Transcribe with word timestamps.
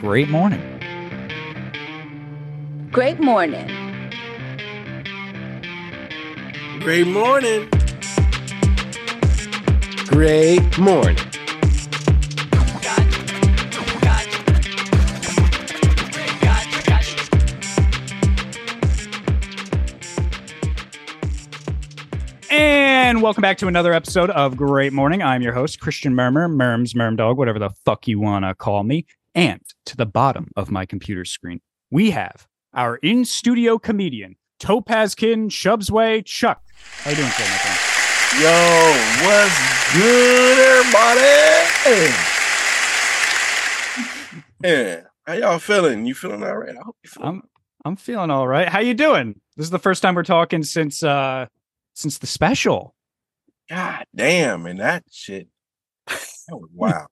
great 0.00 0.30
morning. 0.30 0.60
Great 2.90 3.20
morning. 3.20 3.66
Great 6.80 7.06
morning. 7.06 7.68
Great 10.06 10.78
morning. 10.78 11.16
And 22.50 23.20
welcome 23.20 23.42
back 23.42 23.58
to 23.58 23.66
another 23.66 23.92
episode 23.92 24.30
of 24.30 24.56
Great 24.56 24.94
Morning. 24.94 25.20
I'm 25.22 25.42
your 25.42 25.52
host, 25.52 25.78
Christian 25.78 26.14
Murmur, 26.14 26.48
Murms, 26.48 26.94
Merm 26.94 27.16
Dog, 27.18 27.36
whatever 27.36 27.58
the 27.58 27.70
fuck 27.84 28.08
you 28.08 28.18
want 28.18 28.46
to 28.46 28.54
call 28.54 28.82
me. 28.82 29.04
And 29.34 29.60
to 29.86 29.96
the 29.96 30.06
bottom 30.06 30.48
of 30.56 30.70
my 30.70 30.86
computer 30.86 31.24
screen, 31.24 31.60
we 31.90 32.10
have 32.10 32.48
our 32.74 32.96
in 32.96 33.24
studio 33.24 33.78
comedian, 33.78 34.36
Topazkin 34.60 35.50
Shubsway 35.50 36.24
Chuck. 36.24 36.62
How 36.98 37.10
you 37.10 37.16
doing 37.16 37.30
today, 37.30 37.44
my 37.44 37.56
friend? 37.58 37.78
Yo, 38.42 39.26
what's 39.26 39.94
good, 39.94 40.58
everybody? 40.58 42.12
Yeah, 44.62 45.04
how 45.26 45.32
y'all 45.32 45.58
feeling? 45.58 46.04
You 46.04 46.14
feeling 46.14 46.42
all 46.42 46.54
right? 46.54 46.76
I 46.76 46.82
hope 46.84 46.94
you 47.02 47.08
feeling. 47.08 47.28
I'm 47.28 47.42
I'm 47.86 47.96
feeling 47.96 48.30
all 48.30 48.46
right. 48.46 48.68
How 48.68 48.80
you 48.80 48.92
doing? 48.92 49.40
This 49.56 49.64
is 49.64 49.70
the 49.70 49.78
first 49.78 50.02
time 50.02 50.14
we're 50.14 50.22
talking 50.22 50.62
since 50.62 51.02
uh 51.02 51.46
since 51.94 52.18
the 52.18 52.26
special. 52.26 52.94
God 53.70 54.04
damn, 54.14 54.66
and 54.66 54.80
that 54.80 55.04
shit. 55.10 55.48
That 56.06 56.58
was 56.58 56.68
wild. 56.74 57.08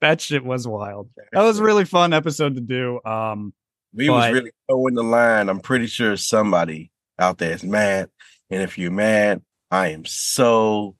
That 0.00 0.20
shit 0.20 0.44
was 0.44 0.66
wild. 0.66 1.10
That 1.32 1.42
was 1.42 1.58
a 1.58 1.62
really 1.64 1.84
fun 1.84 2.12
episode 2.12 2.54
to 2.54 2.60
do. 2.60 3.00
Um 3.04 3.52
We 3.94 4.08
was 4.08 4.32
really 4.32 4.52
throwing 4.68 4.94
the 4.94 5.02
line. 5.02 5.48
I'm 5.48 5.60
pretty 5.60 5.86
sure 5.86 6.16
somebody 6.16 6.90
out 7.18 7.38
there 7.38 7.52
is 7.52 7.62
mad. 7.64 8.08
And 8.50 8.62
if 8.62 8.78
you're 8.78 8.90
mad, 8.90 9.42
I 9.70 9.88
am 9.88 10.04
so 10.04 10.96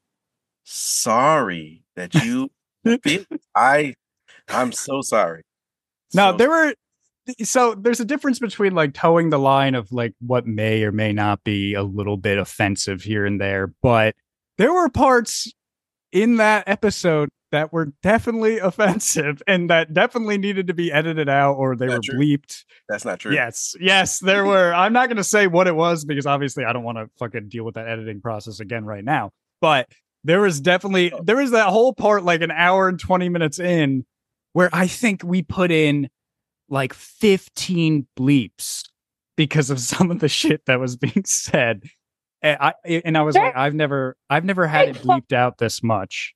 sorry 0.65 1.83
that 1.97 2.15
you 2.15 2.51
feel 3.03 3.25
I 3.55 3.95
I'm 4.49 4.73
so 4.73 5.01
sorry. 5.03 5.43
No, 6.15 6.33
So- 6.33 6.37
there 6.37 6.49
were 6.51 6.75
so 7.45 7.75
there's 7.75 8.01
a 8.01 8.05
difference 8.05 8.39
between 8.41 8.75
like 8.75 8.93
towing 8.95 9.31
the 9.31 9.39
line 9.39 9.75
of 9.75 9.93
like 9.93 10.15
what 10.21 10.47
may 10.47 10.83
or 10.83 10.91
may 10.91 11.13
not 11.13 11.45
be 11.45 11.75
a 11.75 11.83
little 11.83 12.17
bit 12.17 12.39
offensive 12.39 13.03
here 13.03 13.25
and 13.25 13.41
there, 13.41 13.73
but 13.83 14.17
there 14.59 14.73
were 14.73 14.89
parts 14.89 15.53
in 16.13 16.37
that 16.37 16.65
episode 16.69 17.29
that 17.53 17.73
were 17.73 17.93
definitely 18.03 18.59
offensive 18.61 19.43
and 19.47 19.69
that 19.71 19.93
definitely 19.93 20.39
needed 20.39 20.67
to 20.69 20.75
be 20.75 20.93
edited 20.93 21.29
out 21.29 21.55
or 21.55 21.75
they 21.77 21.87
Not 21.87 21.97
were 21.97 22.01
true. 22.03 22.19
bleeped. 22.19 22.65
that's 22.89 23.05
not 23.05 23.19
true. 23.21 23.33
Yes, 23.35 23.75
yes, 23.81 24.19
there 24.21 24.45
were. 24.47 24.73
I'm 24.73 24.93
not 24.93 25.09
going 25.09 25.17
to 25.17 25.25
say 25.25 25.47
what 25.47 25.67
it 25.67 25.75
was 25.75 26.05
because 26.05 26.27
obviously 26.27 26.65
I 26.65 26.73
don't 26.73 26.85
want 26.85 26.99
to 26.99 27.09
fucking 27.19 27.49
deal 27.49 27.65
with 27.65 27.75
that 27.75 27.89
editing 27.89 28.21
process 28.21 28.61
again 28.61 28.85
right 28.85 29.05
now. 29.05 29.31
But 29.61 29.89
there 30.25 30.41
was 30.41 30.61
definitely 30.61 31.13
Oh. 31.13 31.23
there 31.25 31.37
was 31.37 31.51
that 31.53 31.69
whole 31.69 31.93
part 31.95 32.23
like 32.25 32.41
an 32.43 32.51
hour 32.51 32.89
and 32.89 32.99
20 33.01 33.29
minutes 33.29 33.59
in 33.59 34.05
where 34.53 34.71
I 34.73 34.87
think 34.87 35.23
we 35.25 35.43
put 35.43 35.71
in 35.71 36.09
like 36.69 36.93
15 36.95 38.07
bleeps 38.19 38.83
because 39.37 39.71
of 39.71 39.81
some 39.81 40.11
of 40.11 40.21
the 40.21 40.29
shit 40.29 40.67
that 40.67 40.79
was 40.79 40.97
being 40.97 41.25
said. 41.25 41.83
And 42.43 42.59
I 42.61 42.75
and 42.85 43.19
I 43.19 43.23
was 43.23 43.35
like 43.35 43.55
I've 43.57 43.75
never 43.75 44.17
I've 44.31 44.45
never 44.45 44.67
had 44.67 44.89
it 44.89 44.97
bleeped 44.97 45.33
out 45.33 45.59
this 45.59 45.83
much. 45.83 46.35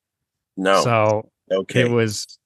No. 0.57 0.83
So 0.83 1.31
okay. 1.51 1.83
it 1.83 1.91
was 1.91 2.39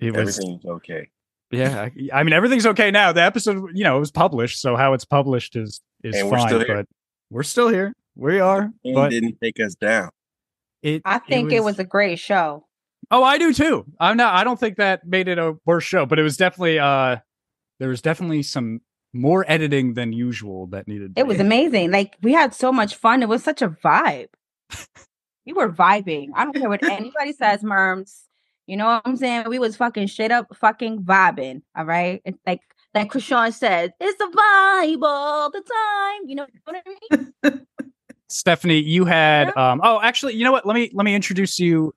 it 0.00 0.14
was 0.14 0.40
okay. 0.66 1.08
yeah, 1.50 1.88
I 2.12 2.22
mean 2.24 2.32
everything's 2.32 2.66
okay 2.66 2.90
now. 2.90 3.12
The 3.12 3.22
episode, 3.22 3.70
you 3.74 3.84
know, 3.84 3.96
it 3.96 4.00
was 4.00 4.10
published, 4.10 4.60
so 4.60 4.76
how 4.76 4.92
it's 4.94 5.04
published 5.04 5.54
is 5.56 5.80
is 6.02 6.16
And 6.16 6.30
we're 6.30 6.38
fine. 6.38 6.66
But 6.66 6.86
we're 7.30 7.42
still 7.44 7.68
here. 7.68 7.94
We 8.16 8.40
are. 8.40 8.70
And 8.84 8.94
but 8.94 9.10
didn't 9.10 9.38
take 9.42 9.60
us 9.60 9.74
down. 9.74 10.10
it, 10.82 11.02
I 11.04 11.18
think 11.18 11.52
it 11.52 11.64
was, 11.64 11.78
a 11.78 11.84
great 11.84 12.18
show. 12.18 12.66
Oh, 13.10 13.22
I 13.22 13.38
do 13.38 13.52
too. 13.52 13.84
I'm 13.98 14.16
not. 14.16 14.34
I 14.34 14.44
don't 14.44 14.58
think 14.58 14.76
that 14.76 15.06
made 15.06 15.28
it 15.28 15.38
a 15.38 15.54
worse 15.64 15.84
show, 15.84 16.06
but 16.06 16.18
it 16.18 16.22
was 16.22 16.36
definitely. 16.36 16.78
uh 16.78 17.16
There 17.78 17.88
was 17.88 18.02
definitely 18.02 18.42
some 18.42 18.80
more 19.14 19.44
editing 19.48 19.94
than 19.94 20.12
usual 20.12 20.66
that 20.68 20.88
needed. 20.88 21.12
It 21.16 21.26
was 21.26 21.40
amazing. 21.40 21.90
Like 21.90 22.16
we 22.22 22.32
had 22.32 22.54
so 22.54 22.72
much 22.72 22.96
fun. 22.96 23.22
It 23.22 23.28
was 23.28 23.42
such 23.42 23.62
a 23.62 23.68
vibe. 23.68 24.28
we 25.46 25.52
were 25.52 25.70
vibing. 25.70 26.30
I 26.34 26.44
don't 26.44 26.54
care 26.54 26.68
what 26.68 26.82
anybody 26.82 27.32
says, 27.32 27.62
Murms. 27.62 28.22
You 28.66 28.76
know 28.76 28.86
what 28.86 29.02
I'm 29.04 29.16
saying? 29.16 29.44
We 29.48 29.58
was 29.58 29.76
fucking 29.76 30.08
straight 30.08 30.30
up 30.30 30.54
fucking 30.56 31.02
vibing. 31.02 31.62
All 31.76 31.84
right. 31.84 32.20
It's 32.24 32.38
like 32.46 32.60
like 32.94 33.10
Krishan 33.10 33.52
said, 33.52 33.92
it's 34.00 34.20
a 34.20 34.26
vibe 34.26 35.02
all 35.02 35.50
the 35.50 35.60
time. 35.60 36.28
You 36.28 36.34
know 36.36 36.46
what 36.64 36.76
I 36.76 37.52
mean? 37.52 37.66
Stephanie, 38.28 38.80
you 38.80 39.04
had. 39.04 39.56
um 39.56 39.80
Oh, 39.84 40.00
actually, 40.02 40.34
you 40.34 40.44
know 40.44 40.52
what? 40.52 40.66
Let 40.66 40.74
me 40.74 40.90
let 40.92 41.04
me 41.04 41.14
introduce 41.14 41.58
you. 41.58 41.94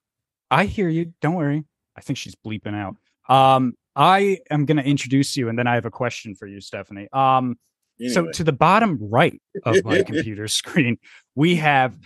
I 0.50 0.64
hear 0.64 0.88
you. 0.88 1.12
Don't 1.20 1.34
worry. 1.34 1.64
I 1.96 2.00
think 2.00 2.16
she's 2.16 2.34
bleeping 2.34 2.74
out. 2.74 2.96
Um, 3.32 3.74
I 3.98 4.38
am 4.50 4.64
going 4.64 4.76
to 4.78 4.84
introduce 4.84 5.36
you, 5.36 5.48
and 5.48 5.58
then 5.58 5.66
I 5.66 5.74
have 5.74 5.84
a 5.84 5.90
question 5.90 6.34
for 6.34 6.46
you, 6.46 6.60
Stephanie. 6.60 7.08
Um. 7.12 7.58
So 8.10 8.30
to 8.30 8.44
the 8.44 8.52
bottom 8.52 8.96
right 9.00 9.42
of 9.64 9.84
my 9.84 10.02
computer 10.06 10.46
screen, 10.46 10.98
we 11.34 11.56
have 11.56 11.98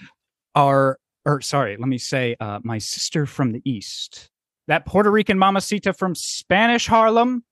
our 0.54 0.98
or 1.26 1.42
sorry, 1.42 1.76
let 1.76 1.86
me 1.86 1.98
say 1.98 2.34
uh 2.40 2.60
my 2.64 2.78
sister 2.78 3.26
from 3.26 3.52
the 3.52 3.60
east. 3.66 4.30
That 4.68 4.86
Puerto 4.86 5.10
Rican 5.10 5.38
mamacita 5.38 5.92
from 5.92 6.14
Spanish 6.14 6.86
Harlem, 6.86 7.44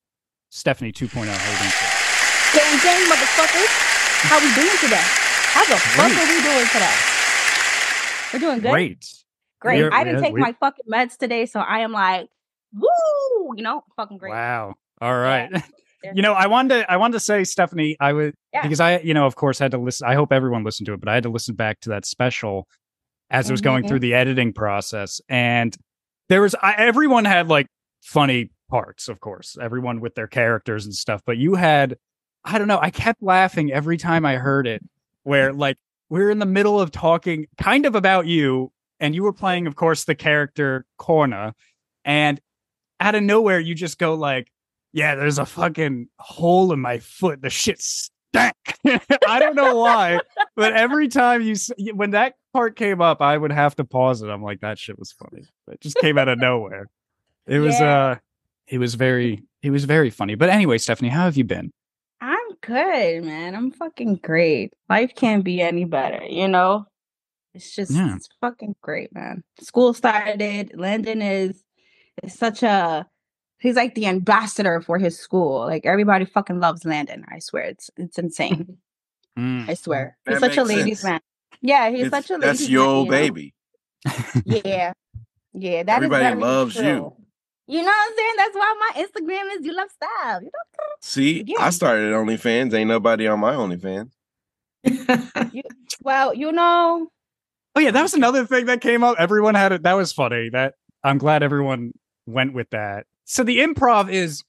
Stephanie 0.48 0.90
2.0. 0.90 1.10
How 1.12 1.50
you 1.52 1.58
doing 1.58 1.70
today? 1.70 1.92
Gang 2.54 2.78
gang 2.80 3.10
motherfuckers. 3.12 3.72
How 4.24 4.38
we 4.40 4.54
doing 4.54 4.76
today? 4.80 5.04
How 5.52 5.64
the 5.66 5.76
fuck 5.76 6.06
Great. 6.08 6.18
are 6.18 6.28
we 6.28 6.42
doing 6.42 6.66
today? 6.72 6.96
We're 8.32 8.38
doing 8.40 8.60
good. 8.60 8.70
Great. 8.70 9.06
Great. 9.60 9.82
We're- 9.82 9.90
I 9.92 10.04
didn't 10.04 10.20
yeah, 10.20 10.26
take 10.28 10.34
we- 10.34 10.40
my 10.40 10.52
fucking 10.60 10.86
meds 10.90 11.18
today, 11.18 11.44
so 11.44 11.60
I 11.60 11.80
am 11.80 11.92
like, 11.92 12.28
woo, 12.72 13.54
you 13.56 13.62
know, 13.62 13.82
fucking 13.96 14.18
great. 14.18 14.30
Wow. 14.30 14.74
All 15.00 15.16
right. 15.16 15.50
Yeah. 16.02 16.12
you 16.14 16.22
know, 16.22 16.32
I 16.32 16.46
wanted 16.46 16.78
to 16.80 16.90
I 16.90 16.96
wanted 16.96 17.12
to 17.12 17.20
say, 17.20 17.44
Stephanie, 17.44 17.94
I 18.00 18.14
would 18.14 18.34
Yeah. 18.54 18.62
because 18.62 18.80
I, 18.80 19.00
you 19.00 19.12
know, 19.12 19.26
of 19.26 19.36
course 19.36 19.58
had 19.58 19.72
to 19.72 19.76
listen. 19.76 20.08
I 20.08 20.14
hope 20.14 20.32
everyone 20.32 20.64
listened 20.64 20.86
to 20.86 20.94
it, 20.94 21.00
but 21.00 21.10
I 21.10 21.14
had 21.14 21.24
to 21.24 21.28
listen 21.28 21.54
back 21.56 21.78
to 21.80 21.90
that 21.90 22.06
special 22.06 22.66
as 23.28 23.50
it 23.50 23.52
was 23.52 23.60
going 23.60 23.84
Mhm. 23.84 23.88
through 23.88 23.98
the 23.98 24.14
editing 24.14 24.54
process. 24.54 25.20
And 25.28 25.76
there 26.30 26.40
was 26.40 26.54
I, 26.62 26.72
everyone 26.78 27.26
had 27.26 27.48
like 27.48 27.66
funny 28.00 28.48
parts, 28.70 29.10
of 29.10 29.20
course, 29.20 29.58
everyone 29.60 30.00
with 30.00 30.14
their 30.14 30.26
characters 30.26 30.86
and 30.86 30.94
stuff. 30.94 31.20
But 31.26 31.36
you 31.36 31.54
had, 31.56 31.98
I 32.46 32.56
don't 32.56 32.66
know, 32.68 32.78
I 32.80 32.88
kept 32.88 33.22
laughing 33.22 33.70
every 33.70 33.98
time 33.98 34.24
I 34.24 34.36
heard 34.36 34.66
it, 34.66 34.82
where 35.24 35.52
like 35.52 35.76
we're 36.08 36.30
in 36.30 36.38
the 36.38 36.46
middle 36.46 36.80
of 36.80 36.92
talking 36.92 37.44
kind 37.58 37.84
of 37.84 37.94
about 37.94 38.26
you, 38.26 38.72
and 39.00 39.14
you 39.14 39.22
were 39.22 39.34
playing, 39.34 39.66
of 39.66 39.76
course, 39.76 40.04
the 40.04 40.14
character 40.14 40.86
Corna, 40.96 41.54
and 42.06 42.40
out 43.00 43.14
of 43.14 43.22
nowhere 43.22 43.58
you 43.58 43.74
just 43.74 43.98
go 43.98 44.14
like, 44.14 44.50
"Yeah, 44.92 45.14
there's 45.14 45.38
a 45.38 45.46
fucking 45.46 46.08
hole 46.18 46.72
in 46.72 46.80
my 46.80 46.98
foot. 46.98 47.42
The 47.42 47.50
shit 47.50 47.80
stank." 47.80 48.54
I 49.26 49.38
don't 49.40 49.56
know 49.56 49.76
why, 49.76 50.20
but 50.56 50.74
every 50.74 51.08
time 51.08 51.42
you 51.42 51.56
when 51.94 52.10
that 52.12 52.34
part 52.52 52.76
came 52.76 53.00
up, 53.00 53.20
I 53.20 53.36
would 53.36 53.52
have 53.52 53.74
to 53.76 53.84
pause 53.84 54.22
it. 54.22 54.28
I'm 54.28 54.42
like, 54.42 54.60
"That 54.60 54.78
shit 54.78 54.98
was 54.98 55.12
funny." 55.12 55.44
It 55.68 55.80
just 55.80 55.96
came 55.98 56.18
out 56.18 56.28
of 56.28 56.38
nowhere. 56.38 56.86
It 57.46 57.58
was 57.58 57.78
Yeah. 57.80 57.94
uh, 58.10 58.16
it 58.68 58.78
was 58.78 58.94
very, 58.94 59.42
it 59.62 59.70
was 59.70 59.84
very 59.84 60.10
funny. 60.10 60.36
But 60.36 60.48
anyway, 60.50 60.78
Stephanie, 60.78 61.08
how 61.08 61.24
have 61.24 61.36
you 61.36 61.44
been? 61.44 61.72
I'm 62.20 62.38
good, 62.60 63.24
man. 63.24 63.54
I'm 63.56 63.72
fucking 63.72 64.16
great. 64.22 64.72
Life 64.88 65.14
can't 65.16 65.42
be 65.42 65.60
any 65.60 65.84
better, 65.84 66.22
you 66.24 66.46
know? 66.46 66.86
It's 67.54 67.74
just 67.74 67.90
Yeah. 67.90 68.14
it's 68.14 68.28
fucking 68.40 68.76
great, 68.82 69.12
man. 69.12 69.42
School 69.60 69.92
started. 69.94 70.72
Landon 70.78 71.20
is 71.22 71.50
is 71.50 71.64
such 72.28 72.62
a 72.62 73.06
he's 73.58 73.76
like 73.76 73.94
the 73.94 74.06
ambassador 74.06 74.80
for 74.80 74.98
his 74.98 75.18
school. 75.18 75.60
Like 75.60 75.84
everybody 75.86 76.24
fucking 76.24 76.60
loves 76.60 76.84
Landon. 76.84 77.24
I 77.28 77.38
swear. 77.40 77.64
It's 77.64 77.90
it's 77.96 78.18
insane. 78.18 78.78
Mm. 79.38 79.68
I 79.70 79.74
swear. 79.74 80.18
He's 80.28 80.40
such 80.40 80.56
a 80.56 80.64
makes 80.64 80.68
ladies 80.76 81.00
sense. 81.00 81.04
man. 81.12 81.20
Yeah, 81.62 81.88
he's 81.90 82.06
It's- 82.06 82.10
such 82.26 82.30
a 82.30 82.34
ladies 82.34 82.58
that's 82.58 82.68
your 82.68 82.84
man, 82.86 82.94
old 82.96 83.06
you 83.06 83.12
know? 83.12 83.18
baby. 83.18 83.54
Yeah. 84.44 84.92
Yeah, 85.54 85.82
that 85.84 85.92
is 85.92 85.96
Everybody 85.96 86.24
very 86.24 86.40
loves 86.40 86.74
you. 86.74 86.82
true. 86.82 87.16
You 87.68 87.78
know 87.78 87.84
what 87.84 88.10
I'm 88.10 88.16
saying? 88.16 88.34
That's 88.38 88.54
why 88.56 88.74
my 88.80 89.02
Instagram 89.04 89.58
is 89.58 89.64
you 89.66 89.72
love 89.76 89.88
style. 89.92 90.40
You 90.42 90.46
know? 90.46 90.84
See, 91.00 91.44
Yeah. 91.46 91.58
I 91.60 91.70
started 91.70 92.12
OnlyFans. 92.12 92.74
Ain't 92.74 92.88
nobody 92.88 93.28
on 93.28 93.38
my 93.38 93.54
OnlyFans. 93.54 94.10
Well, 96.02 96.34
you 96.34 96.50
know, 96.52 97.08
Oh 97.76 97.80
yeah, 97.80 97.92
that 97.92 98.02
was 98.02 98.14
another 98.14 98.44
thing 98.46 98.66
that 98.66 98.80
came 98.80 99.04
up. 99.04 99.14
Everyone 99.18 99.54
had 99.54 99.70
it. 99.70 99.84
That 99.84 99.92
was 99.94 100.12
funny. 100.12 100.50
That 100.50 100.74
I'm 101.04 101.18
glad 101.18 101.44
everyone 101.44 101.92
went 102.30 102.52
with 102.54 102.70
that. 102.70 103.06
So 103.24 103.42
the 103.44 103.58
improv 103.58 104.10
is 104.10 104.42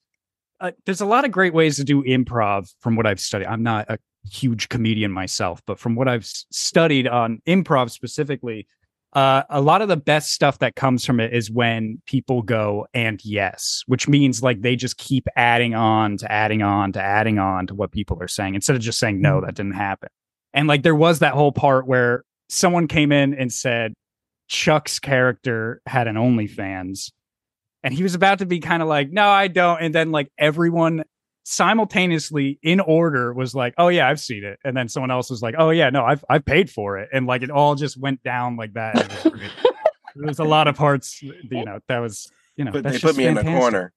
uh, 0.60 0.72
there's 0.86 1.02
a 1.02 1.06
lot 1.06 1.26
of 1.26 1.32
great 1.32 1.54
ways 1.54 1.76
to 1.78 1.84
do 1.84 2.04
improv 2.04 2.74
from 2.80 2.96
what 2.96 3.08
I've 3.08 3.20
studied. 3.20 3.48
I'm 3.48 3.64
not 3.64 3.90
a 3.90 3.98
huge 4.32 4.70
comedian 4.70 5.12
myself, 5.12 5.62
but 5.66 5.80
from 5.80 5.96
what 5.96 6.08
I've 6.08 6.26
studied 6.26 7.08
on 7.08 7.42
improv 7.48 7.90
specifically, 7.90 8.68
uh, 9.14 9.44
a 9.50 9.60
lot 9.60 9.82
of 9.82 9.88
the 9.90 9.98
best 9.98 10.32
stuff 10.32 10.60
that 10.60 10.76
comes 10.76 11.04
from 11.06 11.20
it 11.20 11.34
is 11.34 11.52
when 11.52 12.02
people 12.06 12.44
go 12.44 12.86
and 12.94 13.20
yes, 13.26 13.84
which 13.88 14.08
means 14.08 14.42
like 14.42 14.62
they 14.62 14.76
just 14.76 14.98
keep 14.98 15.28
adding 15.36 15.74
on 15.74 16.18
to 16.18 16.32
adding 16.32 16.62
on 16.62 16.92
to 16.94 17.02
adding 17.02 17.38
on 17.40 17.68
to 17.68 17.76
what 17.76 17.92
people 17.92 18.18
are 18.22 18.28
saying 18.28 18.56
instead 18.56 18.76
of 18.76 18.82
just 18.82 19.00
saying 19.00 19.20
no, 19.20 19.42
Mhm. 19.42 19.46
that 19.48 19.56
didn't 19.56 19.74
happen. 19.74 20.10
And 20.54 20.68
like 20.68 20.84
there 20.84 20.96
was 20.96 21.20
that 21.20 21.34
whole 21.34 21.52
part 21.52 21.88
where 21.88 22.24
someone 22.50 22.88
came 22.88 23.12
in 23.12 23.34
and 23.34 23.52
said 23.52 23.94
Chuck's 24.48 25.00
character 25.00 25.82
had 25.88 26.08
an 26.08 26.16
OnlyFans, 26.16 27.12
and 27.84 27.94
he 27.94 28.04
was 28.04 28.16
about 28.16 28.40
to 28.40 28.46
be 28.46 28.60
kind 28.60 28.82
of 28.82 28.88
like, 28.88 29.12
no, 29.12 29.28
I 29.28 29.48
don't. 29.48 29.82
And 29.82 29.94
then 29.96 30.12
like 30.12 30.32
everyone 30.38 31.04
simultaneously 31.44 32.60
in 32.62 32.80
order 32.80 33.34
was 33.34 33.56
like, 33.56 33.74
oh 33.78 33.88
yeah, 33.88 34.08
I've 34.08 34.20
seen 34.20 34.44
it. 34.44 34.60
And 34.64 34.76
then 34.76 34.88
someone 34.90 35.12
else 35.12 35.30
was 35.30 35.42
like, 35.42 35.56
oh 35.58 35.70
yeah, 35.70 35.90
no, 35.90 36.04
I've 36.04 36.24
I've 36.30 36.46
paid 36.46 36.70
for 36.70 36.98
it. 36.98 37.10
And 37.14 37.26
like 37.26 37.42
it 37.44 37.50
all 37.50 37.76
just 37.76 38.00
went 38.00 38.22
down 38.24 38.58
like 38.58 38.74
that. 38.74 38.96
It 39.26 39.32
was. 39.32 39.42
There 40.14 40.28
was 40.28 40.40
a 40.40 40.44
lot 40.44 40.68
of 40.68 40.76
parts, 40.76 41.22
you 41.22 41.34
know, 41.66 41.80
that 41.88 42.00
was, 42.00 42.30
you 42.58 42.66
know, 42.66 42.72
But 42.72 42.84
that's 42.84 42.96
they 42.98 43.00
put 43.00 43.08
just 43.16 43.18
me 43.18 43.28
in 43.28 43.38
a 43.38 43.44
corner. 43.44 43.94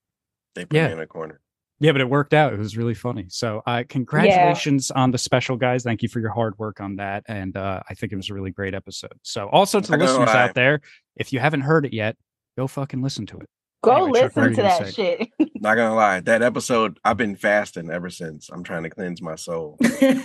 They 0.55 0.65
put 0.65 0.77
Yeah. 0.77 0.87
me 0.87 0.93
in 0.93 1.01
a 1.01 1.07
corner. 1.09 1.41
Yeah, 1.81 1.91
but 1.91 2.01
it 2.01 2.09
worked 2.09 2.33
out. 2.33 2.53
It 2.53 2.59
was 2.61 2.77
really 2.77 2.95
funny. 2.95 3.27
So, 3.29 3.63
uh, 3.67 3.83
congratulations 3.89 4.93
on 4.93 5.11
the 5.11 5.19
special, 5.19 5.57
guys. 5.57 5.83
Thank 5.83 6.03
you 6.03 6.09
for 6.09 6.21
your 6.21 6.31
hard 6.31 6.57
work 6.57 6.81
on 6.81 6.97
that. 6.97 7.25
And 7.27 7.57
uh, 7.57 7.81
I 7.91 7.95
think 7.95 8.13
it 8.13 8.17
was 8.17 8.31
a 8.31 8.35
really 8.35 8.53
great 8.53 8.75
episode. 8.75 9.19
So, 9.23 9.49
also 9.49 9.81
to 9.81 9.91
the 9.91 9.99
listeners 9.99 10.29
lie. 10.29 10.45
out 10.45 10.55
there, 10.55 10.81
if 11.17 11.33
you 11.33 11.41
haven't 11.41 11.63
heard 11.63 11.85
it 11.85 11.93
yet, 11.93 12.17
go 12.57 12.69
fucking 12.69 13.03
listen 13.03 13.27
to 13.27 13.39
it. 13.39 13.49
Go 13.85 13.93
Anyway, 14.05 14.23
listen 14.23 14.43
were 14.43 14.51
to 14.51 14.63
that 14.63 14.87
say? 14.89 14.93
shit. 15.39 15.51
Not 15.61 15.75
gonna 15.77 15.95
lie, 15.95 16.21
that 16.21 16.43
episode 16.43 16.99
I've 17.05 17.17
been 17.17 17.37
fasting 17.37 17.91
ever 17.91 18.11
since. 18.11 18.49
I'm 18.51 18.63
trying 18.63 18.83
to 18.85 18.91
cleanse 18.91 19.21
my 19.23 19.35
soul. 19.37 19.79
yeah, 20.01 20.23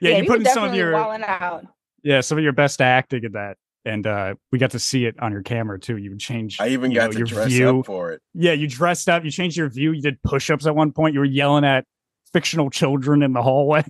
you 0.00 0.14
he 0.22 0.26
put 0.26 0.40
in 0.40 0.46
some 0.46 0.64
of 0.64 0.74
your 0.74 0.92
wilding 0.92 1.24
out. 1.26 1.66
yeah 2.02 2.20
some 2.20 2.38
of 2.38 2.44
your 2.44 2.52
best 2.52 2.80
acting 2.80 3.24
in 3.24 3.32
that, 3.32 3.56
and 3.84 4.06
uh, 4.06 4.34
we 4.52 4.58
got 4.58 4.70
to 4.72 4.78
see 4.78 5.06
it 5.06 5.18
on 5.20 5.32
your 5.32 5.42
camera 5.42 5.78
too. 5.78 5.96
You 5.96 6.10
would 6.10 6.20
change. 6.20 6.60
I 6.60 6.68
even 6.68 6.92
got 6.92 7.06
know, 7.06 7.12
to 7.12 7.18
your 7.18 7.26
dress 7.26 7.48
view. 7.48 7.80
up 7.80 7.86
for 7.86 8.12
it. 8.12 8.22
Yeah, 8.34 8.52
you 8.52 8.68
dressed 8.68 9.08
up. 9.08 9.24
You 9.24 9.30
changed 9.30 9.56
your 9.56 9.68
view. 9.68 9.92
You 9.92 10.02
did 10.02 10.22
push-ups 10.22 10.66
at 10.66 10.74
one 10.74 10.92
point. 10.92 11.14
You 11.14 11.20
were 11.20 11.26
yelling 11.26 11.64
at 11.64 11.84
fictional 12.32 12.70
children 12.70 13.22
in 13.22 13.32
the 13.32 13.42
hallway. 13.42 13.84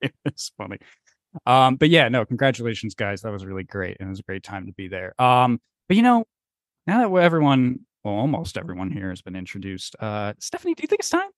it 0.00 0.12
was 0.24 0.52
funny. 0.56 0.78
Um, 1.46 1.76
but 1.76 1.90
yeah, 1.90 2.08
no, 2.08 2.24
congratulations, 2.24 2.94
guys. 2.94 3.22
That 3.22 3.32
was 3.32 3.44
really 3.44 3.62
great, 3.64 3.96
and 4.00 4.08
it 4.08 4.10
was 4.10 4.20
a 4.20 4.24
great 4.24 4.42
time 4.42 4.66
to 4.66 4.72
be 4.72 4.88
there. 4.88 5.14
Um, 5.20 5.60
but 5.90 5.96
you 5.96 6.04
know, 6.04 6.24
now 6.86 7.00
that 7.00 7.20
everyone, 7.20 7.80
well, 8.04 8.14
almost 8.14 8.56
everyone 8.56 8.92
here 8.92 9.10
has 9.10 9.22
been 9.22 9.34
introduced, 9.34 9.96
uh, 9.98 10.34
Stephanie, 10.38 10.72
do 10.74 10.84
you 10.84 10.86
think 10.86 11.00
it's 11.00 11.10
time? 11.10 11.28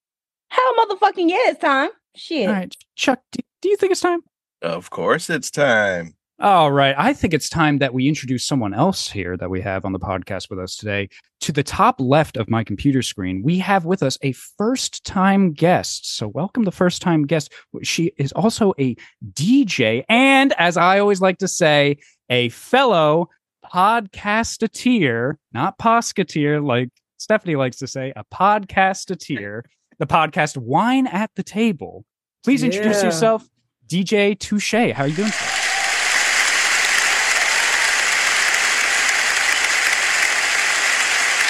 Hell 0.50 0.74
motherfucking 0.78 1.30
yeah, 1.30 1.48
it's 1.48 1.58
time. 1.58 1.88
Shit. 2.14 2.48
All 2.48 2.54
right, 2.54 2.76
Chuck, 2.94 3.20
do, 3.32 3.38
do 3.62 3.70
you 3.70 3.78
think 3.78 3.92
it's 3.92 4.02
time? 4.02 4.20
Of 4.60 4.90
course, 4.90 5.30
it's 5.30 5.50
time. 5.50 6.16
All 6.38 6.70
right. 6.70 6.94
I 6.98 7.14
think 7.14 7.32
it's 7.32 7.48
time 7.48 7.78
that 7.78 7.94
we 7.94 8.06
introduce 8.06 8.44
someone 8.44 8.74
else 8.74 9.10
here 9.10 9.38
that 9.38 9.48
we 9.48 9.62
have 9.62 9.86
on 9.86 9.92
the 9.92 9.98
podcast 9.98 10.50
with 10.50 10.58
us 10.58 10.76
today. 10.76 11.08
To 11.40 11.52
the 11.52 11.62
top 11.62 11.98
left 11.98 12.36
of 12.36 12.50
my 12.50 12.62
computer 12.62 13.00
screen, 13.00 13.42
we 13.42 13.58
have 13.60 13.86
with 13.86 14.02
us 14.02 14.18
a 14.20 14.32
first 14.32 15.02
time 15.06 15.52
guest. 15.54 16.14
So, 16.14 16.28
welcome 16.28 16.64
the 16.64 16.72
first 16.72 17.00
time 17.00 17.26
guest. 17.26 17.50
She 17.82 18.12
is 18.18 18.32
also 18.32 18.74
a 18.78 18.96
DJ 19.32 20.04
and, 20.10 20.52
as 20.58 20.76
I 20.76 20.98
always 20.98 21.22
like 21.22 21.38
to 21.38 21.48
say, 21.48 21.96
a 22.28 22.50
fellow 22.50 23.30
podcastateer, 23.72 25.36
not 25.52 25.78
posketeer, 25.78 26.64
like 26.64 26.90
Stephanie 27.18 27.56
likes 27.56 27.78
to 27.78 27.86
say, 27.86 28.12
a 28.16 28.24
podcastateer, 28.24 29.62
the 29.98 30.06
podcast 30.06 30.56
Wine 30.56 31.06
at 31.06 31.30
the 31.36 31.42
Table. 31.42 32.04
Please 32.44 32.62
introduce 32.62 32.98
Yeah. 32.98 33.06
yourself, 33.06 33.48
DJ 33.86 34.34
TuShay. 34.34 34.92
How 34.92 35.04
are 35.04 35.08
you 35.08 35.16
doing? 35.16 35.30
sir? 35.30 35.58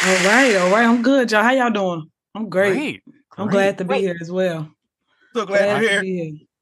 All 0.04 0.14
right, 0.26 0.56
all 0.56 0.70
right. 0.72 0.84
I'm 0.84 1.00
good, 1.00 1.30
y'all. 1.30 1.44
How 1.44 1.52
y'all 1.52 1.70
doing? 1.70 2.10
I'm 2.34 2.48
great. 2.48 3.02
I'm 3.38 3.46
great. 3.46 3.52
glad 3.52 3.78
to 3.78 3.84
be 3.84 3.88
Great. 3.88 4.00
here 4.00 4.16
as 4.20 4.32
well. 4.32 4.68
So 5.32 5.46
glad 5.46 5.58
Glad 5.64 5.80
you're 5.82 5.90
to 5.90 5.94
here. 5.94 6.02
be 6.02 6.16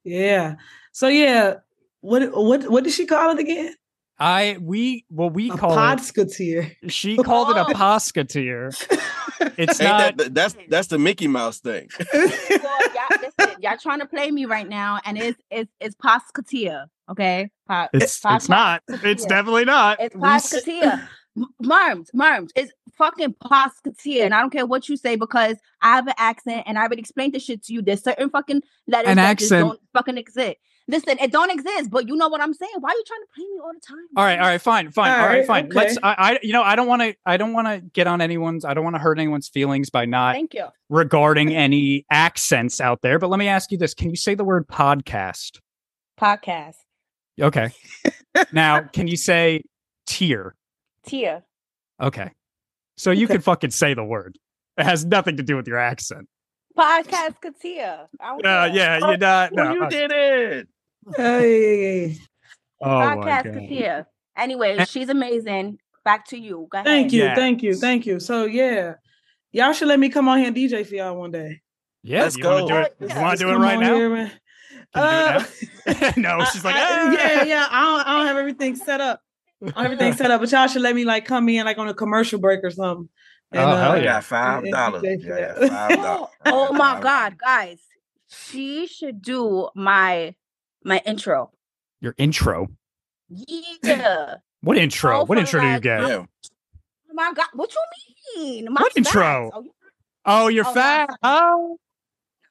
here. 0.04 0.26
Yeah. 0.28 0.54
So 0.92 1.08
yeah, 1.08 1.54
what 2.02 2.20
what 2.36 2.68
what 2.70 2.84
did 2.84 2.92
she 2.92 3.06
call 3.06 3.30
it 3.30 3.38
again? 3.38 3.74
I 4.20 4.58
we 4.60 5.06
well 5.10 5.30
we 5.30 5.50
A 5.50 5.56
call 5.56 5.74
podsketeer. 5.76 6.76
it. 6.82 6.92
She 6.92 7.16
called 7.16 7.50
it 7.50 7.56
a 7.56 7.64
posketeer. 7.74 8.68
It's 9.56 9.80
not. 9.80 10.16
that 10.18 10.34
that's 10.34 10.54
that's 10.68 10.88
the 10.88 10.98
Mickey 10.98 11.26
Mouse 11.26 11.58
thing. 11.60 11.88
Well, 12.14 12.80
y'all, 12.94 13.18
listen, 13.38 13.62
y'all 13.62 13.76
trying 13.80 14.00
to 14.00 14.06
play 14.06 14.30
me 14.30 14.44
right 14.44 14.68
now, 14.68 15.00
and 15.04 15.16
it's 15.16 15.40
it's 15.50 15.70
it's 15.80 15.94
Pascatia, 15.96 16.86
okay? 17.10 17.50
Pa- 17.66 17.88
It's 17.94 18.20
pa- 18.20 18.36
it's 18.36 18.48
not. 18.48 18.82
It's 18.88 19.24
definitely 19.24 19.64
not. 19.64 19.98
It's 20.00 20.14
We 20.14 20.28
s- 20.28 20.52
Pascatia. 20.52 21.08
Marms, 21.60 22.10
Marms, 22.12 22.52
is 22.56 22.72
fucking 22.96 23.34
Pascatia, 23.42 24.24
and 24.24 24.34
I 24.34 24.40
don't 24.40 24.50
care 24.50 24.66
what 24.66 24.88
you 24.88 24.96
say 24.96 25.16
because 25.16 25.56
I 25.80 25.94
have 25.94 26.06
an 26.06 26.14
accent, 26.18 26.64
and 26.66 26.78
I 26.78 26.86
would 26.86 26.98
explain 26.98 27.32
this 27.32 27.44
shit 27.44 27.64
to 27.64 27.72
you. 27.72 27.82
There's 27.82 28.02
certain 28.02 28.30
fucking 28.30 28.62
letters 28.86 29.10
An 29.10 29.16
that 29.16 29.38
just 29.38 29.50
don't 29.50 29.80
fucking 29.92 30.18
exist. 30.18 30.56
Listen, 30.88 31.18
it 31.20 31.30
don't 31.30 31.52
exist, 31.52 31.88
but 31.90 32.08
you 32.08 32.16
know 32.16 32.28
what 32.28 32.40
I'm 32.40 32.52
saying. 32.52 32.72
Why 32.80 32.90
are 32.90 32.94
you 32.94 33.04
trying 33.06 33.20
to 33.20 33.26
play 33.32 33.44
me 33.44 33.60
all 33.62 33.72
the 33.72 33.80
time? 33.80 33.98
All 34.16 34.24
right, 34.24 34.38
all 34.40 34.46
right, 34.46 34.60
fine, 34.60 34.90
fine, 34.90 35.12
all 35.12 35.20
All 35.20 35.26
right, 35.26 35.38
right, 35.38 35.46
fine. 35.46 35.68
Let's. 35.68 35.96
I, 36.02 36.14
I, 36.18 36.38
you 36.42 36.52
know, 36.52 36.64
I 36.64 36.74
don't 36.74 36.88
want 36.88 37.02
to. 37.02 37.14
I 37.24 37.36
don't 37.36 37.52
want 37.52 37.68
to 37.68 37.80
get 37.80 38.08
on 38.08 38.20
anyone's. 38.20 38.64
I 38.64 38.74
don't 38.74 38.82
want 38.82 38.96
to 38.96 39.00
hurt 39.00 39.18
anyone's 39.18 39.48
feelings 39.48 39.88
by 39.90 40.04
not 40.04 40.34
Thank 40.34 40.54
you. 40.54 40.66
regarding 40.88 41.54
any 41.54 42.06
accents 42.10 42.80
out 42.80 43.02
there. 43.02 43.20
But 43.20 43.30
let 43.30 43.38
me 43.38 43.46
ask 43.46 43.70
you 43.70 43.78
this: 43.78 43.94
Can 43.94 44.10
you 44.10 44.16
say 44.16 44.34
the 44.34 44.44
word 44.44 44.66
podcast? 44.66 45.60
Podcast. 46.20 46.76
Okay. 47.40 47.70
now, 48.52 48.80
can 48.80 49.06
you 49.06 49.16
say 49.16 49.62
tier? 50.06 50.56
Tia. 51.06 51.42
Okay. 52.00 52.30
So 52.96 53.10
you 53.10 53.24
Okay. 53.24 53.34
can 53.34 53.42
fucking 53.42 53.70
say 53.70 53.94
the 53.94 54.04
word. 54.04 54.38
It 54.76 54.84
has 54.84 55.04
nothing 55.04 55.36
to 55.38 55.42
do 55.42 55.56
with 55.56 55.66
your 55.66 55.78
accent. 55.78 56.28
Podcast 56.78 57.40
Katia. 57.42 58.08
I 58.20 58.26
don't 58.28 58.46
Uh, 58.46 58.66
care. 58.68 58.76
yeah, 58.76 58.98
you're 58.98 59.16
not. 59.18 59.52
Well, 59.54 59.64
No. 59.66 59.72
you 59.74 59.88
did 59.90 60.12
it. 60.12 60.68
Hey, 61.16 62.16
Oh 62.82 62.98
my 63.00 63.16
Podcast 63.16 63.44
God. 63.44 63.54
Katia. 63.54 64.06
Anyway, 64.36 64.84
she's 64.86 65.08
amazing. 65.08 65.78
Back 66.04 66.26
to 66.28 66.38
you. 66.38 66.66
Go 66.70 66.78
ahead. 66.78 66.86
thank 66.86 67.12
you, 67.12 67.24
Yes. 67.24 67.36
thank 67.36 67.62
you, 67.62 67.74
thank 67.74 68.06
you. 68.06 68.20
So 68.20 68.44
yeah, 68.46 68.94
y'all 69.52 69.72
should 69.72 69.88
let 69.88 69.98
me 69.98 70.08
come 70.08 70.28
on 70.28 70.38
here 70.38 70.46
and 70.46 70.56
DJ 70.56 70.84
for 70.86 70.94
y'all 70.94 71.16
one 71.18 71.30
day. 71.30 71.60
Yeah, 72.02 72.22
Let's 72.22 72.36
you 72.38 72.44
want 72.46 72.68
to 72.68 72.72
go. 72.74 72.80
do 72.80 72.86
it? 72.86 73.14
You 73.14 73.20
want 73.20 73.38
to 73.38 73.44
do 73.44 73.50
it 73.50 73.56
right 73.56 73.78
now? 73.78 73.94
here, 73.94 74.08
man. 74.08 74.30
Can 74.94 75.34
you 75.36 75.40
do 75.40 75.46
it 75.86 76.02
Uh, 76.08 76.12
no, 76.16 76.44
she's 76.46 76.64
like, 76.64 76.74
I- 76.76 76.78
I- 76.80 76.84
"Ah." 77.08 77.12
yeah, 77.12 77.42
yeah. 77.44 77.66
I 77.70 77.84
don't, 77.84 78.06
I 78.08 78.16
don't 78.16 78.26
have 78.26 78.36
everything 78.38 78.76
set 78.76 79.00
up. 79.02 79.20
I 79.62 79.66
don't 79.66 79.74
have 79.76 79.84
everything 79.86 80.12
set 80.14 80.30
up, 80.30 80.40
but 80.40 80.50
y'all 80.50 80.66
should 80.66 80.82
let 80.82 80.94
me 80.94 81.04
like 81.04 81.24
come 81.26 81.48
in 81.48 81.64
like 81.64 81.78
on 81.78 81.88
a 81.88 81.94
commercial 81.94 82.38
break 82.38 82.60
or 82.64 82.70
something. 82.70 83.08
Oh, 83.52 83.58
hell 83.76 83.92
I 83.92 83.96
yeah. 83.98 84.04
got 84.04 84.24
five 84.24 84.64
dollars. 84.70 85.02
DJ 85.02 85.26
Yeah, 85.60 85.68
five 85.68 85.96
dollars. 85.96 86.30
Oh, 86.46 86.68
oh 86.70 86.72
my 86.72 87.00
God, 87.00 87.36
guys. 87.38 87.80
She 88.28 88.86
should 88.86 89.20
do 89.22 89.68
my 89.74 90.34
my 90.84 91.02
intro. 91.04 91.50
Your 92.00 92.14
intro. 92.18 92.68
Yeah. 93.28 94.36
What 94.62 94.76
intro? 94.76 95.20
Oh, 95.20 95.24
what 95.24 95.36
for 95.36 95.40
intro 95.40 95.60
do 95.62 95.66
you 95.68 95.72
like- 95.72 95.82
get? 95.82 96.00
Yeah. 96.02 96.24
Oh 97.10 97.14
my 97.14 97.32
God. 97.34 97.46
What 97.54 97.72
you 97.74 98.42
mean? 98.42 98.66
My 98.70 98.82
What 98.82 98.92
intro? 98.96 99.50
Oh, 99.54 99.62
you- 99.62 99.72
Oh, 100.26 100.48
you're 100.48 100.66
Oh, 100.68 100.74
fat. 100.74 101.08
Oh, 101.22 101.78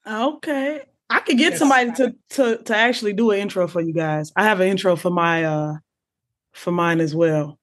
Okay. 0.07 0.81
I 1.11 1.19
could 1.19 1.37
get 1.37 1.51
Yes. 1.51 1.59
somebody 1.59 1.91
to 1.93 2.15
to 2.31 2.57
to 2.63 2.75
actually 2.75 3.13
do 3.13 3.29
an 3.31 3.39
intro 3.39 3.67
for 3.67 3.79
you 3.81 3.93
guys. 3.93 4.31
I 4.35 4.43
have 4.43 4.59
an 4.59 4.67
intro 4.69 4.95
for 4.95 5.09
my 5.11 5.43
uh 5.43 5.73
for 6.53 6.71
mine 6.71 6.99
as 6.99 7.15
well. 7.15 7.59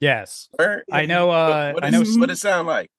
yes. 0.00 0.48
Where- 0.56 0.84
I 0.92 1.06
know. 1.06 1.30
Uh, 1.30 1.72
what, 1.72 1.84
I 1.84 1.88
is- 1.88 2.16
know. 2.16 2.20
what 2.20 2.30
it 2.30 2.36
sound 2.38 2.66
like. 2.68 2.90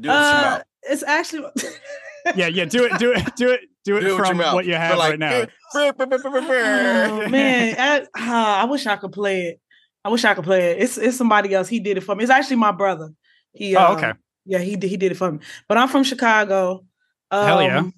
Do 0.00 0.08
it 0.08 0.12
Uh, 0.12 0.62
it's 0.82 1.02
actually 1.02 1.48
Yeah, 2.34 2.48
yeah. 2.48 2.64
Do 2.64 2.84
it. 2.84 2.98
Do 2.98 3.12
it. 3.12 3.36
Do 3.36 3.50
it. 3.50 3.60
Do 3.84 3.96
it 3.98 4.00
Do 4.00 4.14
it 4.14 4.18
from 4.18 4.38
mouth. 4.38 4.54
what 4.54 4.66
you 4.66 4.74
have 4.74 4.98
like, 4.98 5.10
right 5.10 5.18
now. 5.18 5.46
oh, 5.74 7.28
man, 7.28 7.76
I, 7.78 8.06
ah, 8.16 8.62
I 8.62 8.64
wish 8.64 8.84
I 8.86 8.96
could 8.96 9.12
play 9.12 9.42
it. 9.48 9.60
I 10.04 10.08
wish 10.08 10.24
I 10.24 10.34
could 10.34 10.44
play 10.44 10.72
it. 10.72 10.82
It's 10.82 10.98
it's 10.98 11.16
somebody 11.16 11.54
else. 11.54 11.68
He 11.68 11.78
did 11.80 11.96
it 11.96 12.00
for 12.02 12.14
me. 12.16 12.22
It's 12.24 12.30
actually 12.30 12.56
my 12.56 12.72
brother. 12.72 13.10
He 13.52 13.76
Oh, 13.76 13.80
uh, 13.92 13.94
okay. 13.96 14.12
Yeah, 14.44 14.58
he 14.58 14.76
did 14.76 14.90
he 14.90 14.96
did 14.96 15.12
it 15.12 15.16
for 15.16 15.30
me. 15.32 15.38
But 15.68 15.78
I'm 15.78 15.88
from 15.88 16.02
Chicago. 16.04 16.84
Hell 17.30 17.62
yeah. 17.62 17.78
Um, 17.78 17.94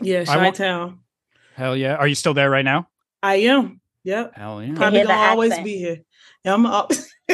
Yeah, 0.00 0.24
I 0.28 0.36
want- 0.36 0.56
Chi 0.56 0.64
Town. 0.64 1.00
Hell 1.54 1.76
yeah. 1.76 1.94
Are 1.94 2.06
you 2.08 2.14
still 2.16 2.34
there 2.34 2.50
right 2.50 2.64
now? 2.64 2.88
I 3.22 3.36
am. 3.36 3.80
Yep. 4.04 4.32
Hell 4.36 4.62
yeah. 4.62 4.74
Probably 4.74 5.02
gonna 5.02 5.14
always 5.14 5.50
accent. 5.52 5.64
be 5.64 5.78
here. 5.78 5.98
Yeah, 6.44 6.54
I'm 6.54 6.66
up. 6.66 6.92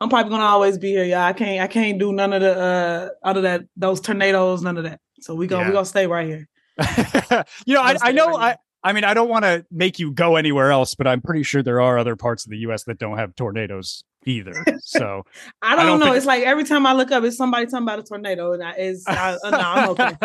I'm 0.00 0.08
probably 0.08 0.30
gonna 0.30 0.44
always 0.44 0.78
be 0.78 0.90
here, 0.90 1.04
y'all. 1.04 1.18
I 1.20 1.32
can't 1.32 1.60
I 1.60 1.66
can't 1.66 1.98
do 1.98 2.12
none 2.12 2.32
of 2.32 2.40
the 2.40 2.56
uh 2.56 3.08
out 3.28 3.36
of 3.36 3.42
that 3.42 3.62
those 3.76 4.00
tornadoes, 4.00 4.62
none 4.62 4.76
of 4.76 4.84
that. 4.84 5.00
So 5.20 5.34
we 5.34 5.46
gonna 5.48 5.62
Yeah. 5.64 5.68
we 5.68 5.72
gonna 5.72 5.84
stay 5.86 6.06
right 6.06 6.26
here. 6.26 6.48
you 7.66 7.74
know, 7.74 7.82
I, 7.82 7.96
I 8.00 8.12
know. 8.12 8.28
right 8.36 8.54
I. 8.54 8.56
I 8.84 8.92
mean, 8.92 9.02
I 9.02 9.12
don't 9.12 9.28
want 9.28 9.44
to 9.44 9.66
make 9.72 9.98
you 9.98 10.12
go 10.12 10.36
anywhere 10.36 10.70
else, 10.70 10.94
but 10.94 11.08
I'm 11.08 11.20
pretty 11.20 11.42
sure 11.42 11.64
there 11.64 11.80
are 11.80 11.98
other 11.98 12.14
parts 12.14 12.46
of 12.46 12.50
the 12.52 12.58
U.S. 12.58 12.84
that 12.84 12.96
don't 13.00 13.18
have 13.18 13.34
tornadoes 13.34 14.04
either. 14.24 14.54
So 14.82 15.24
I 15.62 15.74
don't, 15.74 15.84
don't 15.86 15.98
know. 15.98 16.06
think- 16.06 16.16
It's 16.18 16.26
like 16.26 16.44
every 16.44 16.62
time 16.62 16.86
I 16.86 16.92
look 16.92 17.10
up, 17.10 17.24
it's 17.24 17.36
somebody 17.36 17.66
talking 17.66 17.82
about 17.82 17.98
a 17.98 18.04
tornado, 18.04 18.52
and 18.52 18.62
I, 18.62 18.70
it's 18.78 19.04
I, 19.08 19.36
uh, 19.42 19.50
no, 19.50 19.58
I'm 19.58 19.88
okay. 19.90 20.16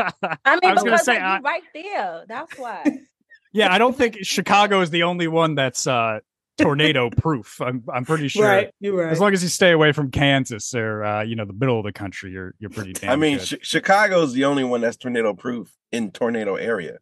I 0.45 0.55
mean, 0.55 0.59
I 0.65 0.73
was 0.73 0.83
gonna 0.83 0.83
because 0.83 1.03
say, 1.05 1.13
like, 1.13 1.23
I- 1.23 1.39
right 1.39 1.63
there. 1.73 2.25
That's 2.27 2.55
why. 2.59 2.99
Yeah, 3.53 3.71
I 3.71 3.77
don't 3.77 3.95
think 3.95 4.17
Chicago 4.23 4.81
is 4.81 4.89
the 4.89 5.03
only 5.03 5.27
one 5.27 5.55
that's 5.55 5.87
uh, 5.87 6.19
tornado 6.57 7.09
proof. 7.09 7.61
I'm 7.61 7.83
I'm 7.93 8.05
pretty 8.05 8.27
sure. 8.27 8.45
Right, 8.45 8.71
you're 8.79 8.95
right. 8.95 9.11
As 9.11 9.19
long 9.19 9.33
as 9.33 9.43
you 9.43 9.49
stay 9.49 9.71
away 9.71 9.91
from 9.91 10.11
Kansas 10.11 10.73
or 10.75 11.03
uh, 11.03 11.23
you 11.23 11.35
know 11.35 11.45
the 11.45 11.53
middle 11.53 11.77
of 11.79 11.85
the 11.85 11.93
country, 11.93 12.31
you're 12.31 12.55
you're 12.59 12.69
pretty 12.69 12.93
damn 12.93 13.11
I 13.11 13.15
mean, 13.15 13.37
good. 13.37 13.49
Chi- 13.49 13.57
Chicago's 13.61 14.33
the 14.33 14.45
only 14.45 14.63
one 14.63 14.81
that's 14.81 14.97
tornado 14.97 15.33
proof 15.33 15.75
in 15.91 16.11
tornado 16.11 16.55
area. 16.55 16.97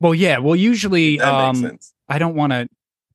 well, 0.00 0.14
yeah. 0.14 0.38
Well, 0.38 0.56
usually, 0.56 1.18
That 1.18 1.32
um, 1.32 1.60
makes 1.60 1.70
sense. 1.70 1.94
I 2.08 2.18
don't 2.18 2.34
want 2.34 2.52
to 2.52 2.68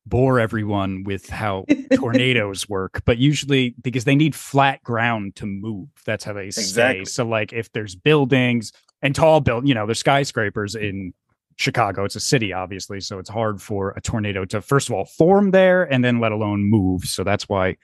bore 0.06 0.40
everyone 0.40 1.04
with 1.04 1.28
how 1.28 1.66
tornadoes 1.94 2.68
work, 2.68 3.02
but 3.04 3.18
usually 3.18 3.74
because 3.82 4.04
they 4.04 4.16
need 4.16 4.34
flat 4.34 4.82
ground 4.82 5.36
to 5.36 5.46
move. 5.46 5.88
That's 6.06 6.24
how 6.24 6.32
they 6.32 6.50
stay. 6.50 7.04
So, 7.04 7.26
like, 7.26 7.52
if 7.52 7.70
there's 7.72 7.94
buildings 7.94 8.72
and 9.02 9.14
tall 9.14 9.40
build, 9.40 9.68
you 9.68 9.74
know, 9.74 9.86
there's 9.86 10.00
skyscrapers 10.00 10.74
in 10.74 11.12
Chicago. 11.58 12.04
It's 12.04 12.16
a 12.16 12.20
city, 12.20 12.52
obviously, 12.52 13.00
so 13.00 13.18
it's 13.18 13.28
hard 13.30 13.60
for 13.60 13.90
a 13.96 14.00
tornado 14.00 14.44
to 14.46 14.62
first 14.62 14.88
of 14.88 14.94
all 14.94 15.04
form 15.04 15.50
there 15.50 15.82
and 15.84 16.02
then 16.04 16.20
let 16.20 16.32
alone 16.32 16.62
move. 16.70 17.04
So 17.04 17.24
that's 17.24 17.48
why 17.48 17.76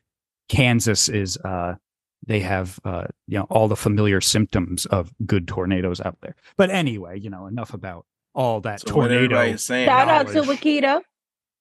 Kansas 0.49 1.09
is. 1.09 1.37
uh 1.39 1.75
they 2.27 2.41
have 2.41 2.81
uh 2.87 3.05
you 3.27 3.37
know 3.39 3.47
all 3.51 3.69
the 3.69 3.77
familiar 3.77 4.19
symptoms 4.19 4.87
of 4.87 5.13
good 5.27 5.47
tornadoes 5.47 6.01
out 6.01 6.17
there. 6.23 6.35
But 6.57 6.71
anyway, 6.71 7.21
you 7.21 7.29
know, 7.29 7.47
enough 7.47 7.75
about 7.75 8.07
all 8.35 8.63
that 8.63 8.81
So 8.81 8.93
tornado. 8.95 9.57
saying, 9.57 9.87
Shout 9.87 10.09
out 10.09 10.29
to 10.29 10.35
knowledge. 10.41 10.59
Wakita. 10.61 11.03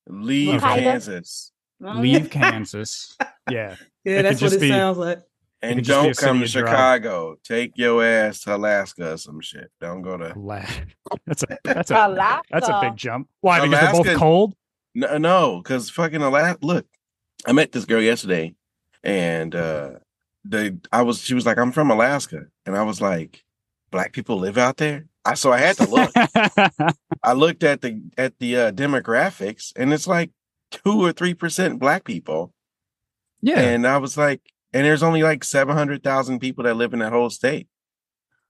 leave 0.07 0.61
Wakita. 0.61 0.75
Kansas 0.75 1.51
Leave 1.81 2.29
Kansas. 2.31 3.17
Yeah. 3.51 3.75
yeah, 4.05 4.19
it 4.19 4.23
that's 4.23 4.41
what 4.41 4.53
it 4.53 4.61
be- 4.61 4.69
sounds 4.69 4.97
like. 4.97 5.19
Could 5.63 5.77
and 5.77 5.85
just 5.85 6.01
be 6.01 6.09
a 6.09 6.13
don't 6.13 6.17
come 6.17 6.39
to 6.41 6.47
city 6.47 6.59
of 6.59 6.65
drought. 6.65 6.75
Chicago. 6.75 7.35
Take 7.43 7.71
your 7.75 8.03
ass 8.03 8.41
to 8.41 8.55
Alaska 8.55 9.13
or 9.13 9.17
some 9.17 9.41
shit. 9.41 9.71
Don't 9.81 10.01
go 10.01 10.17
to 10.17 10.33
La- 10.37 10.65
That's 11.25 11.43
a 11.43 11.57
that's 11.63 11.91
a 11.91 12.07
Alaska. 12.07 12.47
that's 12.51 12.69
a 12.69 12.79
big 12.81 12.95
jump. 12.95 13.29
Why? 13.41 13.59
Because 13.65 13.79
they're 13.79 13.91
both 13.91 14.05
Alaska- 14.05 14.19
cold. 14.19 14.55
No, 14.95 15.17
no, 15.17 15.57
because 15.61 15.89
fucking 15.89 16.21
Alaska. 16.21 16.59
Look, 16.61 16.85
I 17.45 17.51
met 17.51 17.71
this 17.71 17.85
girl 17.85 18.01
yesterday, 18.01 18.55
and 19.03 19.55
uh 19.55 19.91
the 20.45 20.77
I 20.91 21.01
was 21.01 21.21
she 21.21 21.33
was 21.33 21.45
like, 21.45 21.57
I'm 21.57 21.71
from 21.71 21.89
Alaska, 21.89 22.45
and 22.65 22.77
I 22.77 22.83
was 22.83 23.01
like, 23.01 23.43
black 23.91 24.11
people 24.13 24.37
live 24.37 24.57
out 24.57 24.77
there. 24.77 25.05
I 25.25 25.35
so 25.35 25.51
I 25.53 25.57
had 25.59 25.77
to 25.77 25.89
look. 25.89 26.11
I 27.23 27.33
looked 27.33 27.63
at 27.63 27.81
the 27.81 28.01
at 28.17 28.37
the 28.39 28.57
uh, 28.57 28.71
demographics, 28.71 29.71
and 29.75 29.93
it's 29.93 30.07
like 30.07 30.31
two 30.71 31.03
or 31.05 31.13
three 31.13 31.33
percent 31.33 31.79
black 31.79 32.03
people, 32.03 32.53
yeah. 33.41 33.59
and 33.61 33.87
I 33.87 33.97
was 33.97 34.17
like, 34.17 34.41
and 34.73 34.85
there's 34.85 35.03
only 35.03 35.23
like 35.23 35.43
seven 35.43 35.75
hundred 35.75 36.03
thousand 36.03 36.39
people 36.39 36.63
that 36.65 36.75
live 36.75 36.93
in 36.93 36.99
that 36.99 37.11
whole 37.13 37.29
state. 37.29 37.67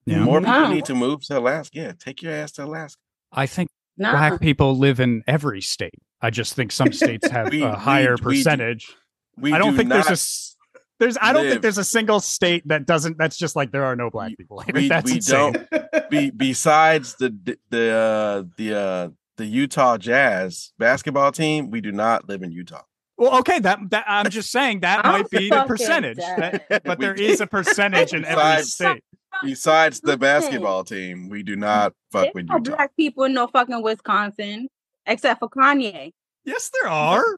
yeah. 0.05 0.23
More 0.23 0.39
people 0.39 0.53
Wow. 0.53 0.71
need 0.73 0.85
to 0.85 0.95
move 0.95 1.21
to 1.25 1.37
Alaska. 1.39 1.77
Yeah, 1.79 1.91
take 1.97 2.21
your 2.21 2.33
ass 2.33 2.51
to 2.53 2.65
Alaska. 2.65 2.99
I 3.31 3.45
think 3.47 3.69
Nah. 3.97 4.11
black 4.11 4.41
people 4.41 4.77
live 4.77 4.99
in 4.99 5.23
every 5.27 5.61
state. 5.61 5.93
I 6.21 6.29
just 6.29 6.55
think 6.55 6.71
some 6.71 6.91
states 7.03 7.29
have 7.29 7.49
We- 7.51 7.61
a 7.63 7.69
we- 7.69 7.75
higher 7.75 8.11
we 8.11 8.17
do- 8.17 8.23
percentage. 8.23 8.93
We 9.37 9.53
I 9.53 9.57
don't 9.57 9.71
do 9.71 9.77
think 9.77 9.89
there's 9.89 10.05
not- 10.05 10.11
a 10.11 10.13
s- 10.13 10.55
there's 10.99 11.17
I 11.21 11.33
don't 11.33 11.43
live- 11.43 11.51
think 11.53 11.61
there's 11.63 11.77
a 11.77 11.83
single 11.83 12.19
state 12.19 12.67
that 12.67 12.85
doesn't 12.85 13.17
that's 13.17 13.37
just 13.37 13.55
like 13.55 13.71
there 13.71 13.83
are 13.85 13.95
no 13.95 14.09
black 14.09 14.37
people. 14.37 14.57
Like, 14.65 14.73
we, 14.75 14.87
that's 14.89 15.09
we 15.09 15.15
insane. 15.17 15.65
don't 15.71 16.09
be 16.09 16.29
besides 16.31 17.15
the 17.15 17.57
the 17.69 17.91
uh 17.91 18.43
the 18.57 18.75
uh 18.77 19.09
the 19.37 19.45
Utah 19.45 19.97
Jazz 19.97 20.73
basketball 20.77 21.31
team, 21.31 21.71
we 21.71 21.81
do 21.81 21.91
not 21.91 22.29
live 22.29 22.43
in 22.43 22.51
Utah. 22.51 22.83
Well, 23.17 23.39
okay, 23.39 23.59
that 23.59 23.79
that 23.91 24.05
I'm 24.07 24.29
just 24.29 24.51
saying 24.51 24.79
that 24.81 25.05
might 25.05 25.29
be 25.29 25.49
the 25.49 25.63
percentage. 25.65 26.17
That- 26.17 26.81
but 26.83 26.99
there 26.99 27.13
is 27.13 27.41
a 27.41 27.47
percentage 27.57 28.13
in 28.13 28.25
every 28.25 28.35
Besides- 28.35 28.73
state. 28.73 29.03
Besides 29.43 29.99
the 29.99 30.15
basketball 30.15 30.83
team, 30.83 31.27
we 31.27 31.41
do 31.43 31.55
not 31.55 31.93
fuck 32.11 32.23
There's 32.25 32.33
with 32.35 32.45
no 32.49 32.57
Utah. 32.57 32.75
black 32.75 32.95
people 32.95 33.23
in 33.23 33.33
no 33.33 33.47
fucking 33.47 33.81
Wisconsin, 33.81 34.67
except 35.07 35.39
for 35.39 35.49
Kanye. 35.49 36.13
Yes, 36.45 36.69
there 36.81 36.89
are. 36.89 37.23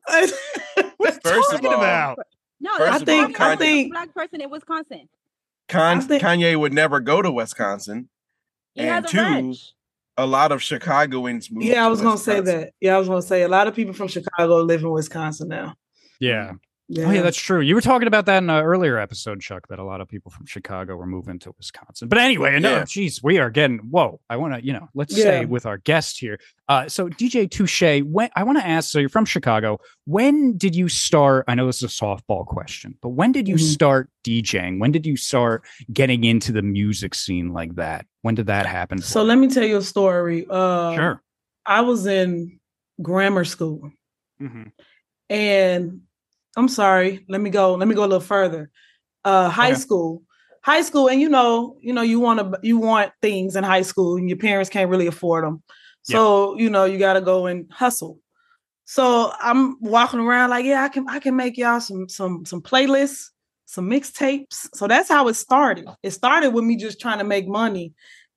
What 0.97 1.09
are 1.09 1.13
you 1.13 1.19
First 1.23 1.53
of 1.53 1.61
talking 1.61 1.67
all, 1.67 1.73
about? 1.75 2.19
No, 2.59 2.75
First 2.77 3.05
there's 3.05 3.23
of 3.23 3.29
all, 3.29 3.35
Kanye- 3.35 3.39
I 3.51 3.55
think- 3.55 3.91
black 3.93 4.13
person 4.13 4.41
in 4.41 4.49
Wisconsin. 4.49 5.07
Con- 5.69 6.01
think- 6.01 6.21
Kanye 6.21 6.59
would 6.59 6.73
never 6.73 6.99
go 6.99 7.21
to 7.21 7.31
Wisconsin. 7.31 8.09
He 8.73 8.81
And 8.81 8.89
has 8.89 9.05
a 9.05 9.07
two, 9.07 9.17
ranch. 9.21 9.73
A 10.17 10.25
lot 10.25 10.51
of 10.51 10.63
Chicagoans 10.63 11.51
moved. 11.51 11.65
Yeah, 11.65 11.85
I 11.85 11.87
to 11.87 11.89
was 11.89 12.01
gonna 12.01 12.17
say 12.17 12.39
that. 12.39 12.73
Yeah, 12.79 12.95
I 12.95 12.99
was 12.99 13.07
gonna 13.07 13.21
say 13.21 13.43
a 13.43 13.47
lot 13.47 13.67
of 13.67 13.75
people 13.75 13.93
from 13.93 14.07
Chicago 14.07 14.57
live 14.61 14.81
in 14.81 14.89
Wisconsin 14.89 15.49
now. 15.49 15.75
Yeah. 16.19 16.53
Yeah, 16.87 17.07
Oh 17.07 17.11
yeah, 17.11 17.23
that's 17.23 17.37
true. 17.39 17.61
You 17.61 17.73
were 17.73 17.81
talking 17.81 18.07
about 18.07 18.27
that 18.27 18.43
in 18.43 18.49
an 18.49 18.63
earlier 18.63 18.99
episode, 18.99 19.41
Chuck, 19.41 19.67
that 19.69 19.79
a 19.79 19.83
lot 19.83 20.01
of 20.01 20.07
people 20.07 20.29
from 20.29 20.45
Chicago 20.45 20.95
were 20.95 21.07
moving 21.07 21.39
to 21.39 21.51
Wisconsin. 21.57 22.07
But 22.09 22.19
anyway, 22.19 22.59
no, 22.59 22.69
Yeah. 22.75 22.81
jeez, 22.83 23.23
we 23.23 23.39
are 23.39 23.49
getting 23.49 23.79
whoa. 23.79 24.19
I 24.29 24.37
want 24.37 24.53
to, 24.53 24.63
you 24.63 24.71
know, 24.71 24.87
let's 24.93 25.17
Yeah. 25.17 25.23
stay 25.23 25.45
with 25.45 25.65
our 25.65 25.77
guest 25.79 26.19
here. 26.19 26.39
Uh, 26.69 26.87
so 26.87 27.09
DJ 27.09 27.47
TuShay, 27.47 28.03
when 28.03 28.29
I 28.35 28.43
want 28.43 28.59
to 28.59 28.67
ask, 28.67 28.91
so 28.91 28.99
you're 28.99 29.09
from 29.09 29.25
Chicago. 29.25 29.79
When 30.05 30.57
did 30.57 30.75
you 30.75 30.87
start? 30.87 31.45
I 31.47 31.55
know 31.55 31.65
this 31.65 31.77
is 31.81 31.83
a 31.83 31.87
softball 31.87 32.45
question, 32.45 32.95
but 33.01 33.09
when 33.09 33.31
did 33.31 33.47
you 33.47 33.55
Mhm. 33.55 33.73
start 33.73 34.09
DJing? 34.23 34.79
When 34.79 34.91
did 34.91 35.07
you 35.07 35.17
start 35.17 35.65
getting 35.91 36.23
into 36.23 36.51
the 36.51 36.61
music 36.61 37.15
scene 37.15 37.51
like 37.51 37.75
that? 37.77 38.05
When 38.21 38.35
did 38.35 38.45
that 38.45 38.67
happen? 38.67 38.99
So 39.01 39.21
you? 39.21 39.27
let 39.27 39.39
me 39.39 39.47
tell 39.47 39.65
you 39.65 39.77
a 39.77 39.81
story. 39.81 40.45
Uh, 40.47 40.93
sure. 40.93 41.23
I 41.65 41.81
was 41.81 42.05
in 42.05 42.59
grammar 43.01 43.43
school, 43.43 43.91
Mhm. 44.39 44.71
and 45.31 46.01
I'm 46.55 46.67
sorry. 46.67 47.25
Let 47.27 47.41
me 47.41 47.49
go. 47.49 47.75
Let 47.75 47.87
me 47.87 47.95
go 47.95 48.01
a 48.01 48.07
little 48.07 48.19
further. 48.19 48.69
Uh, 49.23 49.49
high 49.49 49.71
Okay. 49.71 49.79
school, 49.79 50.23
high 50.61 50.81
school, 50.81 51.09
and 51.09 51.19
you 51.19 51.29
know, 51.29 51.77
you 51.81 51.93
know, 51.93 52.01
you 52.03 52.19
want 52.19 52.39
to, 52.39 52.59
you 52.61 52.77
want 52.77 53.11
things 53.21 53.55
in 53.55 53.63
high 53.63 53.81
school, 53.81 54.17
and 54.17 54.29
your 54.29 54.37
parents 54.37 54.69
can't 54.69 54.89
really 54.89 55.07
afford 55.07 55.43
them. 55.43 55.63
So 56.03 56.57
you 56.57 56.69
know, 56.69 56.85
you 56.85 56.99
got 56.99 57.13
to 57.13 57.21
go 57.21 57.47
and 57.47 57.71
hustle. 57.71 58.19
So 58.85 59.33
I'm 59.39 59.77
walking 59.81 60.19
around 60.19 60.51
like, 60.51 60.63
yeah, 60.65 60.83
I 60.83 60.89
can, 60.89 61.09
I 61.09 61.19
can 61.19 61.35
make 61.35 61.57
y'all 61.57 61.79
some, 61.79 62.07
some, 62.07 62.45
some 62.45 62.61
playlists, 62.61 63.29
some 63.65 63.89
mixtapes. 63.89 64.67
So 64.75 64.87
that's 64.87 65.09
how 65.09 65.27
it 65.27 65.33
started. 65.33 65.87
It 66.03 66.11
started 66.11 66.51
with 66.51 66.63
me 66.63 66.75
just 66.75 67.01
trying 67.01 67.17
to 67.17 67.23
make 67.23 67.47
money, 67.47 67.93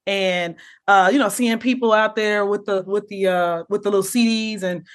and 0.06 0.56
uh, 0.86 1.10
you 1.12 1.18
know, 1.18 1.28
seeing 1.28 1.58
people 1.58 1.92
out 1.92 2.16
there 2.16 2.46
with 2.46 2.64
the, 2.64 2.82
with 2.86 3.08
the, 3.08 3.26
uh, 3.26 3.64
with 3.68 3.82
the 3.82 3.90
little 3.90 4.02
CDs 4.02 4.62
and 4.62 4.86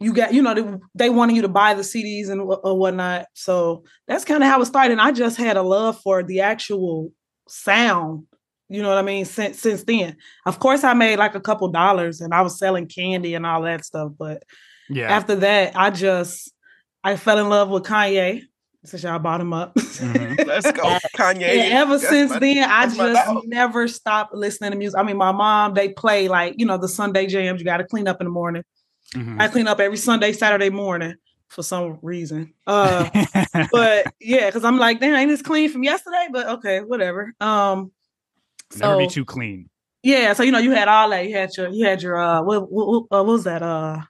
you 0.00 0.12
got 0.12 0.34
you 0.34 0.42
know 0.42 0.54
they, 0.54 0.64
they 0.94 1.10
wanted 1.10 1.36
you 1.36 1.42
to 1.42 1.48
buy 1.48 1.74
the 1.74 1.82
CDs 1.82 2.28
and 2.28 2.40
wh- 2.42 2.64
or 2.64 2.78
whatnot. 2.78 3.26
So 3.34 3.84
that's 4.08 4.24
kind 4.24 4.42
of 4.42 4.48
how 4.48 4.60
it 4.60 4.66
started. 4.66 4.92
And 4.92 5.00
I 5.00 5.12
just 5.12 5.36
had 5.36 5.56
a 5.56 5.62
love 5.62 6.00
for 6.02 6.22
the 6.22 6.40
actual 6.40 7.10
sound. 7.48 8.26
You 8.68 8.82
know 8.82 8.88
what 8.88 8.98
I 8.98 9.02
mean? 9.02 9.24
Since 9.24 9.60
since 9.60 9.84
then, 9.84 10.16
of 10.46 10.58
course, 10.58 10.84
I 10.84 10.94
made 10.94 11.18
like 11.18 11.34
a 11.34 11.40
couple 11.40 11.68
dollars 11.68 12.20
and 12.20 12.32
I 12.34 12.40
was 12.42 12.58
selling 12.58 12.88
candy 12.88 13.34
and 13.34 13.46
all 13.46 13.62
that 13.62 13.84
stuff. 13.84 14.12
But 14.18 14.42
Yeah. 14.88 15.10
after 15.14 15.36
that, 15.36 15.76
I 15.76 15.90
just 15.90 16.50
I 17.04 17.16
fell 17.16 17.38
in 17.38 17.48
love 17.48 17.68
with 17.68 17.84
Kanye. 17.84 18.42
Since 18.86 19.02
y'all 19.04 19.18
bought 19.18 19.40
him 19.40 19.54
up. 19.54 19.74
Mhm. 19.76 20.46
Let's 20.46 20.70
go, 20.72 20.82
Kanye. 21.16 21.42
And 21.42 21.72
ever 21.72 21.96
That's 21.96 22.08
since 22.10 22.30
my- 22.32 22.38
then, 22.38 22.70
I 22.70 22.86
just 22.94 23.46
never 23.46 23.88
stopped 23.88 24.34
listening 24.34 24.72
to 24.72 24.76
music. 24.76 24.98
I 24.98 25.02
mean, 25.04 25.16
my 25.16 25.32
mom, 25.32 25.72
they 25.72 25.88
play 25.90 26.28
like, 26.28 26.54
you 26.58 26.66
know, 26.66 26.76
the 26.76 26.88
Sunday 26.88 27.26
jams. 27.26 27.60
You 27.60 27.64
got 27.64 27.78
to 27.78 27.84
clean 27.84 28.06
up 28.08 28.20
in 28.20 28.26
the 28.26 28.30
morning. 28.30 28.62
Mhm. 29.14 29.40
I 29.40 29.48
clean 29.48 29.66
up 29.68 29.80
every 29.80 29.96
Sunday, 29.96 30.32
Saturday 30.32 30.70
morning 30.70 31.14
for 31.48 31.62
some 31.62 31.98
reason. 32.02 32.52
Uh, 32.66 33.08
but 33.72 34.12
yeah, 34.20 34.46
because 34.46 34.64
I'm 34.64 34.78
like, 34.78 35.00
damn, 35.00 35.14
ain't 35.14 35.30
this 35.30 35.42
clean 35.42 35.70
from 35.70 35.82
yesterday? 35.84 36.28
But 36.32 36.46
okay, 36.58 36.80
whatever. 36.80 37.32
Um, 37.40 37.92
Never 38.76 38.94
so 38.94 38.98
be 38.98 39.06
too 39.06 39.24
clean. 39.24 39.68
yeah, 40.02 40.32
so 40.32 40.42
you 40.42 40.50
know, 40.50 40.58
you 40.58 40.72
had 40.72 40.88
all 40.88 41.10
that. 41.10 41.28
You 41.28 41.36
had 41.36 41.56
your, 41.56 41.68
you 41.68 41.84
had 41.86 42.02
your, 42.02 42.16
uh, 42.16 42.42
what, 42.42 42.70
what, 42.70 42.86
what, 42.88 43.02
uh, 43.02 43.22
what 43.22 43.26
was 43.26 43.44
that? 43.44 43.62
Uh, 43.62 44.00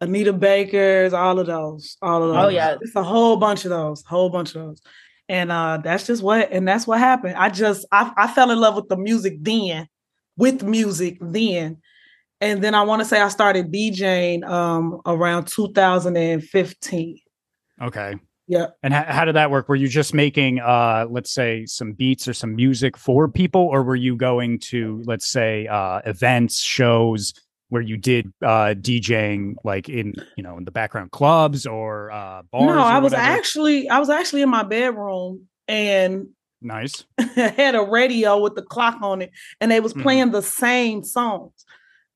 Anita 0.00 0.32
Baker's, 0.34 1.14
all 1.14 1.38
of 1.38 1.46
those, 1.46 1.96
all 2.02 2.22
of 2.22 2.34
those. 2.34 2.44
Oh, 2.44 2.48
yeah. 2.48 2.76
it's 2.80 2.94
a 2.94 3.02
whole 3.02 3.36
bunch 3.38 3.64
of 3.64 3.70
those, 3.70 4.04
whole 4.04 4.28
bunch 4.28 4.54
of 4.54 4.62
those. 4.66 4.82
And 5.30 5.50
uh, 5.50 5.78
that's 5.82 6.06
just 6.06 6.22
what, 6.22 6.52
and 6.52 6.68
that's 6.68 6.86
what 6.86 6.98
happened. 6.98 7.36
I 7.36 7.48
just, 7.48 7.86
I, 7.90 8.12
I 8.16 8.26
fell 8.26 8.50
in 8.50 8.60
love 8.60 8.74
with 8.74 8.88
the 8.88 8.96
music 8.98 9.36
then, 9.40 9.88
with 10.36 10.62
music 10.62 11.16
then. 11.22 11.78
And 12.44 12.62
then 12.62 12.74
I 12.74 12.82
want 12.82 13.00
to 13.00 13.06
say 13.06 13.22
I 13.22 13.28
started 13.30 13.72
DJing 13.72 14.46
um, 14.46 15.00
around 15.06 15.46
2015. 15.48 17.18
Okay. 17.80 18.14
Yeah. 18.46 18.66
And 18.82 18.92
how, 18.92 19.04
how 19.04 19.24
did 19.24 19.34
that 19.36 19.50
work? 19.50 19.66
Were 19.70 19.76
you 19.76 19.88
just 19.88 20.12
making, 20.12 20.60
uh, 20.60 21.06
let's 21.08 21.32
say, 21.32 21.64
some 21.64 21.92
beats 21.92 22.28
or 22.28 22.34
some 22.34 22.54
music 22.54 22.98
for 22.98 23.28
people, 23.28 23.62
or 23.62 23.82
were 23.82 23.96
you 23.96 24.14
going 24.14 24.58
to, 24.64 25.02
let's 25.06 25.26
say, 25.26 25.66
uh, 25.68 26.00
events, 26.04 26.60
shows 26.60 27.32
where 27.70 27.80
you 27.80 27.96
did 27.96 28.30
uh, 28.42 28.74
DJing, 28.78 29.54
like 29.64 29.88
in, 29.88 30.12
you 30.36 30.42
know, 30.42 30.58
in 30.58 30.66
the 30.66 30.70
background 30.70 31.12
clubs 31.12 31.64
or 31.64 32.10
uh, 32.10 32.42
bars? 32.52 32.66
no, 32.66 32.74
or 32.74 32.78
I 32.80 32.98
was 32.98 33.12
whatever? 33.12 33.30
actually, 33.38 33.88
I 33.88 33.98
was 33.98 34.10
actually 34.10 34.42
in 34.42 34.50
my 34.50 34.64
bedroom 34.64 35.48
and 35.66 36.26
nice. 36.60 37.06
had 37.34 37.74
a 37.74 37.82
radio 37.82 38.38
with 38.38 38.54
the 38.54 38.62
clock 38.62 38.98
on 39.00 39.22
it, 39.22 39.30
and 39.62 39.70
they 39.70 39.80
was 39.80 39.94
Mhm. 39.94 40.02
playing 40.02 40.30
the 40.32 40.42
same 40.42 41.02
songs. 41.02 41.63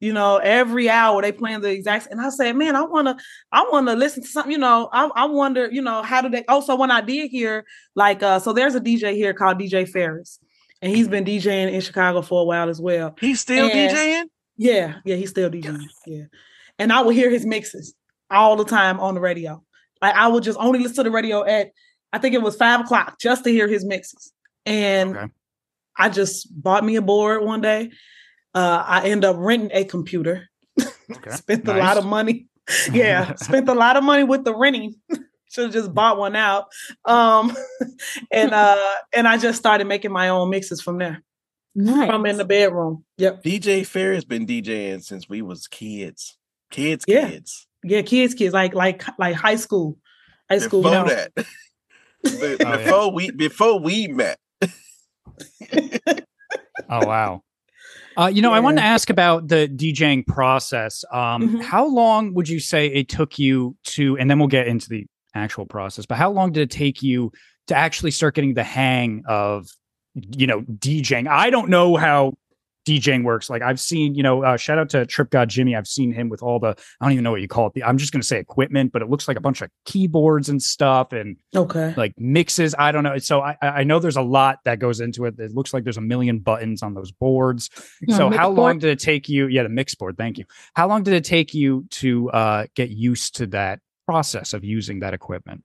You 0.00 0.12
know, 0.12 0.36
every 0.36 0.88
hour 0.88 1.20
they 1.22 1.32
playing 1.32 1.60
the 1.60 1.70
exact. 1.70 2.06
And 2.10 2.20
I 2.20 2.28
said, 2.30 2.54
man, 2.56 2.76
I 2.76 2.82
wanna, 2.82 3.16
I 3.50 3.66
wanna 3.70 3.96
listen 3.96 4.22
to 4.22 4.28
something. 4.28 4.52
You 4.52 4.58
know, 4.58 4.88
I, 4.92 5.10
I 5.14 5.24
wonder, 5.24 5.68
you 5.72 5.82
know, 5.82 6.02
how 6.02 6.20
do 6.20 6.28
they? 6.28 6.44
Also, 6.44 6.76
when 6.76 6.90
I 6.92 7.00
did 7.00 7.30
hear, 7.30 7.64
like, 7.96 8.22
uh, 8.22 8.38
so 8.38 8.52
there's 8.52 8.76
a 8.76 8.80
DJ 8.80 9.14
here 9.14 9.34
called 9.34 9.58
DJ 9.58 9.88
Ferris, 9.88 10.38
and 10.82 10.94
he's 10.94 11.08
been 11.08 11.24
DJing 11.24 11.72
in 11.72 11.80
Chicago 11.80 12.22
for 12.22 12.42
a 12.42 12.44
while 12.44 12.68
as 12.68 12.80
well. 12.80 13.16
He's 13.20 13.40
still 13.40 13.68
And- 13.68 13.72
DJing. 13.96 14.24
Yeah, 14.56 14.96
yeah, 15.04 15.16
he's 15.16 15.30
still 15.30 15.50
DJing. 15.50 15.82
Yeah. 16.06 16.24
And 16.78 16.92
I 16.92 17.00
would 17.02 17.14
hear 17.14 17.30
his 17.30 17.44
mixes 17.46 17.94
all 18.30 18.56
the 18.56 18.64
time 18.64 19.00
on 19.00 19.14
the 19.14 19.20
radio. 19.20 19.62
Like 20.02 20.14
I 20.14 20.28
would 20.28 20.44
just 20.44 20.58
only 20.60 20.78
listen 20.78 20.96
to 20.96 21.02
the 21.04 21.10
radio 21.10 21.44
at 21.44 21.70
I 22.12 22.18
think 22.18 22.34
it 22.34 22.42
was 22.42 22.56
five 22.56 22.80
o'clock 22.80 23.18
just 23.20 23.44
to 23.44 23.50
hear 23.50 23.66
his 23.68 23.84
mixes. 23.84 24.32
And 24.64 25.16
Okay. 25.16 25.26
I 25.96 26.08
just 26.08 26.48
bought 26.62 26.84
me 26.84 26.94
a 26.96 27.02
board 27.02 27.42
one 27.44 27.60
day. 27.60 27.90
Uh, 28.54 28.82
I 28.86 29.08
end 29.08 29.24
up 29.24 29.36
renting 29.38 29.70
a 29.72 29.84
computer. 29.84 30.48
Okay. 30.80 31.30
spent 31.30 31.68
a 31.68 31.74
lot 31.74 31.96
of 31.98 32.06
money. 32.06 32.46
Yeah, 32.92 33.34
spent 33.36 33.66
a 33.70 33.74
lot 33.74 33.96
of 33.96 34.04
money 34.04 34.24
with 34.24 34.44
the 34.44 34.54
renting. 34.54 34.94
Should 35.50 35.64
have 35.64 35.72
just 35.72 35.94
bought 35.94 36.18
one 36.18 36.36
out. 36.36 36.66
Um, 37.06 37.56
and 38.30 38.52
uh, 38.52 38.92
and 39.14 39.26
I 39.26 39.38
just 39.38 39.58
started 39.58 39.86
making 39.86 40.12
my 40.12 40.28
own 40.28 40.50
mixes 40.50 40.82
from 40.82 40.98
there. 40.98 41.22
Nice. 41.74 42.10
From 42.10 42.26
in 42.26 42.36
the 42.36 42.44
bedroom. 42.44 43.06
Yep. 43.16 43.42
DJ 43.42 43.86
Fair 43.86 44.12
has 44.12 44.26
been 44.26 44.46
DJing 44.46 45.02
since 45.02 45.30
we 45.30 45.40
was 45.40 45.66
kids. 45.66 46.36
Kids, 46.70 47.06
Yeah. 47.08 47.30
kids. 47.30 47.66
Yeah, 47.82 48.02
kids, 48.02 48.34
kids, 48.34 48.52
like 48.52 48.74
like 48.74 49.02
like 49.18 49.34
high 49.36 49.56
school. 49.56 49.96
High 50.50 50.58
school. 50.58 50.82
Before 50.82 50.98
you 50.98 51.04
know. 51.04 51.14
that. 51.14 51.34
Be- 51.36 52.56
yeah. 52.60 52.76
before 52.76 53.12
we 53.12 53.30
before 53.30 53.80
we 53.80 54.08
met. 54.08 54.38
Oh 56.90 57.06
wow. 57.06 57.42
Uh, 58.18 58.26
you 58.26 58.42
know, 58.42 58.52
I 58.52 58.58
wanted 58.58 58.80
to 58.80 58.87
ask 58.87 59.10
about 59.10 59.46
the 59.46 59.68
DJing 59.68 60.26
process. 60.26 61.04
Um, 61.12 61.48
Mhm. 61.50 61.62
How 61.62 61.87
long 61.87 62.34
would 62.34 62.48
you 62.48 62.58
say 62.58 62.88
it 62.88 63.08
took 63.08 63.38
you 63.38 63.76
to, 63.84 64.18
and 64.18 64.28
then 64.28 64.40
we'll 64.40 64.48
get 64.48 64.66
into 64.66 64.88
the 64.88 65.06
actual 65.34 65.66
process, 65.66 66.04
but 66.04 66.18
how 66.18 66.30
long 66.32 66.50
did 66.50 66.62
it 66.62 66.70
take 66.70 67.00
you 67.00 67.30
to 67.68 67.76
actually 67.76 68.10
start 68.10 68.34
getting 68.34 68.54
the 68.54 68.64
hang 68.64 69.22
of, 69.26 69.68
you 70.14 70.48
know, 70.48 70.62
DJing? 70.62 71.28
I 71.28 71.50
don't 71.50 71.68
know 71.68 71.94
how 71.94 72.32
DJing 72.88 73.23
works. 73.25 73.50
Like 73.50 73.61
I've 73.61 73.78
seen, 73.78 74.14
you 74.14 74.23
know, 74.23 74.42
uh, 74.42 74.57
shout 74.57 74.78
out 74.78 74.88
to 74.90 75.04
Trip 75.04 75.28
God 75.30 75.49
Jimmy. 75.50 75.76
I've 75.76 75.87
seen 75.87 76.11
him 76.11 76.28
with 76.30 76.42
all 76.42 76.59
the, 76.59 76.68
I 77.00 77.04
don't 77.04 77.12
even 77.12 77.23
know 77.25 77.30
what 77.30 77.40
you 77.42 77.49
call 77.49 77.71
it. 77.75 77.83
I'm 77.85 77.99
just 77.99 78.12
going 78.12 78.23
to 78.23 78.26
say 78.26 78.38
equipment, 78.38 78.92
but 78.92 79.02
it 79.02 79.11
looks 79.11 79.28
like 79.28 79.37
a 79.37 79.40
bunch 79.40 79.61
of 79.61 79.71
keyboards 79.85 80.49
and 80.49 80.62
stuff 80.62 81.12
and 81.12 81.37
Okay. 81.54 81.92
like 81.97 82.14
mixes. 82.16 82.75
I 82.78 82.92
don't 82.92 83.04
know. 83.04 83.18
So 83.18 83.40
I, 83.40 83.57
I 83.62 83.85
know 83.85 83.99
there's 83.99 84.16
a 84.16 84.23
lot 84.23 84.61
that 84.64 84.78
goes 84.78 85.00
into 85.00 85.26
it. 85.26 85.38
It 85.38 85.54
looks 85.54 85.75
like 85.75 85.85
there's 85.85 85.99
a 85.99 86.02
million 86.02 86.38
buttons 86.38 86.83
on 86.83 86.95
those 86.95 87.12
boards. 87.12 87.68
Yeah, 88.00 88.16
so 88.16 88.30
mix 88.30 88.40
how 88.40 88.50
long 88.50 88.78
did 88.78 88.90
it 88.90 88.99
take 89.00 89.28
you? 89.28 89.47
Yeah, 89.49 89.64
the 89.64 89.68
mix 89.68 89.95
board. 89.95 90.16
Thank 90.16 90.38
you. 90.38 90.45
How 90.75 90.88
long 90.88 91.02
did 91.02 91.14
it 91.14 91.25
take 91.25 91.52
you 91.54 91.87
to 91.90 92.30
uh, 92.30 92.66
get 92.75 92.90
used 92.90 93.37
to 93.37 93.47
that 93.49 93.80
process 94.07 94.54
of 94.54 94.64
using 94.64 95.00
that 95.00 95.12
equipment? 95.14 95.62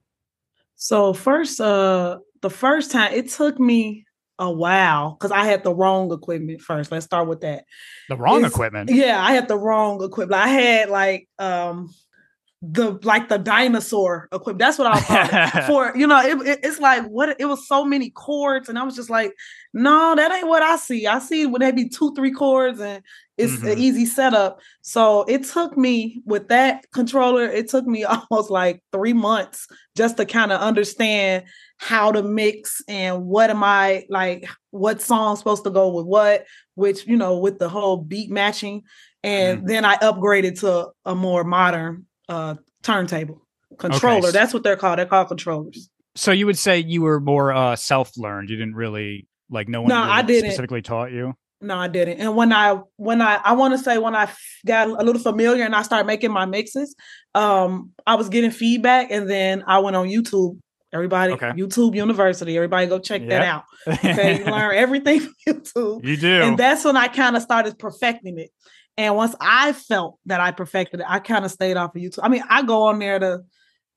So 0.75 1.13
first, 1.13 1.61
uh, 1.61 2.19
the 2.41 2.49
first 2.49 2.91
time 2.91 3.13
it 3.13 3.29
took 3.29 3.59
me 3.59 4.05
a 4.43 4.51
wow, 4.51 5.15
because 5.17 5.31
I 5.31 5.45
had 5.45 5.63
the 5.63 5.73
wrong 5.73 6.11
equipment 6.11 6.61
first. 6.61 6.91
Let's 6.91 7.05
start 7.05 7.27
with 7.27 7.41
that. 7.41 7.65
The 8.09 8.17
wrong 8.17 8.37
It's- 8.39 8.51
equipment. 8.51 8.89
Yeah, 8.91 9.21
I 9.23 9.33
had 9.33 9.47
the 9.47 9.57
wrong 9.57 10.03
equipment. 10.03 10.39
I 10.41 10.47
had 10.49 10.89
like 10.89 11.29
um 11.39 11.93
the 12.65 12.97
like 13.03 13.27
the 13.27 13.37
dinosaur 13.37 14.29
equipment. 14.31 14.59
That's 14.59 14.77
what 14.77 14.87
I'll 14.87 15.01
call 15.01 15.27
it. 15.31 15.63
For 15.67 15.97
you 15.97 16.07
know, 16.07 16.21
it, 16.21 16.47
it- 16.47 16.59
it's 16.63 16.79
like 16.79 17.05
what 17.07 17.35
it 17.37 17.45
was 17.45 17.67
so 17.67 17.83
many 17.83 18.09
chords, 18.11 18.69
and 18.69 18.79
I 18.79 18.83
was 18.83 18.95
just 18.95 19.09
like, 19.09 19.33
no, 19.73 20.15
that 20.15 20.31
ain't 20.31 20.47
what 20.47 20.63
I 20.63 20.77
see. 20.77 21.05
I 21.05 21.19
see 21.19 21.45
when 21.45 21.59
they 21.59 21.71
be 21.71 21.89
two, 21.89 22.13
three 22.15 22.31
chords, 22.31 22.79
and 22.79 23.03
it's 23.37 23.53
Mhm. 23.61 23.71
an 23.73 23.77
easy 23.79 24.05
setup. 24.05 24.59
So 24.81 25.23
it 25.23 25.43
took 25.43 25.75
me 25.77 26.21
with 26.25 26.47
that 26.49 26.85
controller, 26.93 27.43
it 27.45 27.69
took 27.69 27.85
me 27.85 28.03
almost 28.31 28.49
like 28.49 28.81
three 28.93 29.13
months 29.13 29.67
just 29.97 30.15
to 30.17 30.25
kind 30.25 30.51
of 30.53 30.61
understand 30.61 31.43
how 31.79 32.13
to 32.13 32.23
mix 32.23 32.81
and 32.87 33.25
what 33.25 33.49
am 33.49 33.61
I 33.63 34.05
like, 34.09 34.47
what 34.71 35.01
song's 35.01 35.39
supposed 35.39 35.65
to 35.65 35.69
go 35.69 35.89
with 35.89 36.05
what, 36.05 36.45
which 36.75 37.05
you 37.07 37.17
know, 37.17 37.39
with 37.39 37.59
the 37.59 37.67
whole 37.67 37.97
beat 37.97 38.31
matching. 38.31 38.83
And 39.21 39.67
then 39.67 39.83
I 39.83 39.95
upgraded 39.97 40.59
to 40.61 40.89
a 41.05 41.13
more 41.15 41.43
modern 41.43 42.05
uh 42.29 42.55
turntable 42.83 43.41
controller. 43.77 44.27
s- 44.27 44.33
That's 44.33 44.53
what 44.53 44.63
they're 44.63 44.75
called. 44.77 44.99
They're 44.99 45.05
called 45.05 45.27
controllers. 45.27 45.89
So 46.15 46.31
you 46.31 46.45
would 46.45 46.57
say 46.59 46.79
you 46.79 47.01
were 47.01 47.19
more 47.19 47.51
uh, 47.51 47.75
self-learned. 47.75 48.49
You 48.49 48.55
didn't 48.57 48.75
really 48.75 49.27
like 49.49 49.67
no 49.67 49.81
one 49.81 49.89
No, 49.89 49.97
I 50.01 50.21
didn't. 50.21 50.51
specifically 50.51 50.81
taught 50.83 51.11
you. 51.11 51.33
No, 51.59 51.75
I 51.77 51.87
didn't. 51.87 52.19
And 52.19 52.35
when 52.35 52.51
I 52.53 52.79
when 52.97 53.21
I 53.21 53.35
I 53.43 53.53
want 53.53 53.73
to 53.73 53.77
say 53.77 53.97
when 53.97 54.15
I 54.15 54.29
got 54.65 54.89
a 54.89 55.03
little 55.03 55.21
familiar 55.21 55.63
and 55.63 55.75
I 55.75 55.81
started 55.81 56.05
making 56.05 56.31
my 56.31 56.45
mixes, 56.45 56.93
um, 57.33 57.91
I 58.05 58.15
was 58.15 58.29
getting 58.29 58.51
feedback, 58.51 59.11
and 59.11 59.29
then 59.29 59.63
I 59.65 59.79
went 59.79 59.95
on 59.95 60.07
YouTube. 60.07 60.59
Everybody, 60.93 61.33
Okay. 61.33 61.51
YouTube 61.51 61.95
University. 61.95 62.55
Everybody, 62.55 62.85
go 62.85 62.99
check 62.99 63.25
that 63.27 63.41
out. 63.41 63.63
Okay, 63.87 64.37
you 64.39 64.45
learn 64.45 64.75
everything 64.75 65.21
from 65.21 65.33
YouTube, 65.47 66.05
you 66.05 66.17
do. 66.17 66.41
and 66.43 66.57
that's 66.57 66.85
when 66.85 66.95
I 66.95 67.07
kind 67.07 67.35
of 67.35 67.41
started 67.41 67.79
perfecting 67.79 68.37
it. 68.37 68.51
And 68.97 69.15
once 69.15 69.35
I 69.39 69.73
felt 69.73 70.19
that 70.27 70.39
I 70.39 70.51
perfected 70.51 70.99
it, 70.99 71.05
I 71.09 71.19
kind 71.19 71.45
of 71.45 71.51
stayed 71.51 71.77
off 71.77 71.95
of 71.95 72.01
YouTube. 72.01 72.19
I 72.21 72.29
mean, 72.29 72.43
I 72.49 72.63
go 72.63 72.83
on 72.87 72.99
there 72.99 73.17
to, 73.17 73.41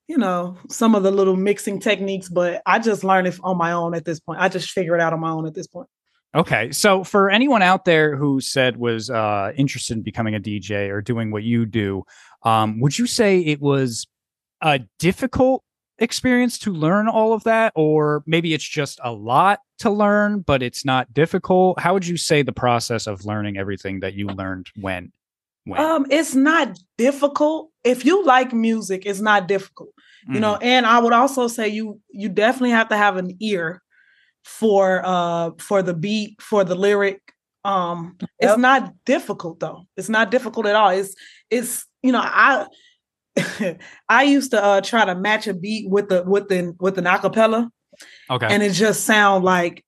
you 0.09 0.17
know, 0.17 0.57
some 0.71 0.95
of 0.95 1.03
the 1.03 1.11
little 1.11 1.37
mixing 1.37 1.81
techniques, 1.81 2.29
but 2.29 2.63
I 2.65 2.79
just 2.79 3.05
learned 3.05 3.27
it 3.27 3.39
on 3.43 3.59
my 3.59 3.73
own 3.73 3.95
at 3.95 4.05
this 4.05 4.21
point. 4.21 4.41
I 4.41 4.49
just 4.49 4.71
figure 4.71 4.95
it 4.95 5.01
out 5.01 5.13
on 5.13 5.21
my 5.21 5.31
own 5.31 5.47
at 5.47 5.55
this 5.55 5.67
point. 5.67 5.89
Okay. 6.35 6.71
So 6.73 7.05
for 7.05 7.31
anyone 7.31 7.63
out 7.63 7.85
there 7.85 8.17
who 8.17 8.41
said 8.41 8.77
was 8.77 9.11
uh, 9.11 9.53
interested 9.57 9.97
in 9.97 10.03
becoming 10.03 10.35
a 10.35 10.41
DJ 10.41 10.91
or 10.91 11.01
doing 11.01 11.31
what 11.31 11.43
you 11.43 11.67
do, 11.67 12.05
um, 12.43 12.81
would 12.81 12.99
you 12.99 13.07
say 13.07 13.41
it 13.41 13.61
was 13.61 14.07
a 14.63 14.81
difficult 14.99 15.63
experience 15.99 16.59
to 16.61 16.73
learn 16.73 17.09
all 17.09 17.33
of 17.33 17.45
that? 17.45 17.73
Or 17.75 18.23
maybe 18.27 18.55
it's 18.55 18.69
just 18.69 19.01
a 19.03 19.13
lot 19.13 19.61
to 19.79 19.91
learn, 19.91 20.41
but 20.41 20.63
it's 20.63 20.85
not 20.85 21.13
difficult? 21.13 21.81
How 21.81 21.95
would 21.95 22.07
you 22.07 22.17
say 22.17 22.43
the 22.43 22.53
process 22.53 23.07
of 23.07 23.25
learning 23.25 23.57
everything 23.57 24.01
that 24.01 24.15
you 24.15 24.27
learned 24.27 24.69
when? 24.81 25.13
when? 25.65 25.81
Um, 25.81 26.07
it's 26.11 26.35
not 26.35 26.79
difficult. 26.97 27.71
If 27.85 28.05
you 28.05 28.25
like 28.25 28.53
music, 28.53 29.05
it's 29.07 29.21
not 29.21 29.49
difficult. 29.49 29.91
You 30.29 30.41
know, 30.41 30.57
and 30.57 30.87
I 30.87 30.99
would 30.99 31.13
also 31.13 31.47
say 31.47 31.69
you 31.69 32.01
you 32.11 32.29
definitely 32.29 32.71
have 32.71 32.89
to 32.89 32.97
have 32.97 33.17
an 33.17 33.37
ear 33.39 33.81
for 34.45 35.01
uh 35.05 35.51
for 35.61 35.83
the 35.83 35.95
beat, 35.95 36.43
for 36.43 36.65
the 36.65 36.75
lyric. 36.75 37.21
Um, 37.65 38.17
it's 38.41 38.59
not 38.59 38.93
difficult 39.05 39.61
though. 39.61 39.87
It's 39.97 40.09
not 40.09 40.33
difficult 40.33 40.67
at 40.67 40.75
all. 40.75 40.89
It's 40.91 41.15
it's 41.49 41.87
you 42.03 42.11
know, 42.11 42.23
I 42.23 42.67
I 44.09 44.23
used 44.23 44.51
to 44.53 44.63
uh 44.63 44.81
try 44.81 45.05
to 45.05 45.15
match 45.15 45.47
a 45.47 45.55
beat 45.55 45.89
with 45.91 46.09
the 46.09 46.23
with 46.25 46.49
the 46.49 46.75
with 46.81 46.99
an 46.99 47.05
acapella 47.05 47.69
okay. 48.31 48.47
and 48.49 48.63
it 48.63 48.73
just 48.73 49.05
sound 49.05 49.45
like 49.45 49.85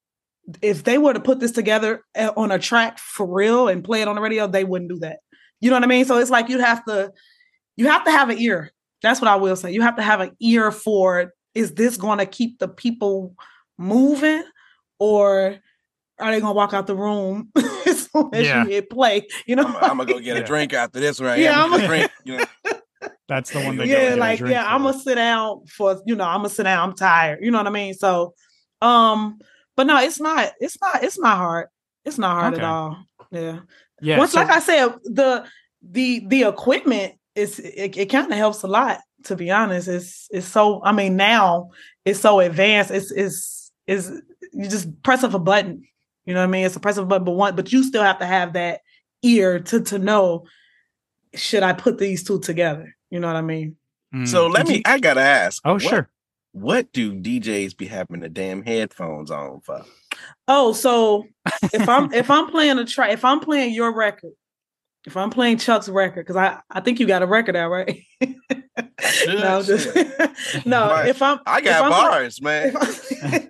if 0.63 0.85
they 0.85 0.99
were 0.99 1.13
to 1.13 1.21
put 1.21 1.41
this 1.41 1.53
together 1.53 2.05
uh, 2.17 2.33
on 2.37 2.51
a 2.51 2.59
track 2.59 2.99
for 2.99 3.27
real 3.27 3.69
and 3.69 3.85
play 3.85 4.01
it 4.01 4.09
on 4.09 4.15
the 4.15 4.21
radio, 4.23 4.47
they 4.47 4.65
wouldn't 4.65 4.91
do 4.91 4.99
that. 5.01 5.19
You 5.61 5.69
know 5.71 5.77
what 5.77 5.83
I 5.85 5.87
mean? 5.89 6.05
So 6.05 6.19
it's 6.19 6.31
like 6.31 6.49
you 6.49 6.59
have 6.59 6.85
to 6.87 7.13
you 7.77 7.87
have 7.89 8.05
to 8.05 8.11
have 8.11 8.31
an 8.31 8.39
ear. 8.39 8.73
That's 9.03 9.21
what 9.21 9.29
I 9.29 9.37
will 9.37 9.57
say. 9.57 9.73
You 9.73 9.83
have 9.83 9.97
to 9.97 10.03
have 10.03 10.21
an 10.21 10.37
ear 10.41 10.73
for 10.73 11.33
is 11.55 11.75
this 11.75 11.97
going 11.97 12.19
to 12.19 12.27
keep 12.27 12.59
the 12.59 12.69
people 12.69 13.35
moving 13.77 14.43
or 14.99 15.57
are 16.19 16.33
they 16.33 16.41
going 16.41 16.53
to 16.53 16.57
walk 16.57 16.73
out 16.73 16.87
the 16.87 16.97
room 16.97 17.51
as 17.87 18.09
soon 18.11 18.31
as 18.33 18.47
Yeah. 18.47 18.65
you 18.65 18.71
hit 18.71 18.91
play? 18.91 19.27
You 19.47 19.57
know? 19.57 19.67
I'm, 19.67 19.77
I'm 19.77 19.97
gonna 19.99 20.07
go 20.07 20.19
get 20.19 20.37
Yeah. 20.37 20.43
a 20.43 20.47
drink 20.47 20.73
after 20.73 20.99
this 20.99 21.21
right 21.21 21.39
Yeah. 21.39 21.63
I'm 21.63 21.73
I'm 21.73 21.81
gonna 21.81 21.87
drink. 21.87 22.11
You 22.25 22.37
know, 22.39 22.45
That's 23.29 23.51
the 23.51 23.61
one 23.61 23.77
that 23.77 23.87
yeah, 23.87 24.15
like 24.17 24.41
yeah, 24.41 24.65
I'm 24.67 24.83
gonna 24.83 24.99
sit 24.99 25.17
down 25.17 25.67
for 25.67 26.01
you 26.07 26.17
know, 26.17 26.25
I'm 26.25 26.39
gonna 26.39 26.49
sit 26.49 26.63
down. 26.65 26.89
I'm 26.89 26.97
tired. 26.97 27.41
You 27.43 27.51
know 27.51 27.59
what 27.59 27.67
I 27.67 27.71
mean? 27.71 27.93
So, 27.95 28.35
um, 28.81 29.39
but 29.77 29.87
no, 29.87 29.99
it's 30.01 30.19
not. 30.19 30.53
It's 30.61 30.79
not. 30.81 31.05
It's 31.05 31.19
not 31.19 31.37
hard. 31.37 31.69
It's 32.07 32.17
not 32.19 32.41
hard 32.41 32.55
Okay. 32.55 32.63
at 32.63 32.69
all. 32.69 33.05
Yeah. 33.31 33.59
yeah. 34.01 34.19
Once, 34.19 34.33
so- 34.33 34.41
like 34.41 34.51
I 34.51 34.61
said, 34.61 34.95
the 35.05 35.45
the 35.83 36.25
the 36.27 36.43
equipment 36.45 37.15
is 37.35 37.59
it, 37.59 37.97
it 37.97 38.07
kind 38.07 38.33
of 38.33 38.39
helps 38.39 38.63
a 38.63 38.67
lot. 38.67 39.01
To 39.25 39.37
be 39.37 39.51
honest, 39.51 39.89
it's 39.89 40.29
it's 40.31 40.47
so. 40.47 40.83
I 40.83 40.93
mean, 40.93 41.17
now 41.17 41.71
it's 42.07 42.21
so 42.21 42.41
advanced. 42.41 42.91
It's 42.91 43.11
it's 43.11 43.73
is 43.87 44.11
you 44.53 44.69
just 44.69 45.03
press 45.03 45.23
of 45.23 45.35
a 45.35 45.39
button. 45.39 45.83
You 46.25 46.35
know 46.35 46.41
what 46.41 46.49
I 46.49 46.51
mean? 46.51 46.65
It's 46.65 46.77
a 46.77 46.81
press 46.81 46.97
of 46.97 47.05
a 47.05 47.07
button, 47.07 47.25
but 47.25 47.33
one, 47.33 47.57
but 47.57 47.73
you 47.73 47.83
still 47.83 48.03
have 48.03 48.21
to 48.21 48.27
have 48.27 48.55
that 48.55 48.81
ear 49.23 49.59
to 49.61 49.81
to 49.83 49.99
know. 49.99 50.47
Should 51.35 51.63
I 51.63 51.75
put 51.75 51.99
these 51.99 52.25
two 52.25 52.41
together? 52.41 52.95
You 53.11 53.21
know 53.21 53.27
what 53.27 53.37
I 53.37 53.43
mean? 53.43 53.77
Mm. 54.15 54.27
so 54.27 54.47
let 54.47 54.67
me. 54.67 54.83
I 54.87 54.99
gotta 54.99 55.21
ask. 55.21 55.63
Oh, 55.65 55.75
what- 55.75 55.83
sure. 55.83 56.11
What 56.53 56.93
do 56.93 57.13
DJs 57.15 57.77
be 57.77 57.87
having 57.87 58.21
the 58.21 58.29
damn 58.29 58.63
headphones 58.63 59.31
on 59.31 59.61
for? 59.61 59.85
Oh, 60.49 60.73
so 60.73 61.25
if 61.73 61.89
I'm 61.89 62.13
if 62.13 62.31
I'm 62.31 62.49
playing 62.49 62.79
a 62.79 62.85
track, 62.87 63.13
if 63.13 63.25
I'm 63.25 63.39
playing 63.41 63.75
your 63.75 63.95
record, 63.95 64.33
if 65.07 65.17
I'm 65.17 65.31
playing 65.31 65.59
Chuck's 65.59 65.89
record, 65.89 66.25
because 66.27 66.37
I 66.37 66.59
I 66.71 66.81
think 66.81 67.01
you 67.01 67.07
got 67.07 67.23
a 67.23 67.27
record 67.27 67.55
out, 67.55 67.71
right? 67.71 68.03
no, 69.27 69.63
just, 69.63 69.95
no. 70.67 70.89
Right. 70.89 71.09
If 71.09 71.21
I'm 71.23 71.39
I 71.47 71.61
got 71.61 71.85
I'm 71.85 71.93
play- 71.93 72.01
bars, 72.01 72.43
man. 72.43 72.69
if, 72.75 73.23
I'm, 73.23 73.49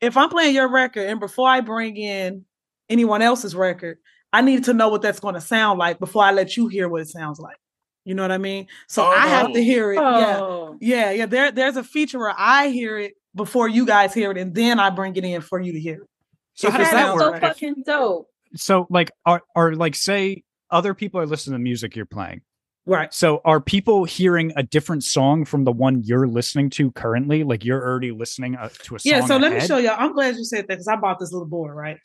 if 0.00 0.16
I'm 0.16 0.28
playing 0.28 0.54
your 0.54 0.68
record, 0.70 1.06
and 1.06 1.20
before 1.20 1.48
I 1.48 1.60
bring 1.60 1.96
in 1.96 2.44
anyone 2.88 3.22
else's 3.22 3.54
record, 3.54 3.98
I 4.32 4.42
need 4.42 4.64
to 4.64 4.74
know 4.74 4.88
what 4.88 5.02
that's 5.02 5.20
going 5.20 5.34
to 5.34 5.40
sound 5.40 5.78
like 5.78 5.98
before 6.00 6.24
I 6.24 6.32
let 6.32 6.56
you 6.56 6.66
hear 6.66 6.88
what 6.88 7.00
it 7.02 7.08
sounds 7.08 7.38
like. 7.38 7.56
You 8.10 8.16
know 8.16 8.22
what 8.22 8.32
I 8.32 8.38
mean? 8.38 8.66
So 8.88 9.04
I 9.06 9.28
have 9.28 9.50
Oh. 9.50 9.52
to 9.54 9.62
hear 9.62 9.92
it. 9.92 9.94
Yeah. 9.96 10.38
Oh, 10.40 10.76
Yeah, 10.80 11.12
yeah. 11.12 11.26
There, 11.26 11.52
there's 11.52 11.76
a 11.76 11.84
feature 11.84 12.18
where 12.18 12.34
I 12.36 12.66
hear 12.68 12.98
it 12.98 13.14
before 13.36 13.68
you 13.68 13.86
guys 13.86 14.12
hear 14.12 14.32
it, 14.32 14.36
and 14.36 14.52
then 14.52 14.80
I 14.80 14.90
bring 14.90 15.14
it 15.14 15.24
in 15.24 15.40
for 15.42 15.60
you 15.60 15.72
to 15.72 15.78
hear 15.78 16.02
it. 16.02 16.08
So 16.54 16.66
If 16.66 16.72
how 16.72 16.78
does 16.78 16.90
that's 16.90 16.96
that 16.96 17.06
sounds 17.06 17.20
so 17.20 17.26
work? 17.30 17.34
right. 17.34 17.42
If- 17.44 17.48
fucking 17.56 17.82
dope. 17.86 18.28
so 18.56 18.86
like 18.90 19.12
are 19.24 19.42
are 19.54 19.76
like 19.76 19.94
say 19.94 20.42
other 20.72 20.92
people 20.92 21.20
are 21.20 21.26
listening 21.26 21.54
to 21.54 21.62
music 21.62 21.94
you're 21.94 22.04
playing. 22.04 22.40
Right. 22.86 23.12
So 23.12 23.40
are 23.44 23.60
people 23.60 24.04
hearing 24.04 24.52
a 24.56 24.62
different 24.62 25.04
song 25.04 25.44
from 25.44 25.64
the 25.64 25.70
one 25.72 26.02
you're 26.04 26.26
listening 26.26 26.70
to 26.70 26.90
currently? 26.92 27.44
Like 27.44 27.64
you're 27.64 27.80
already 27.86 28.10
listening 28.10 28.56
uh, 28.56 28.68
to 28.84 28.96
a 28.96 28.98
song. 28.98 29.12
Yeah. 29.12 29.26
So 29.26 29.36
let 29.36 29.52
me 29.52 29.60
show 29.60 29.76
y'all. 29.76 29.96
I'm 29.98 30.12
glad 30.12 30.36
you 30.36 30.44
said 30.44 30.60
that 30.62 30.68
because 30.68 30.88
I 30.88 30.96
bought 30.96 31.18
this 31.20 31.30
little 31.30 31.46
board, 31.46 31.76
right? 31.76 31.98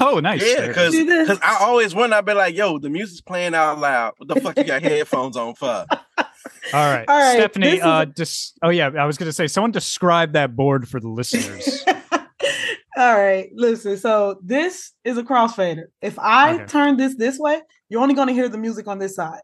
Oh, 0.00 0.20
nice. 0.20 0.42
Yeah, 0.46 0.66
because 0.66 0.92
is. 0.92 1.00
See 1.00 1.02
this? 1.06 1.28
because 1.28 1.40
I 1.42 1.64
always 1.64 1.94
wonder. 1.94 2.14
I'd 2.16 2.26
be 2.26 2.34
like, 2.34 2.54
"Yo, 2.54 2.78
the 2.78 2.90
music's 2.90 3.22
playing 3.22 3.54
out 3.54 3.78
loud. 3.80 4.12
What 4.18 4.28
the 4.28 4.40
fuck 4.40 4.58
you 4.58 4.64
got 4.64 4.82
headphones 4.82 5.34
on 5.36 5.54
for?" 5.54 5.66
all 5.66 6.26
right, 6.72 7.04
All 7.08 7.18
right, 7.18 7.36
Stephanie. 7.36 7.66
this 7.70 7.78
is 7.78 7.84
Uh, 7.84 8.04
dis- 8.04 8.52
oh 8.62 8.68
yeah, 8.68 8.90
I 8.98 9.06
was 9.06 9.16
gonna 9.16 9.32
say 9.32 9.46
someone 9.46 9.70
describe 9.70 10.32
that 10.34 10.54
board 10.54 10.86
for 10.88 11.00
the 11.00 11.08
listeners. 11.08 11.84
All 12.96 13.16
right, 13.16 13.48
listen. 13.54 13.96
So 13.96 14.40
this 14.44 14.92
is 15.04 15.16
a 15.18 15.22
crossfader. 15.22 15.84
If 16.02 16.18
I 16.18 16.54
Okay. 16.54 16.64
turn 16.66 16.96
this 16.96 17.14
this 17.16 17.38
way, 17.38 17.60
you're 17.88 18.02
only 18.02 18.14
going 18.14 18.26
to 18.28 18.34
hear 18.34 18.48
the 18.48 18.58
music 18.58 18.88
on 18.88 18.98
this 18.98 19.14
side. 19.14 19.40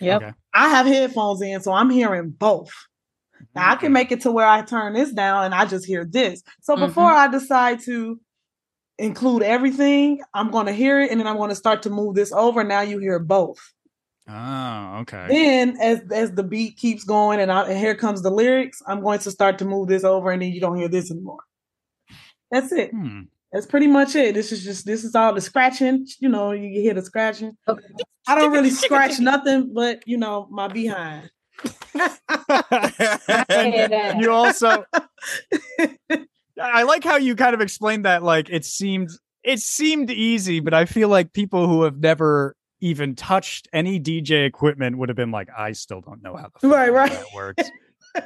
Yep. 0.00 0.22
Okay. 0.22 0.32
I 0.52 0.68
have 0.68 0.86
headphones 0.86 1.42
in, 1.42 1.60
so 1.60 1.72
I'm 1.72 1.90
hearing 1.90 2.30
both. 2.30 2.72
Now 3.54 3.72
I 3.72 3.76
can 3.76 3.92
make 3.92 4.10
it 4.12 4.20
to 4.22 4.30
where 4.32 4.46
I 4.46 4.62
turn 4.62 4.94
this 4.94 5.12
down 5.12 5.44
and 5.44 5.54
I 5.54 5.64
just 5.66 5.84
hear 5.86 6.04
this. 6.04 6.42
So 6.62 6.76
Mhm. 6.76 6.86
before 6.86 7.10
I 7.10 7.28
decide 7.28 7.80
to 7.82 8.20
include 8.98 9.42
everything, 9.42 10.20
I'm 10.34 10.50
going 10.50 10.66
to 10.66 10.72
hear 10.72 11.00
it 11.00 11.10
and 11.10 11.20
then 11.20 11.26
I'm 11.26 11.36
going 11.36 11.50
to 11.50 11.54
start 11.56 11.82
to 11.82 11.90
move 11.90 12.14
this 12.14 12.32
over. 12.32 12.64
Now 12.64 12.80
you 12.80 12.98
hear 12.98 13.18
both. 13.18 13.58
Oh, 14.28 14.98
okay. 15.00 15.26
Then 15.28 15.76
as 15.80 16.00
as 16.10 16.32
the 16.32 16.42
beat 16.42 16.76
keeps 16.78 17.04
going 17.04 17.40
and, 17.40 17.52
I, 17.52 17.68
and 17.68 17.78
here 17.78 17.94
comes 17.94 18.22
the 18.22 18.30
lyrics, 18.30 18.80
I'm 18.86 19.02
going 19.02 19.18
to 19.20 19.30
start 19.30 19.58
to 19.58 19.64
move 19.64 19.88
this 19.88 20.04
over 20.04 20.30
and 20.30 20.40
then 20.40 20.50
you 20.52 20.60
don't 20.60 20.76
hear 20.78 20.88
this 20.88 21.10
anymore. 21.10 21.40
That's 22.50 22.72
it. 22.72 22.90
Hmm. 22.90 23.22
That's 23.54 23.66
pretty 23.66 23.86
much 23.86 24.16
it. 24.16 24.34
This 24.34 24.50
is 24.50 24.64
just 24.64 24.84
this 24.84 25.04
is 25.04 25.14
all 25.14 25.32
the 25.32 25.40
scratching. 25.40 26.08
You 26.18 26.28
know, 26.28 26.50
you 26.50 26.80
hear 26.80 26.92
the 26.92 27.02
scratching. 27.02 27.56
Okay. 27.68 27.86
I 28.26 28.34
don't 28.34 28.50
really 28.50 28.70
scratch 28.70 29.20
nothing, 29.20 29.72
but 29.72 30.02
you 30.06 30.18
know, 30.18 30.48
my 30.50 30.66
behind. 30.66 31.30
You 34.20 34.32
also 34.32 34.84
I 36.60 36.82
like 36.82 37.04
how 37.04 37.16
you 37.16 37.36
kind 37.36 37.54
of 37.54 37.60
explained 37.60 38.04
that 38.04 38.24
like 38.24 38.50
it 38.50 38.64
seemed 38.64 39.10
it 39.44 39.60
seemed 39.60 40.10
easy, 40.10 40.58
but 40.58 40.74
I 40.74 40.84
feel 40.84 41.08
like 41.08 41.32
people 41.32 41.68
who 41.68 41.84
have 41.84 41.98
never 41.98 42.56
even 42.80 43.14
touched 43.14 43.68
any 43.72 44.00
DJ 44.00 44.46
equipment 44.46 44.98
would 44.98 45.08
have 45.08 45.16
been 45.16 45.30
like, 45.30 45.48
I 45.56 45.72
still 45.72 46.00
don't 46.00 46.22
know 46.22 46.34
how 46.34 46.50
the 46.60 46.68
Right, 46.68 46.92
right. 46.92 47.12
that 47.12 47.26
works. 47.32 47.70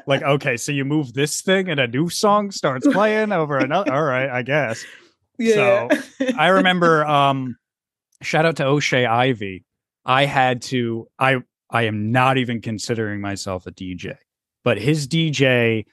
like, 0.06 0.22
okay, 0.22 0.56
so 0.56 0.72
you 0.72 0.86
move 0.86 1.12
this 1.12 1.42
thing 1.42 1.68
and 1.68 1.78
a 1.78 1.86
new 1.86 2.08
song 2.08 2.50
starts 2.50 2.86
playing 2.86 3.32
over 3.32 3.58
another. 3.58 3.92
All 3.92 4.02
right, 4.02 4.30
I 4.30 4.42
guess. 4.42 4.84
Yeah. 5.38 5.88
I 6.36 6.48
remember 6.48 7.04
um 7.04 7.56
shout 8.22 8.44
out 8.44 8.56
to 8.56 8.66
O'Shea 8.66 9.06
Ivy. 9.06 9.64
I 10.04 10.24
had 10.24 10.62
to 10.62 11.08
I 11.18 11.38
I 11.70 11.82
am 11.82 12.12
not 12.12 12.38
even 12.38 12.60
considering 12.60 13.20
myself 13.20 13.66
a 13.66 13.72
DJ. 13.72 14.16
But 14.64 14.78
his 14.78 15.06
DJ 15.06 15.86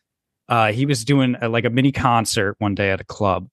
uh 0.50 0.72
he 0.72 0.86
was 0.86 1.06
doing 1.06 1.36
a, 1.42 1.50
like 1.50 1.66
a 1.66 1.70
mini 1.70 1.92
concert 1.92 2.56
one 2.60 2.76
day 2.76 2.92
at 2.92 3.02
a 3.02 3.06
club 3.06 3.48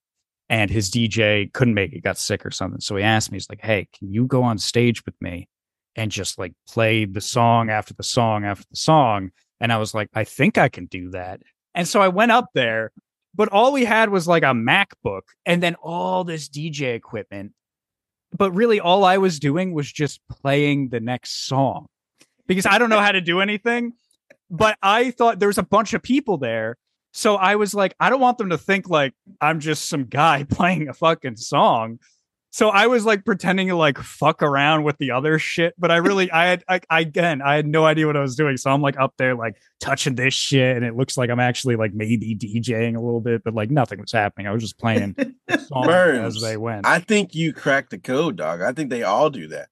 and 0.49 0.69
his 0.69 0.89
DJ 0.89 1.51
couldn't 1.53 1.73
make 1.73 1.93
it, 1.93 2.03
got 2.03 2.17
sick 2.17 2.45
or 2.45 2.51
something. 2.51 2.81
So 2.81 2.95
he 2.95 3.03
asked 3.03 3.31
me 3.31 3.37
he's 3.37 3.49
like, 3.49 3.61
"Hey, 3.61 3.87
can 3.97 4.11
you 4.11 4.25
go 4.27 4.43
on 4.43 4.57
stage 4.57 5.05
with 5.05 5.15
me 5.21 5.47
and 5.95 6.11
just 6.11 6.37
like 6.37 6.53
play 6.67 7.05
the 7.05 7.21
song 7.21 7.69
after 7.69 7.93
the 7.93 8.03
song 8.03 8.45
after 8.45 8.65
the 8.69 8.77
song?" 8.77 9.31
And 9.59 9.71
I 9.71 9.77
was 9.77 9.93
like, 9.93 10.09
"I 10.13 10.23
think 10.23 10.57
I 10.57 10.69
can 10.69 10.85
do 10.85 11.09
that." 11.11 11.41
And 11.75 11.87
so 11.87 12.01
I 12.01 12.09
went 12.09 12.31
up 12.31 12.49
there 12.53 12.91
but 13.35 13.49
all 13.49 13.73
we 13.73 13.85
had 13.85 14.09
was 14.09 14.27
like 14.27 14.43
a 14.43 14.47
MacBook 14.47 15.21
and 15.45 15.61
then 15.61 15.75
all 15.75 16.23
this 16.23 16.49
DJ 16.49 16.95
equipment. 16.95 17.53
But 18.35 18.51
really, 18.51 18.79
all 18.79 19.03
I 19.03 19.17
was 19.17 19.39
doing 19.39 19.73
was 19.73 19.91
just 19.91 20.19
playing 20.29 20.89
the 20.89 20.99
next 20.99 21.47
song 21.47 21.87
because 22.47 22.65
I 22.65 22.77
don't 22.77 22.89
know 22.89 22.99
how 22.99 23.11
to 23.11 23.21
do 23.21 23.41
anything. 23.41 23.93
But 24.49 24.77
I 24.81 25.11
thought 25.11 25.39
there 25.39 25.47
was 25.47 25.57
a 25.57 25.63
bunch 25.63 25.93
of 25.93 26.03
people 26.03 26.37
there. 26.37 26.77
So 27.11 27.35
I 27.35 27.55
was 27.55 27.73
like, 27.73 27.95
I 27.99 28.09
don't 28.09 28.19
want 28.19 28.37
them 28.37 28.49
to 28.49 28.57
think 28.57 28.89
like 28.89 29.13
I'm 29.39 29.59
just 29.59 29.87
some 29.87 30.05
guy 30.05 30.43
playing 30.49 30.89
a 30.89 30.93
fucking 30.93 31.37
song. 31.37 31.99
So 32.55 32.69
I 32.69 32.85
was 32.85 33.03
like 33.03 33.25
pretending 33.25 33.69
to 33.69 33.75
like 33.75 33.97
fuck 33.97 34.43
around 34.43 34.83
with 34.83 34.99
the 34.99 35.09
other 35.09 35.39
shit, 35.39 35.73
but 35.79 35.89
I 35.89 35.97
really, 35.97 36.29
I 36.31 36.45
had, 36.45 36.63
I, 36.69 36.81
I 36.87 36.99
again, 36.99 37.41
I 37.41 37.55
had 37.55 37.65
no 37.65 37.83
idea 37.83 38.05
what 38.05 38.15
I 38.15 38.19
was 38.19 38.35
doing. 38.35 38.57
So 38.57 38.69
I'm 38.69 38.79
like 38.83 38.95
up 38.99 39.15
there, 39.17 39.33
like 39.33 39.55
touching 39.79 40.13
this 40.13 40.35
shit, 40.35 40.77
and 40.77 40.85
it 40.85 40.95
looks 40.95 41.17
like 41.17 41.31
I'm 41.31 41.39
actually 41.39 41.77
like 41.77 41.95
maybe 41.95 42.35
DJing 42.35 42.95
a 42.95 42.99
little 43.01 43.21
bit, 43.21 43.43
but 43.43 43.55
like 43.55 43.71
nothing 43.71 43.99
was 43.99 44.11
happening. 44.11 44.45
I 44.45 44.51
was 44.51 44.61
just 44.61 44.77
playing 44.77 45.15
songs 45.49 45.87
Burns. 45.87 46.35
as 46.35 46.41
they 46.43 46.55
went. 46.55 46.85
I 46.85 46.99
think 46.99 47.33
you 47.33 47.53
cracked 47.53 47.89
the 47.89 47.97
code, 47.97 48.35
dog. 48.35 48.61
I 48.61 48.71
think 48.71 48.91
they 48.91 49.01
all 49.01 49.31
do 49.31 49.47
that. 49.47 49.69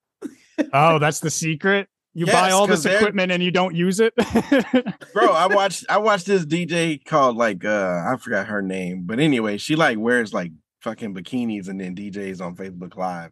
oh, 0.73 0.97
that's 0.97 1.19
the 1.19 1.29
secret. 1.29 1.87
You 2.15 2.25
buy 2.25 2.49
all 2.49 2.61
all 2.61 2.67
'cause 2.67 2.81
this 2.83 2.91
they're- 2.91 2.99
equipment 2.99 3.31
and 3.31 3.41
you 3.43 3.51
don't 3.51 3.75
use 3.75 3.99
it. 3.99 4.13
Bro, 5.13 5.27
I 5.33 5.45
watched 5.47 5.85
I 5.87 5.99
watched 5.99 6.25
this 6.25 6.45
DJ 6.45 7.05
called 7.05 7.37
like 7.37 7.63
uh 7.63 8.03
I 8.05 8.17
forgot 8.19 8.47
her 8.47 8.61
name, 8.63 9.03
but 9.05 9.19
anyway, 9.19 9.57
she 9.57 9.75
like 9.75 9.97
wears 9.99 10.33
like 10.33 10.51
fucking 10.81 11.13
bikinis 11.13 11.67
and 11.69 11.79
then 11.79 11.95
DJs 11.95 12.41
on 12.41 12.55
Facebook 12.55 12.95
Live. 12.95 13.31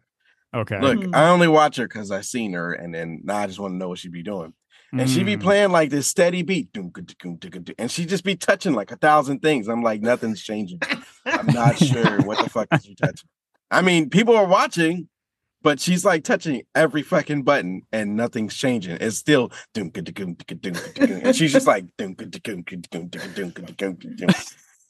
Okay. 0.54 0.80
Look, 0.80 0.98
mm-hmm. 0.98 1.14
I 1.14 1.28
only 1.28 1.48
watch 1.48 1.76
her 1.76 1.86
because 1.86 2.10
I 2.10 2.22
seen 2.22 2.54
her, 2.54 2.72
and 2.72 2.92
then 2.94 3.20
now 3.22 3.36
I 3.38 3.46
just 3.46 3.60
want 3.60 3.72
to 3.74 3.78
know 3.78 3.88
what 3.88 3.98
she'd 3.98 4.12
be 4.12 4.22
doing. 4.22 4.52
And 4.92 5.02
mm. 5.02 5.14
she 5.14 5.22
be 5.22 5.36
playing 5.36 5.70
like 5.70 5.90
this 5.90 6.08
steady 6.08 6.42
beat, 6.42 6.70
and 7.78 7.90
she'd 7.90 8.08
just 8.08 8.24
be 8.24 8.34
touching 8.34 8.72
like 8.72 8.90
a 8.90 8.96
thousand 8.96 9.38
things. 9.38 9.68
I'm 9.68 9.84
like, 9.84 10.00
nothing's 10.00 10.42
changing. 10.42 10.80
I'm 11.24 11.46
not 11.46 11.78
sure 11.78 12.22
what 12.22 12.42
the 12.42 12.50
fuck 12.50 12.66
is 12.72 12.84
she 12.84 12.96
touching. 12.96 13.28
I 13.70 13.82
mean, 13.82 14.10
people 14.10 14.34
are 14.34 14.48
watching, 14.48 15.08
but 15.62 15.78
she's 15.78 16.04
like 16.04 16.24
touching 16.24 16.62
every 16.74 17.02
fucking 17.02 17.44
button, 17.44 17.82
and 17.92 18.16
nothing's 18.16 18.56
changing. 18.56 18.98
It's 19.00 19.16
still, 19.16 19.52
and 19.76 19.96
she's 21.36 21.52
just 21.52 21.68
like, 21.68 21.84
you 21.96 22.16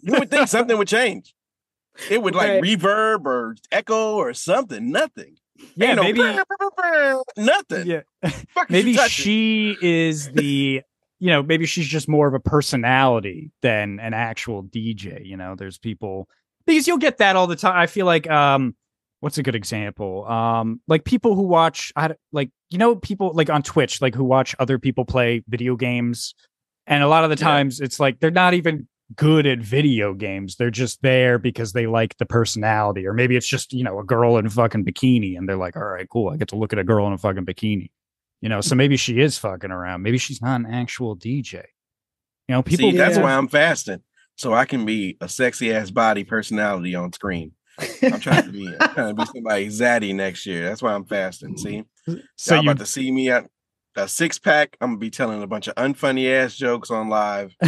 would 0.07 0.31
think 0.31 0.49
something 0.49 0.79
would 0.79 0.88
change. 0.88 1.35
It 2.11 2.22
would 2.22 2.35
like 2.35 2.48
Right. 2.48 2.62
reverb 2.62 3.24
or 3.26 3.57
echo 3.70 4.14
or 4.16 4.33
something. 4.35 4.90
Nothing. 4.90 5.37
yeah, 5.76 5.94
no 5.94 6.03
maybe. 6.03 6.22
nothing. 7.37 7.87
Yeah. 7.87 8.00
Maybe 8.68 8.94
she 8.96 9.76
is 9.81 10.31
the 10.33 10.83
you 11.18 11.26
know 11.31 11.42
maybe 11.42 11.66
she's 11.66 11.87
just 11.87 12.09
more 12.09 12.26
of 12.29 12.33
a 12.35 12.40
personality 12.40 13.50
than 13.61 14.00
an 14.00 14.14
actual 14.14 14.62
dj 14.64 15.24
you 15.26 15.37
know 15.37 15.55
there's 15.55 15.76
people 15.76 16.26
because 16.66 16.87
you'll 16.88 16.96
get 16.96 17.18
that 17.18 17.37
all 17.37 17.46
the 17.46 17.57
time 17.57 17.76
i 17.76 17.87
feel 17.87 18.07
like 18.07 18.29
um 18.31 18.74
what's 19.20 19.37
a 19.37 19.42
good 19.42 19.55
example 19.55 20.24
um 20.26 20.81
like 20.88 21.05
people 21.05 21.35
who 21.35 21.42
watch 21.42 21.92
I, 21.94 22.14
like 22.33 22.50
you 22.70 22.79
know 22.79 22.96
people 22.96 23.33
like 23.35 23.50
on 23.50 23.62
twitch 23.62 24.00
like 24.00 24.14
who 24.14 24.24
watch 24.24 24.55
other 24.59 24.79
people 24.79 25.05
play 25.05 25.42
video 25.46 25.76
games 25.76 26.35
and 26.87 27.03
a 27.03 27.09
lot 27.09 27.24
of 27.24 27.29
the 27.31 27.37
Yeah. 27.37 27.48
times 27.50 27.81
it's 27.81 28.00
like 28.00 28.18
they're 28.20 28.31
not 28.31 28.55
even 28.55 28.88
good 29.16 29.44
at 29.46 29.59
video 29.59 30.14
games 30.14 30.55
they're 30.57 30.70
just 30.70 31.03
there 31.03 31.38
because 31.38 31.73
they 31.73 31.87
like 31.87 32.16
the 32.18 32.27
personality 32.27 33.07
or 33.07 33.12
maybe 33.12 33.37
it's 33.37 33.49
just 33.49 33.73
you 33.73 33.83
know 33.83 33.99
a 33.99 34.05
girl 34.05 34.37
in 34.38 34.46
a 34.46 34.51
fucking 34.51 34.85
bikini 34.85 35.37
and 35.37 35.49
they're 35.49 35.57
like 35.57 35.77
all 35.77 35.83
right 35.85 36.09
cool 36.11 36.31
i 36.31 36.37
get 36.37 36.46
to 36.49 36.57
look 36.57 36.73
at 36.73 36.79
a 36.79 36.85
girl 36.85 37.07
in 37.09 37.12
a 37.12 37.18
fucking 37.18 37.44
bikini 37.44 37.90
you 38.40 38.49
know 38.49 38.61
so 38.61 38.75
maybe 38.77 38.96
she 38.96 39.20
is 39.20 39.37
fucking 39.37 39.70
around 39.73 40.03
maybe 40.03 40.16
she's 40.16 40.40
not 40.40 40.61
an 40.61 40.66
actual 40.66 41.16
dj 41.16 41.55
you 41.55 41.62
know 42.55 42.62
people 42.62 42.90
See, 42.90 42.96
that's 42.96 43.16
Yeah. 43.16 43.23
why 43.23 43.33
I'm 43.35 43.49
fasting, 43.49 44.03
so 44.37 44.53
I 44.55 44.64
can 44.64 44.85
be 44.85 45.16
a 45.20 45.29
sexy 45.29 45.73
ass 45.73 45.90
body 45.90 46.25
personality 46.25 46.94
on 46.94 47.12
screen. 47.12 47.53
I'm 48.03 48.20
trying 48.20 48.44
to 48.46 48.53
be, 48.53 48.66
I'm 48.81 48.88
trying 48.94 49.09
to 49.09 49.14
be 49.14 49.25
somebody 49.27 49.66
zaddy 49.68 50.14
next 50.14 50.44
year. 50.46 50.64
That's 50.64 50.83
why 50.83 50.92
I'm 50.94 51.05
fasting. 51.05 51.57
See, 51.57 51.85
so 52.07 52.16
so 52.37 52.55
y'all 52.55 52.64
you 52.64 52.70
about 52.70 52.79
to 52.81 52.87
see 52.87 53.11
me 53.11 53.31
at 53.31 53.49
a 53.96 54.07
six 54.09 54.38
pack. 54.38 54.77
I'm 54.81 54.90
gonna 54.90 54.99
be 54.99 55.11
telling 55.11 55.42
a 55.42 55.46
bunch 55.46 55.68
of 55.68 55.75
unfunny 55.77 56.31
ass 56.33 56.57
jokes 56.57 56.90
on 56.90 57.09
live. 57.09 57.55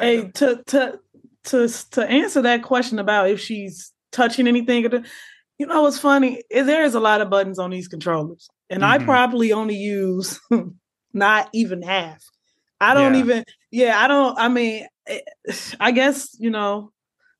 Hey, 0.00 0.30
to 0.34 0.62
to 0.66 0.98
to 1.44 1.68
to 1.92 2.06
answer 2.08 2.42
that 2.42 2.62
question 2.62 2.98
about 2.98 3.28
if 3.30 3.40
she's 3.40 3.92
touching 4.12 4.46
anything, 4.46 4.82
you 5.58 5.66
know 5.66 5.82
what's 5.82 5.98
funny? 5.98 6.42
There 6.50 6.84
is 6.84 6.94
a 6.94 7.00
lot 7.00 7.20
of 7.20 7.30
buttons 7.30 7.58
on 7.58 7.70
these 7.70 7.88
controllers, 7.88 8.48
and 8.70 8.84
I 8.84 8.98
Mhm. 8.98 9.04
probably 9.04 9.52
only 9.52 9.76
use 9.76 10.40
not 11.12 11.48
even 11.52 11.82
half. 11.82 12.22
I 12.80 12.94
don't 12.94 13.14
Yeah. 13.14 13.20
even. 13.20 13.44
Yeah, 13.70 13.98
I 14.00 14.08
don't. 14.08 14.38
I 14.38 14.48
mean, 14.48 14.86
eh, 15.06 15.20
I 15.80 15.90
guess 15.92 16.36
you 16.38 16.50
know 16.50 16.92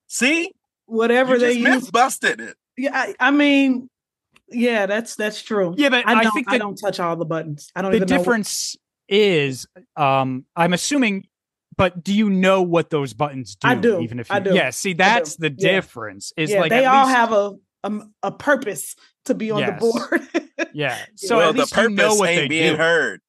see, 0.06 0.52
whatever 0.86 1.38
they 1.38 1.52
use. 1.54 1.90
busted 1.90 2.40
it. 2.40 2.56
Yeah, 2.76 2.90
I, 2.94 3.14
I 3.20 3.30
mean, 3.30 3.88
yeah, 4.48 4.86
that's 4.86 5.14
that's 5.16 5.42
true. 5.42 5.74
yeah 5.76 5.88
but 5.90 6.06
I 6.06 6.14
i, 6.14 6.22
don't. 6.22 6.32
think 6.32 6.46
I 6.50 6.58
don't 6.58 6.76
touch 6.76 7.00
all 7.00 7.16
the 7.16 7.24
buttons. 7.24 7.70
I 7.76 7.82
don't 7.82 7.90
the 7.92 7.96
even 7.98 8.08
know. 8.08 8.16
what- 8.16 8.18
difference 8.24 8.76
is 9.08 9.66
um 9.96 10.46
i'm 10.54 10.72
assuming 10.72 11.26
but 11.82 12.04
do 12.04 12.14
you 12.14 12.30
know 12.30 12.62
what 12.62 12.90
those 12.90 13.12
buttons 13.12 13.56
do 13.56 13.66
I 13.68 13.74
do. 13.74 14.00
even 14.00 14.20
if 14.20 14.28
you 14.30 14.36
I 14.36 14.40
do. 14.40 14.54
yeah 14.54 14.70
see 14.70 14.92
that's 14.92 15.36
the 15.36 15.48
Yeah. 15.56 15.72
difference 15.72 16.32
is 16.36 16.50
yeah, 16.50 16.60
like 16.60 16.70
they 16.70 16.84
all 16.84 17.06
least- 17.06 17.16
have 17.16 17.32
a, 17.32 17.52
a 17.84 18.00
a 18.24 18.32
purpose 18.32 18.94
to 19.26 19.34
be 19.34 19.50
on 19.50 19.60
Yes. 19.60 19.70
the 19.70 19.78
board. 19.80 20.68
yeah 20.74 20.98
so 21.16 21.36
well, 21.38 21.48
at 21.50 21.54
the 21.56 21.60
least 21.62 21.76
you 21.76 21.88
know 21.90 22.14
what 22.14 22.28
ain't 22.28 22.42
they 22.42 22.48
being 22.48 22.72
do 22.72 22.78
heard. 22.78 23.20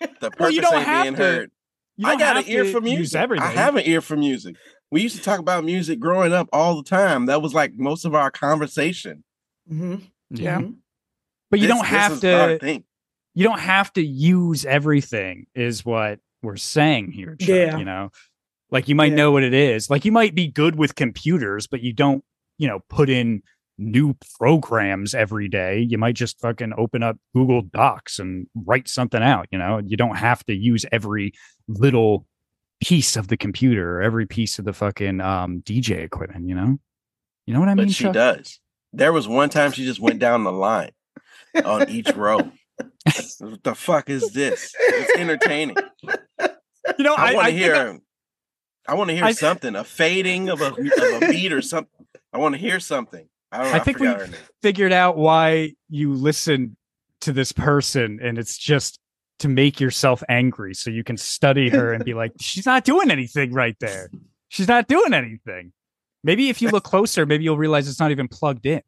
The 0.00 0.30
purpose 0.30 0.36
Well, 0.40 0.50
you 0.50 0.60
don't 0.62 0.74
ain't 0.76 0.86
have 0.86 1.02
being 1.04 1.14
to- 1.16 1.22
heard. 1.22 1.50
you 1.96 2.06
I 2.08 2.16
got 2.16 2.36
an 2.38 2.44
ear 2.46 2.64
to 2.64 2.72
for 2.72 2.80
music. 2.80 2.98
use 3.00 3.14
everything 3.14 3.46
I 3.46 3.50
have 3.52 3.76
an 3.76 3.82
ear 3.86 4.00
for 4.00 4.16
music. 4.16 4.56
We 4.90 5.02
used 5.02 5.16
to 5.16 5.22
talk 5.22 5.38
about 5.38 5.64
music 5.64 6.00
growing 6.00 6.32
up 6.32 6.48
all 6.52 6.76
the 6.76 6.82
time. 6.88 7.26
That 7.26 7.42
was 7.42 7.54
like 7.54 7.74
most 7.76 8.04
of 8.04 8.14
our 8.14 8.30
conversation. 8.30 9.22
mm-hmm. 9.70 9.96
yeah 10.30 10.58
Mhm. 10.60 10.76
but 11.50 11.60
you 11.60 11.66
This- 11.68 11.76
don't 11.76 11.86
have 11.86 12.20
to. 12.20 12.82
You 13.34 13.44
don't 13.44 13.60
have 13.60 13.92
to 13.92 14.02
use 14.04 14.64
everything. 14.64 15.46
Is 15.54 15.84
what 15.84 16.18
we're 16.42 16.56
saying 16.56 17.12
here. 17.12 17.36
Chuck, 17.36 17.48
Yeah. 17.48 17.76
You 17.78 17.84
know, 17.84 18.10
like 18.70 18.88
you 18.88 18.94
might 18.94 19.10
Yeah. 19.12 19.16
know 19.16 19.32
what 19.32 19.42
it 19.42 19.54
is. 19.54 19.90
Like 19.90 20.04
you 20.04 20.12
might 20.12 20.34
be 20.34 20.46
good 20.46 20.76
with 20.76 20.94
computers, 20.94 21.66
but 21.66 21.80
you 21.82 21.92
don't. 21.92 22.24
You 22.58 22.68
know, 22.68 22.80
put 22.90 23.08
in 23.08 23.42
new 23.78 24.14
programs 24.38 25.14
every 25.14 25.48
day. 25.48 25.78
You 25.80 25.96
might 25.96 26.14
just 26.14 26.38
fucking 26.38 26.74
open 26.76 27.02
up 27.02 27.16
Google 27.34 27.62
Docs 27.62 28.18
and 28.18 28.46
write 28.54 28.86
something 28.86 29.22
out. 29.22 29.46
You 29.50 29.56
know, 29.58 29.80
you 29.82 29.96
don't 29.96 30.16
have 30.16 30.44
to 30.44 30.54
use 30.54 30.84
every 30.92 31.32
little 31.68 32.26
piece 32.82 33.16
of 33.16 33.28
the 33.28 33.38
computer 33.38 33.96
or 33.98 34.02
every 34.02 34.26
piece 34.26 34.58
of 34.58 34.66
the 34.66 34.74
fucking 34.74 35.22
um, 35.22 35.62
DJ 35.64 36.02
equipment. 36.02 36.46
You 36.48 36.54
know, 36.54 36.78
you 37.46 37.54
know 37.54 37.60
what 37.60 37.70
I 37.70 37.74
mean? 37.74 37.86
But 37.86 37.94
she 37.94 38.04
Chuck? 38.04 38.12
does. 38.12 38.60
There 38.92 39.12
was 39.14 39.26
one 39.26 39.48
time 39.48 39.72
she 39.72 39.86
just 39.86 40.00
went 40.00 40.18
down 40.18 40.44
the 40.44 40.52
line 40.52 40.90
on 41.64 41.88
each 41.88 42.10
row. 42.14 42.38
what 43.38 43.62
the 43.64 43.74
fuck 43.74 44.10
is 44.10 44.32
this? 44.32 44.74
It's 44.78 45.18
entertaining. 45.18 45.76
You 47.00 47.04
know, 47.04 47.14
I, 47.16 47.32
I, 47.32 47.34
want 47.34 47.46
to 47.46 47.52
hear. 47.52 48.00
I 48.86 48.94
want 48.94 49.08
to 49.08 49.16
hear 49.16 49.24
I- 49.24 49.32
something. 49.32 49.74
A 49.74 49.84
fading 49.84 50.50
of 50.50 50.60
a 50.60 50.66
of 50.66 50.76
a 50.76 51.20
beat 51.30 51.50
or 51.50 51.62
something. 51.62 52.06
I 52.30 52.36
want 52.36 52.54
to 52.54 52.60
hear 52.60 52.78
something. 52.78 53.26
I 53.50 53.56
don't. 53.56 53.66
Know, 53.68 53.72
I 53.72 53.76
I, 53.76 53.78
think 53.78 54.00
we- 54.00 54.14
figured 54.60 54.92
out 54.92 55.16
why 55.16 55.72
you 55.88 56.12
listen 56.12 56.76
to 57.22 57.32
this 57.32 57.52
person 57.52 58.18
and 58.22 58.36
it's 58.36 58.58
just 58.58 58.98
to 59.38 59.48
make 59.48 59.80
yourself 59.80 60.22
angry 60.28 60.74
so 60.74 60.90
you 60.90 61.02
can 61.02 61.16
study 61.16 61.70
her 61.70 61.94
and 61.94 62.04
be 62.04 62.12
like 62.12 62.32
she's 62.38 62.66
not 62.66 62.84
doing 62.84 63.10
anything 63.10 63.52
right 63.52 63.76
there 63.80 64.10
she's 64.48 64.68
not 64.68 64.88
doing 64.88 65.12
anything 65.12 65.72
maybe 66.22 66.48
if 66.48 66.60
you 66.62 66.70
look 66.70 66.84
closer 66.84 67.26
maybe 67.26 67.44
you'll 67.44 67.58
realize 67.58 67.88
it's 67.88 68.00
not 68.00 68.10
even 68.10 68.28
plugged 68.28 68.66
in 68.66 68.82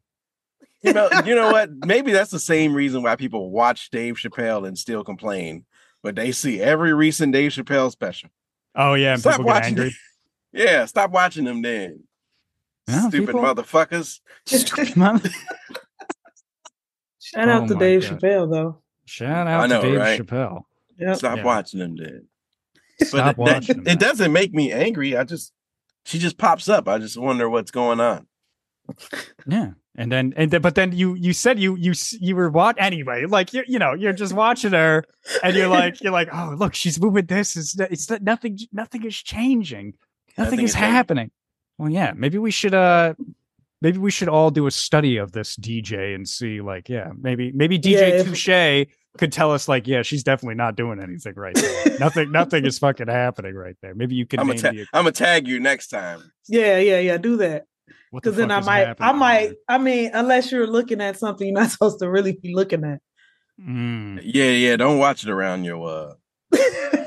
You 0.82 0.92
know. 0.92 1.08
You 1.24 1.34
know 1.34 1.52
what? 1.52 1.70
Maybe 1.86 2.12
that's 2.12 2.30
the 2.30 2.40
same 2.40 2.74
reason 2.74 3.02
why 3.02 3.14
people 3.16 3.50
watch 3.50 3.90
Dave 3.90 4.16
Chappelle 4.16 4.66
and 4.66 4.76
still 4.76 5.04
complain, 5.04 5.64
but 6.02 6.14
they 6.16 6.32
see 6.32 6.60
every 6.60 6.92
recent 6.92 7.32
Dave 7.32 7.52
Chappelle 7.52 7.90
special. 7.90 8.30
oh 8.74 8.94
yeah 8.94 9.16
Stop 9.16 9.32
people 9.34 9.44
get 9.46 9.54
watching. 9.54 9.68
angry 9.78 9.94
Yeah, 10.54 10.84
stop 10.84 11.10
watching 11.12 11.44
them 11.44 11.62
then. 11.62 12.04
Yeah, 12.88 13.08
Stupid 13.08 13.28
people- 13.28 13.40
motherfuckers. 13.42 14.20
Shout 17.20 17.48
out 17.48 17.62
Oh 17.62 17.66
to 17.68 17.74
Dave 17.76 18.02
God. 18.02 18.20
Chappelle 18.20 18.50
though. 18.50 18.78
shout 19.06 19.46
out 19.46 19.68
know, 19.70 19.80
to 19.80 19.88
dave 19.90 19.98
right? 20.00 20.20
chappelle 20.20 20.62
Yep. 20.98 21.16
Stop 21.16 21.36
Yeah. 21.38 21.44
watching 21.44 21.80
them 21.80 21.96
then. 21.96 22.26
stop 23.02 23.36
But 23.36 23.38
watching 23.38 23.78
it, 23.78 23.84
that. 23.84 23.92
it 23.92 23.98
doesn't 23.98 24.32
make 24.32 24.52
me 24.52 24.72
angry. 24.72 25.16
I 25.16 25.24
just 25.24 25.52
she 26.04 26.18
just 26.18 26.36
pops 26.36 26.68
up. 26.68 26.88
I 26.88 26.98
just 26.98 27.16
wonder 27.16 27.48
what's 27.48 27.70
going 27.70 28.00
on. 28.00 28.26
Yeah, 29.46 29.70
and 29.96 30.10
then 30.12 30.32
and 30.36 30.50
then, 30.50 30.60
but 30.62 30.74
then 30.74 30.92
you 30.92 31.14
you 31.14 31.32
said 31.32 31.58
you 31.58 31.76
you 31.76 31.92
you 32.20 32.36
were 32.36 32.48
what 32.50 32.76
anyway? 32.80 33.26
Like 33.26 33.52
you 33.52 33.64
you 33.66 33.78
know 33.78 33.92
you're 33.94 34.12
just 34.12 34.32
watching 34.32 34.72
her, 34.72 35.04
and 35.42 35.56
you're 35.56 35.68
like 35.68 36.00
you're 36.02 36.12
like 36.12 36.28
oh 36.32 36.54
look 36.56 36.74
she's 36.74 37.00
moving 37.00 37.26
this 37.26 37.56
is 37.56 37.76
it's 37.78 38.08
not- 38.10 38.22
nothing 38.22 38.58
nothing 38.72 39.04
is 39.04 39.16
changing 39.16 39.94
nothing, 40.38 40.44
Nothing 40.44 40.60
is 40.60 40.70
is 40.70 40.74
changing. 40.74 40.90
happening. 40.90 41.30
Well, 41.78 41.90
yeah, 41.90 42.12
maybe 42.16 42.38
we 42.38 42.50
should 42.50 42.74
uh 42.74 43.14
maybe 43.80 43.98
we 43.98 44.10
should 44.12 44.28
all 44.28 44.50
do 44.50 44.66
a 44.66 44.70
study 44.70 45.16
of 45.16 45.32
this 45.32 45.56
DJ 45.56 46.14
and 46.14 46.28
see 46.28 46.60
like 46.60 46.88
yeah 46.88 47.10
maybe 47.18 47.50
maybe 47.52 47.78
DJ 47.78 47.92
Yeah, 47.92 48.00
if- 48.20 48.26
TuShay 48.28 48.88
could 49.18 49.30
tell 49.32 49.52
us 49.52 49.68
like 49.68 49.86
yeah 49.86 50.00
she's 50.00 50.22
definitely 50.22 50.54
not 50.54 50.74
doing 50.76 50.98
anything 51.00 51.34
right 51.34 51.54
there. 51.54 51.98
nothing 52.00 52.30
nothing 52.32 52.64
is 52.64 52.78
fucking 52.78 53.08
happening 53.08 53.54
right 53.54 53.76
there. 53.82 53.94
Maybe 53.94 54.14
you 54.14 54.24
can 54.26 54.40
I'm 54.40 54.46
gonna 54.46 54.60
the, 54.60 54.86
I'm 54.92 55.02
gonna 55.02 55.12
tag 55.12 55.46
you 55.48 55.60
next 55.60 55.88
time. 55.88 56.32
Yeah, 56.48 56.78
yeah, 56.78 56.98
yeah. 57.00 57.18
Do 57.18 57.36
that. 57.38 57.66
What 58.10 58.22
the 58.22 58.30
Because 58.30 58.36
then 58.36 58.50
I 58.50 58.58
is 58.60 58.66
might 58.66 58.94
I 59.00 59.12
might 59.12 59.46
there. 59.48 59.54
I 59.68 59.78
mean, 59.78 60.10
unless 60.14 60.50
you're 60.52 60.66
looking 60.66 61.00
at 61.00 61.18
something 61.18 61.46
you're 61.48 61.54
not 61.60 61.70
supposed 61.72 61.98
to 62.00 62.10
really 62.10 62.32
be 62.32 62.54
looking 62.54 62.84
at. 62.84 63.00
Mm. 63.60 64.20
Yeah, 64.24 64.50
yeah. 64.50 64.76
Don't 64.76 64.98
watch 64.98 65.24
it 65.24 65.30
around 65.30 65.64
your 65.64 65.86
uh 65.88 66.14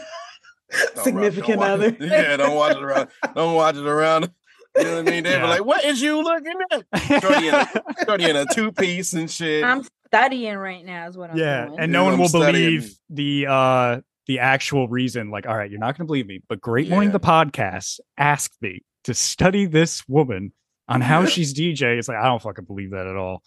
Significant 1.03 1.59
don't 1.59 1.69
other. 1.69 1.87
it- 1.87 2.01
yeah, 2.01 2.35
don't 2.37 2.55
watch 2.55 2.75
it 2.75 2.83
around. 2.83 3.09
Don't 3.35 3.55
watch 3.55 3.75
it 3.77 3.85
around. 3.85 4.29
You 4.77 4.83
know 4.83 4.95
what 4.97 5.07
I 5.07 5.11
mean? 5.11 5.23
They 5.23 5.31
Yeah. 5.31 5.41
be 5.41 5.47
like, 5.47 5.65
"What 5.65 5.85
is 5.85 6.01
you 6.01 6.21
looking 6.21 6.53
at?" 6.71 7.21
Shorty 7.21 7.47
in 7.47 7.55
a, 7.55 8.29
in 8.29 8.35
a 8.35 8.45
two 8.53 8.71
piece 8.73 9.13
and 9.13 9.31
shit. 9.31 9.63
I'm 9.63 9.83
studying 10.07 10.57
right 10.57 10.83
now, 10.83 11.07
is 11.07 11.17
what 11.17 11.29
I'm 11.29 11.37
doing. 11.37 11.47
yeah 11.47 11.65
doing. 11.67 11.79
and 11.79 11.91
Yeah, 11.91 11.97
no 11.99 12.03
one 12.03 12.13
I'm 12.13 12.19
will 12.19 12.27
studying. 12.27 12.53
believe 12.53 12.93
the 13.09 13.47
uh 13.47 14.01
the 14.27 14.39
actual 14.39 14.87
reason 14.89 15.29
like 15.29 15.45
all 15.47 15.55
right 15.55 15.69
you're 15.69 15.79
not 15.79 15.95
going 15.97 16.05
to 16.05 16.07
believe 16.07 16.25
me 16.27 16.41
but 16.49 16.59
great 16.59 16.89
morning 16.89 17.09
Yeah. 17.09 17.13
the 17.13 17.19
podcast 17.19 17.99
asked 18.17 18.57
me 18.61 18.81
to 19.03 19.13
study 19.13 19.65
this 19.67 20.07
woman 20.09 20.51
on 20.87 21.01
how 21.01 21.25
she's 21.33 21.53
dj 21.53 21.97
it's 21.97 22.07
like 22.07 22.17
i 22.17 22.25
don't 22.25 22.41
fucking 22.41 22.65
believe 22.65 22.91
that 22.91 23.07
at 23.07 23.15
all 23.15 23.41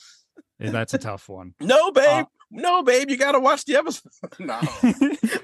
Yeah, 0.59 0.71
that's 0.71 0.95
a 0.95 0.99
tough 0.99 1.29
one 1.29 1.55
no, 1.61 1.91
babe. 1.93 2.25
Uh, 2.25 2.25
no, 2.51 2.83
babe. 2.83 3.11
You 3.11 3.19
gotta 3.19 3.39
watch 3.39 3.67
the 3.67 3.77
episode. 3.77 4.11
no, 4.39 4.59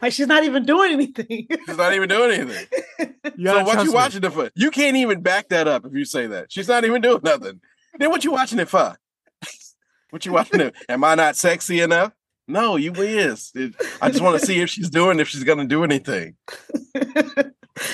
like 0.00 0.14
she's 0.14 0.26
not 0.26 0.42
even 0.44 0.64
doing 0.64 0.92
anything. 0.92 1.46
she's 1.66 1.76
not 1.76 1.92
even 1.92 2.08
doing 2.08 2.30
anything. 2.40 2.66
You 3.36 3.48
so 3.50 3.62
what 3.62 3.78
you 3.84 3.90
me. 3.90 3.94
watching 3.94 4.24
it 4.24 4.32
for? 4.32 4.50
You 4.54 4.70
can't 4.70 4.96
even 4.96 5.20
back 5.20 5.50
that 5.50 5.68
up 5.68 5.84
if 5.84 5.92
you 5.92 6.06
say 6.06 6.26
that. 6.28 6.50
She's 6.50 6.66
not 6.66 6.84
even 6.86 7.02
doing 7.02 7.20
nothing. 7.22 7.60
Then 7.98 8.08
what 8.10 8.24
you 8.24 8.32
watching 8.32 8.58
it 8.58 8.70
for? 8.70 8.96
what 10.10 10.24
you 10.24 10.32
watching 10.32 10.60
it? 10.62 10.74
Am 10.88 11.04
I 11.04 11.14
not 11.14 11.36
sexy 11.36 11.80
enough? 11.82 12.12
No, 12.48 12.76
you 12.76 12.92
is. 12.94 13.52
It- 13.54 13.74
I 14.00 14.08
just 14.08 14.22
want 14.22 14.40
to 14.40 14.46
see 14.46 14.60
if 14.62 14.70
she's 14.70 14.88
doing 14.88 15.20
if 15.20 15.28
she's 15.28 15.44
gonna 15.44 15.66
do 15.66 15.84
anything. 15.84 16.36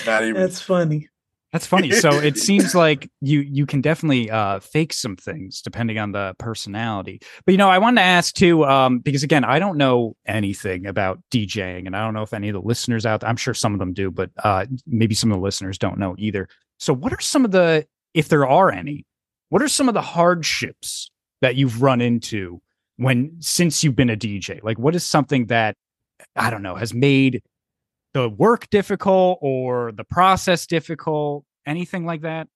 Not 0.07 0.23
even. 0.23 0.35
That's 0.35 0.61
funny. 0.61 1.09
That's 1.53 1.67
funny. 1.67 1.91
So 1.93 2.11
it 2.21 2.39
seems 2.39 2.75
like 2.75 3.11
you 3.21 3.41
you 3.41 3.67
can 3.67 3.81
definitely 3.81 4.31
uh, 4.31 4.61
fake 4.61 4.93
some 4.93 5.17
things 5.17 5.63
depending 5.63 5.99
on 5.99 6.13
the 6.13 6.35
personality. 6.39 7.21
But 7.45 7.53
you 7.53 7.59
know, 7.59 7.69
I 7.69 7.79
wanted 7.79 8.01
to 8.01 8.07
ask 8.07 8.35
too, 8.35 8.65
um, 8.65 9.01
because 9.01 9.23
again, 9.23 9.45
I 9.45 9.59
don't 9.59 9.77
know 9.77 10.17
anything 10.27 10.87
about 10.87 11.19
DJing, 11.33 11.87
and 11.87 11.97
I 11.97 12.05
don't 12.05 12.15
know 12.15 12.23
if 12.23 12.33
any 12.33 12.49
of 12.49 12.55
the 12.55 12.61
listeners 12.61 13.05
out. 13.05 13.25
I'm 13.25 13.37
sure 13.37 13.55
some 13.55 13.73
of 13.73 13.79
them 13.79 13.93
do, 13.93 14.11
but 14.11 14.31
uh, 14.45 14.67
maybe 14.87 15.15
some 15.15 15.33
of 15.33 15.39
the 15.39 15.43
listeners 15.43 15.79
don't 15.79 15.99
know 15.99 16.15
either. 16.19 16.49
So, 16.79 16.95
what 16.95 17.13
are 17.13 17.21
some 17.21 17.45
of 17.45 17.51
the, 17.51 17.87
if 18.15 18.29
there 18.29 18.47
are 18.47 18.73
any, 18.73 19.05
what 19.51 19.61
are 19.63 19.69
some 19.69 19.89
of 19.89 19.95
the 19.95 20.01
hardships 20.01 21.11
that 21.43 21.55
you've 21.57 21.83
run 21.83 22.01
into 22.01 22.61
when 22.97 23.37
since 23.41 23.85
you've 23.85 23.97
been 23.97 24.11
a 24.11 24.17
DJ? 24.17 24.63
Like, 24.63 24.79
what 24.79 24.95
is 24.95 25.05
something 25.05 25.47
that 25.47 25.77
I 26.37 26.49
don't 26.49 26.63
know 26.63 26.77
has 26.77 26.95
made 26.95 27.43
the 28.13 28.29
work 28.29 28.69
difficult 28.71 29.39
or 29.41 29.93
the 29.93 30.05
process 30.05 30.67
difficult 30.67 31.45
anything 31.67 32.05
like 32.05 32.23
that 32.23 32.49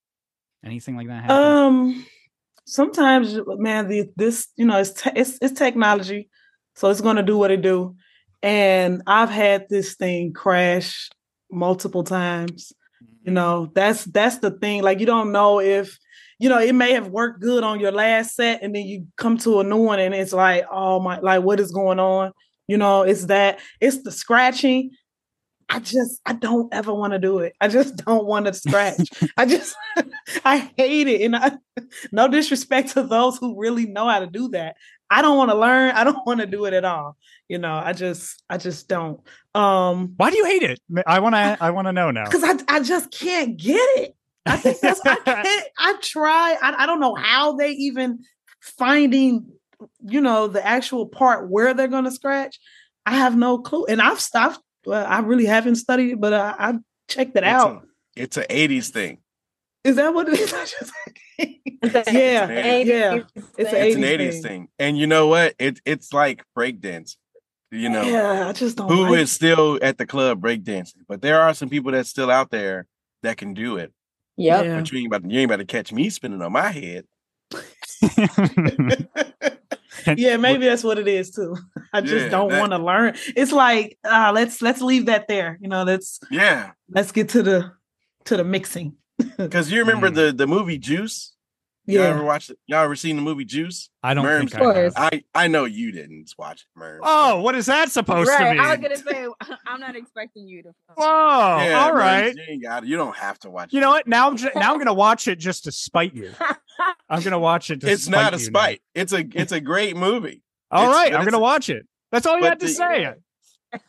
anything 0.64 0.96
like 0.96 1.08
that 1.08 1.22
happen? 1.22 1.36
Um, 1.36 2.06
sometimes, 2.66 3.38
man, 3.46 3.88
the 3.88 4.10
this 4.16 4.48
you 4.56 4.64
know 4.64 4.78
it's 4.78 4.92
te- 5.02 5.12
it's 5.14 5.38
it's 5.40 5.58
technology, 5.58 6.28
so 6.74 6.90
it's 6.90 7.00
going 7.00 7.16
to 7.16 7.22
do 7.22 7.38
what 7.38 7.50
it 7.50 7.62
do. 7.62 7.96
And 8.42 9.02
I've 9.06 9.30
had 9.30 9.66
this 9.68 9.94
thing 9.94 10.32
crash 10.32 11.08
multiple 11.50 12.04
times. 12.04 12.72
You 13.22 13.32
know, 13.32 13.70
that's 13.74 14.04
that's 14.04 14.38
the 14.38 14.50
thing. 14.50 14.82
Like 14.82 15.00
you 15.00 15.06
don't 15.06 15.32
know 15.32 15.60
if 15.60 15.98
you 16.38 16.48
know 16.48 16.58
it 16.58 16.74
may 16.74 16.92
have 16.92 17.08
worked 17.08 17.40
good 17.40 17.64
on 17.64 17.80
your 17.80 17.92
last 17.92 18.34
set, 18.34 18.62
and 18.62 18.74
then 18.74 18.84
you 18.84 19.06
come 19.16 19.38
to 19.38 19.60
a 19.60 19.64
new 19.64 19.82
one, 19.82 19.98
and 19.98 20.14
it's 20.14 20.32
like, 20.32 20.64
oh 20.70 21.00
my, 21.00 21.20
like 21.20 21.42
what 21.42 21.60
is 21.60 21.72
going 21.72 22.00
on? 22.00 22.32
You 22.66 22.78
know, 22.78 23.02
it's 23.02 23.26
that 23.26 23.60
it's 23.80 24.02
the 24.02 24.10
scratching. 24.10 24.90
I 25.74 25.80
just 25.80 26.20
I 26.24 26.34
don't 26.34 26.72
ever 26.72 26.94
want 26.94 27.14
to 27.14 27.18
do 27.18 27.40
it. 27.40 27.56
I 27.60 27.66
just 27.66 27.96
don't 27.96 28.26
want 28.26 28.46
to 28.46 28.54
scratch. 28.54 29.10
I 29.36 29.44
just 29.44 29.74
I 30.44 30.70
hate 30.76 31.08
it. 31.08 31.22
And 31.22 31.34
I 31.34 31.52
no 32.12 32.28
disrespect 32.28 32.90
to 32.90 33.02
those 33.02 33.38
who 33.38 33.58
really 33.58 33.86
know 33.86 34.08
how 34.08 34.20
to 34.20 34.28
do 34.28 34.50
that. 34.50 34.76
I 35.10 35.20
don't 35.20 35.36
want 35.36 35.50
to 35.50 35.56
learn. 35.56 35.90
I 35.90 36.04
don't 36.04 36.24
want 36.24 36.38
to 36.40 36.46
do 36.46 36.66
it 36.66 36.74
at 36.74 36.84
all. 36.84 37.16
You 37.48 37.58
know, 37.58 37.74
I 37.74 37.92
just 37.92 38.40
I 38.48 38.56
just 38.56 38.88
don't. 38.88 39.20
Um 39.56 40.14
why 40.16 40.30
do 40.30 40.36
you 40.36 40.44
hate 40.44 40.62
it 40.62 40.80
i 41.06 41.18
want 41.20 41.34
to 41.34 41.56
i 41.60 41.70
want 41.70 41.86
to 41.86 41.92
know 41.92 42.10
now 42.10 42.24
because 42.24 42.44
I 42.44 42.76
I 42.76 42.80
just 42.80 43.10
can't 43.10 43.56
get 43.56 43.82
it. 43.98 44.14
I 44.46 44.56
think 44.56 44.78
that's 44.78 45.00
I 45.04 45.16
can't 45.24 45.66
I 45.76 45.96
try. 46.00 46.56
I, 46.62 46.84
I 46.84 46.86
don't 46.86 47.00
know 47.00 47.16
how 47.16 47.56
they 47.56 47.70
even 47.70 48.20
finding, 48.60 49.50
you 50.04 50.20
know, 50.20 50.46
the 50.46 50.64
actual 50.64 51.08
part 51.08 51.50
where 51.50 51.74
they're 51.74 51.88
gonna 51.88 52.12
scratch. 52.12 52.60
I 53.06 53.16
have 53.16 53.36
no 53.36 53.58
clue. 53.58 53.86
And 53.86 54.00
I've 54.00 54.20
stopped. 54.20 54.60
Well, 54.86 55.06
I 55.06 55.20
really 55.20 55.46
haven't 55.46 55.76
studied 55.76 56.12
it, 56.12 56.20
but 56.20 56.32
I, 56.34 56.54
I 56.58 56.74
checked 57.08 57.36
it 57.36 57.42
It's 57.44 57.46
out. 57.46 57.82
a- 57.84 58.22
it's 58.22 58.36
an 58.36 58.44
80s 58.48 58.88
thing. 58.90 59.18
Is 59.82 59.96
that 59.96 60.14
what 60.14 60.28
it 60.28 60.38
is? 60.38 60.52
It's 61.86 62.10
yeah, 62.12 62.46
it's 62.48 62.88
yeah. 62.88 63.14
It's 63.34 63.48
It's 63.58 63.72
a- 63.72 63.76
a 63.76 63.86
It's 63.88 63.96
an 63.96 64.02
80s 64.02 64.18
80s 64.18 64.32
thing. 64.32 64.42
thing. 64.42 64.68
And 64.78 64.96
you 64.96 65.06
know 65.06 65.26
what? 65.26 65.54
It, 65.58 65.80
it's 65.84 66.12
like 66.12 66.42
breakdance. 66.56 67.16
You 67.70 67.88
know, 67.90 68.02
yeah, 68.02 68.48
I 68.48 68.52
just 68.52 68.76
don't. 68.78 68.88
who 68.90 69.08
like 69.08 69.18
is 69.18 69.32
still 69.32 69.78
at 69.82 69.98
the 69.98 70.06
club 70.06 70.40
breakdancing? 70.40 71.02
But 71.08 71.20
there 71.22 71.40
are 71.40 71.52
some 71.54 71.68
people 71.68 71.90
that's 71.92 72.08
still 72.08 72.30
out 72.30 72.50
there 72.50 72.86
that 73.24 73.36
can 73.36 73.52
do 73.52 73.76
it. 73.78 73.92
Yep. 74.36 74.64
Yeah. 74.64 74.76
But 74.80 74.92
you 74.92 74.98
ain't 74.98 75.06
about 75.08 75.22
to, 75.24 75.28
you 75.28 75.40
ain't 75.40 75.50
about 75.50 75.56
to 75.56 75.64
catch 75.66 75.92
me 75.92 76.08
spinning 76.08 76.40
on 76.40 76.52
my 76.52 76.70
head. 76.70 77.04
yeah, 80.16 80.36
maybe 80.36 80.64
that's 80.66 80.84
what 80.84 80.98
it 80.98 81.08
is 81.08 81.30
too. 81.30 81.56
I 81.92 82.00
just 82.00 82.24
Yeah, 82.26 82.30
don't 82.30 82.56
want 82.58 82.72
to 82.72 82.78
learn. 82.78 83.14
It's 83.36 83.52
like 83.52 83.98
uh, 84.04 84.32
let's 84.34 84.62
let's 84.62 84.80
leave 84.80 85.06
that 85.06 85.28
there. 85.28 85.58
You 85.60 85.68
know, 85.68 85.82
let's 85.84 86.20
Yeah. 86.30 86.72
let's 86.88 87.12
get 87.12 87.28
to 87.30 87.42
the 87.42 87.72
to 88.24 88.36
the 88.36 88.44
mixing. 88.44 88.96
Because 89.36 89.70
you 89.70 89.80
remember 89.80 90.10
Mm. 90.10 90.14
the, 90.14 90.32
the 90.32 90.46
movie 90.46 90.78
Juice? 90.78 91.33
Y'all 91.86 92.02
Yeah. 92.02 92.08
ever 92.10 92.24
watched 92.24 92.48
it? 92.50 92.58
Y'all 92.66 92.82
ever 92.84 92.96
seen 92.96 93.16
the 93.16 93.22
movie 93.22 93.44
Juice? 93.44 93.90
I 94.02 94.14
don't 94.14 94.24
Murms, 94.24 94.52
think 94.52 94.62
I 94.62 94.78
have. 94.78 94.92
I 94.96 95.24
I 95.34 95.48
know 95.48 95.66
you 95.66 95.92
didn't 95.92 96.32
watch 96.38 96.62
it, 96.62 96.78
Murms. 96.78 97.00
Oh, 97.02 97.42
what 97.42 97.54
is 97.54 97.66
that 97.66 97.90
supposed 97.90 98.28
right. 98.30 98.48
to 98.48 98.52
be? 98.54 98.58
I 98.58 98.70
was 98.76 98.80
gonna 98.80 98.96
say 98.96 99.28
I'm 99.66 99.80
not 99.80 99.94
expecting 99.94 100.48
you 100.48 100.62
to. 100.62 100.68
Whoa! 100.96 101.06
Yeah, 101.06 101.78
all 101.84 101.90
Murms, 101.92 101.98
right. 101.98 102.34
You, 102.48 102.70
it. 102.70 102.84
you 102.84 102.96
don't 102.96 103.14
have 103.16 103.38
to 103.40 103.50
watch. 103.50 103.68
It. 103.68 103.74
You 103.74 103.78
it. 103.80 103.82
know 103.82 103.90
what? 103.90 104.06
Now 104.06 104.28
I'm 104.28 104.36
ju- 104.38 104.50
now 104.54 104.72
I'm 104.72 104.78
gonna 104.78 104.94
watch 105.08 105.28
it 105.28 105.38
just 105.38 105.64
to 105.64 105.72
spite 105.72 106.14
you. 106.14 106.32
I'm 107.10 107.22
gonna 107.22 107.38
watch 107.38 107.70
it. 107.70 107.80
To 107.82 107.90
It's 107.90 108.08
not 108.08 108.32
a 108.32 108.38
spite 108.38 108.80
you 108.94 109.00
now. 109.00 109.02
It's 109.02 109.12
a 109.12 109.24
it's 109.34 109.52
a 109.52 109.60
great 109.60 109.96
movie. 109.96 110.42
All 110.70 110.84
It's- 110.84 110.96
right, 110.96 111.14
I'm 111.14 111.24
gonna 111.24 111.36
a- 111.36 111.40
watch 111.40 111.68
it. 111.68 111.86
That's 112.12 112.24
all 112.26 112.36
you 112.36 112.42
but 112.42 112.48
had 112.50 112.60
to 112.60 112.66
the- 112.66 112.72
say. 112.72 113.12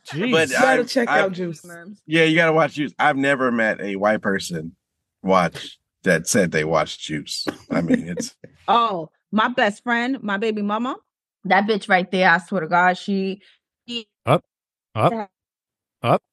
Jeez. 0.09 0.31
But 0.31 0.49
You 0.49 0.55
gotta 0.55 0.81
I- 0.81 0.83
check 0.83 1.07
I- 1.07 1.21
out 1.21 1.31
Juice. 1.31 1.61
Murms. 1.63 1.99
Yeah, 2.05 2.23
you 2.23 2.35
gotta 2.35 2.51
watch 2.53 2.73
Juice. 2.73 2.91
I've 2.99 3.15
never 3.17 3.51
met 3.51 3.79
a 3.79 3.95
white 3.95 4.21
person 4.21 4.75
watch 5.23 5.77
that 6.05 6.27
said 6.27 6.51
they 6.51 6.63
watched 6.63 7.01
Juice. 7.01 7.45
I 7.69 7.81
mean, 7.81 8.07
it's 8.07 8.35
Oh, 8.67 9.09
my 9.31 9.49
best 9.49 9.83
friend, 9.83 10.23
my 10.23 10.37
baby 10.37 10.61
mama, 10.61 10.95
that 11.43 11.67
bitch 11.67 11.87
right 11.89 12.09
there. 12.09 12.29
I 12.29 12.37
swear 12.39 12.61
to 12.61 12.67
God, 12.67 12.97
she. 12.97 13.41
she 13.87 14.07
Up, 14.25 14.43
up, 14.95 15.29
up. 16.01 16.23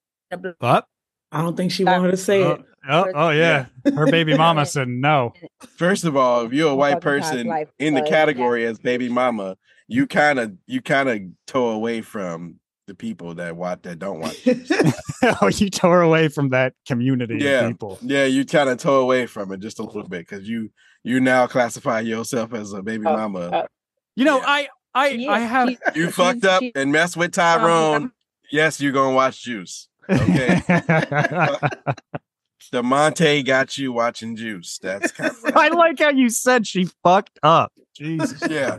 Up. 0.60 0.88
I 1.32 1.42
don't 1.42 1.56
think 1.56 1.72
she 1.72 1.84
wanted 1.84 2.10
to 2.10 2.16
say 2.16 2.42
Oh, 2.42 2.52
it. 2.52 2.60
oh, 2.88 3.06
oh, 3.14 3.30
yeah. 3.30 3.66
Her 3.94 4.06
baby 4.06 4.36
mama 4.38 4.64
said 4.66 4.88
no. 4.88 5.32
first 5.76 6.04
of 6.04 6.16
all, 6.16 6.46
if 6.46 6.52
you're 6.52 6.68
a 6.68 6.72
oh, 6.72 6.76
white 6.76 7.00
person 7.00 7.52
in 7.78 7.94
the 7.94 8.02
category 8.02 8.64
as 8.66 8.78
baby 8.78 9.08
mama, 9.08 9.56
you 9.88 10.06
kind 10.06 10.38
of 10.38 10.52
you 10.66 10.80
kind 10.80 11.08
of 11.08 11.20
toe 11.46 11.70
away 11.70 12.00
from 12.00 12.56
the 12.92 12.96
people 12.96 13.34
that 13.34 13.56
watch 13.56 13.80
that 13.82 13.98
don't 13.98 14.20
watch. 14.20 14.36
Oh, 15.40 15.46
you 15.48 15.70
tore 15.70 16.02
away 16.02 16.28
from 16.28 16.48
that 16.50 16.74
community 16.86 17.36
Yeah. 17.38 17.60
of 17.60 17.70
people. 17.70 17.98
yeah, 18.02 18.24
you 18.24 18.44
kind 18.44 18.68
of 18.68 18.78
tore 18.78 18.98
away 19.00 19.26
from 19.26 19.52
it 19.52 19.60
just 19.60 19.78
a 19.78 19.82
little 19.84 20.08
bit 20.08 20.28
because 20.28 20.48
you 20.48 20.70
you 21.04 21.20
now 21.20 21.46
classify 21.46 22.00
yourself 22.00 22.52
as 22.54 22.72
a 22.72 22.82
baby 22.82 23.04
Oh, 23.06 23.16
mama. 23.16 23.38
uh, 23.40 23.66
You 24.16 24.24
know, 24.24 24.38
Yeah. 24.38 24.44
I 24.46 24.68
I 24.94 25.08
Yeah, 25.08 25.30
I 25.32 25.38
have 25.40 25.68
she- 25.68 25.78
you 25.94 26.02
she's- 26.04 26.14
fucked 26.14 26.44
up 26.44 26.60
she- 26.60 26.72
and 26.74 26.90
messed 26.92 27.16
with 27.16 27.38
um, 27.38 27.60
Tyrone. 27.60 28.12
yes, 28.50 28.80
you're 28.80 28.92
gonna 28.92 29.14
watch 29.14 29.42
Juice. 29.42 29.88
Okay. 30.10 30.60
DeMonte 32.72 33.44
got 33.44 33.76
you 33.78 33.92
watching 33.92 34.34
Juice. 34.36 34.78
That's 34.82 35.12
kind 35.12 35.30
of 35.30 35.56
I 35.56 35.68
like 35.68 35.98
how 35.98 36.10
you 36.10 36.28
said 36.30 36.66
she 36.66 36.88
fucked 37.04 37.38
up. 37.42 37.72
Jesus. 37.94 38.42
Yeah. 38.50 38.78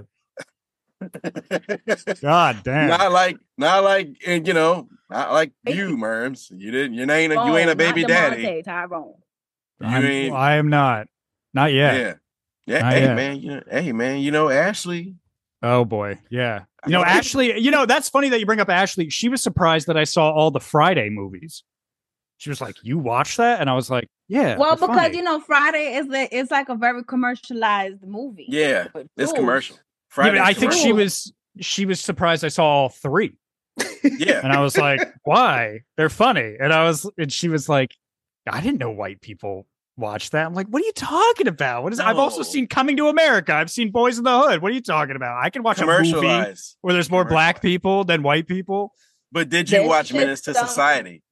God 2.21 2.61
damn. 2.63 2.87
not 2.89 3.11
like 3.11 3.37
not 3.57 3.83
like 3.83 4.09
and 4.25 4.47
you 4.47 4.53
know 4.53 4.87
not 5.09 5.31
like 5.31 5.51
you 5.67 5.97
Murms. 5.97 6.51
You 6.55 6.71
didn't. 6.71 6.93
You 6.95 7.01
ain't. 7.03 7.31
A, 7.31 7.35
you 7.35 7.41
Oh, 7.41 7.57
ain't 7.57 7.69
a 7.69 7.73
oh, 7.73 7.75
not 7.75 7.77
baby 7.77 8.03
daddy. 8.03 8.43
DeMonte, 8.43 8.63
Tyrone. 8.63 9.13
You 9.81 9.87
I'm- 9.87 10.05
ain't. 10.05 10.35
I 10.35 10.55
am 10.55 10.69
not. 10.69 11.07
Not 11.53 11.71
yet. 11.71 12.19
Yeah. 12.65 12.79
Not 12.81 12.93
hey 12.93 13.01
yet. 13.01 13.15
man. 13.15 13.39
You 13.39 13.49
know, 13.55 13.63
hey 13.69 13.91
man. 13.91 14.19
You 14.21 14.31
know 14.31 14.49
Ashley. 14.49 15.15
Oh 15.61 15.85
boy. 15.85 16.19
Yeah. 16.29 16.63
You 16.85 16.91
know, 16.93 17.03
Ashley, 17.03 17.57
you 17.59 17.71
know, 17.71 17.85
that's 17.85 18.09
funny 18.09 18.27
that 18.29 18.39
you 18.41 18.45
bring 18.45 18.59
up 18.59 18.69
Ashley. 18.69 19.09
She 19.09 19.29
was 19.29 19.41
surprised 19.41 19.87
that 19.87 19.95
I 19.95 20.03
saw 20.03 20.29
all 20.31 20.51
the 20.51 20.59
Friday 20.59 21.09
movies. 21.09 21.63
She 22.37 22.49
was 22.49 22.59
like, 22.59 22.75
You 22.83 22.97
watched 22.97 23.37
that? 23.37 23.61
And 23.61 23.69
I 23.69 23.73
was 23.73 23.89
like, 23.89 24.09
Yeah. 24.27 24.57
Well, 24.57 24.75
because 24.75 24.89
funny." 24.95 25.15
you 25.17 25.23
know, 25.23 25.39
Friday 25.39 25.95
is 25.95 26.07
like 26.07 26.29
it's 26.31 26.51
like 26.51 26.69
a 26.69 26.75
very 26.75 27.03
commercialized 27.03 28.03
movie. 28.03 28.47
Yeah. 28.49 28.87
It's 29.15 29.31
dude, 29.31 29.35
commercial. 29.39 29.77
Yeah, 30.17 30.23
Friday. 30.23 30.37
but 30.37 30.47
I 30.47 30.53
think 30.53 30.73
she 30.73 30.93
was 30.93 31.33
she 31.59 31.85
was 31.85 31.99
surprised 31.99 32.43
I 32.43 32.49
saw 32.49 32.65
all 32.65 32.89
three. 32.89 33.37
Yeah. 34.03 34.41
And 34.43 34.51
I 34.51 34.59
was 34.61 34.77
like, 34.77 34.99
Why? 35.23 35.79
They're 35.97 36.09
funny. 36.09 36.55
And 36.59 36.73
I 36.73 36.83
was 36.83 37.09
and 37.17 37.31
she 37.31 37.49
was 37.49 37.67
like, 37.69 37.95
I 38.49 38.61
didn't 38.61 38.79
know 38.79 38.91
white 38.91 39.21
people 39.21 39.65
watch 39.95 40.31
that. 40.31 40.45
I'm 40.45 40.53
like, 40.53 40.67
what 40.67 40.81
are 40.81 40.85
you 40.85 40.91
talking 40.93 41.47
about? 41.47 41.83
What 41.83 41.93
is 41.93 41.99
I've 41.99 42.17
also 42.17 42.43
seen 42.43 42.67
Coming 42.67 42.97
to 42.97 43.07
America. 43.07 43.53
I've 43.53 43.71
seen 43.71 43.91
Boys 43.91 44.17
in 44.17 44.23
the 44.23 44.37
Hood. 44.37 44.61
What 44.61 44.71
are 44.71 44.75
you 44.75 44.81
talking 44.81 45.15
about? 45.15 45.43
I 45.43 45.49
can 45.49 45.63
watch 45.63 45.79
a 45.79 45.85
movie 45.85 46.27
where 46.81 46.93
there's 46.93 47.09
more 47.11 47.25
black 47.25 47.61
people 47.61 48.03
than 48.03 48.23
white 48.23 48.47
people. 48.47 48.93
But 49.31 49.49
did 49.49 49.71
you 49.71 49.79
This 49.79 49.87
watch 49.87 50.07
shit 50.07 50.17
Menace 50.17 50.41
to 50.41 50.53
don't- 50.53 50.67
Society? 50.67 51.23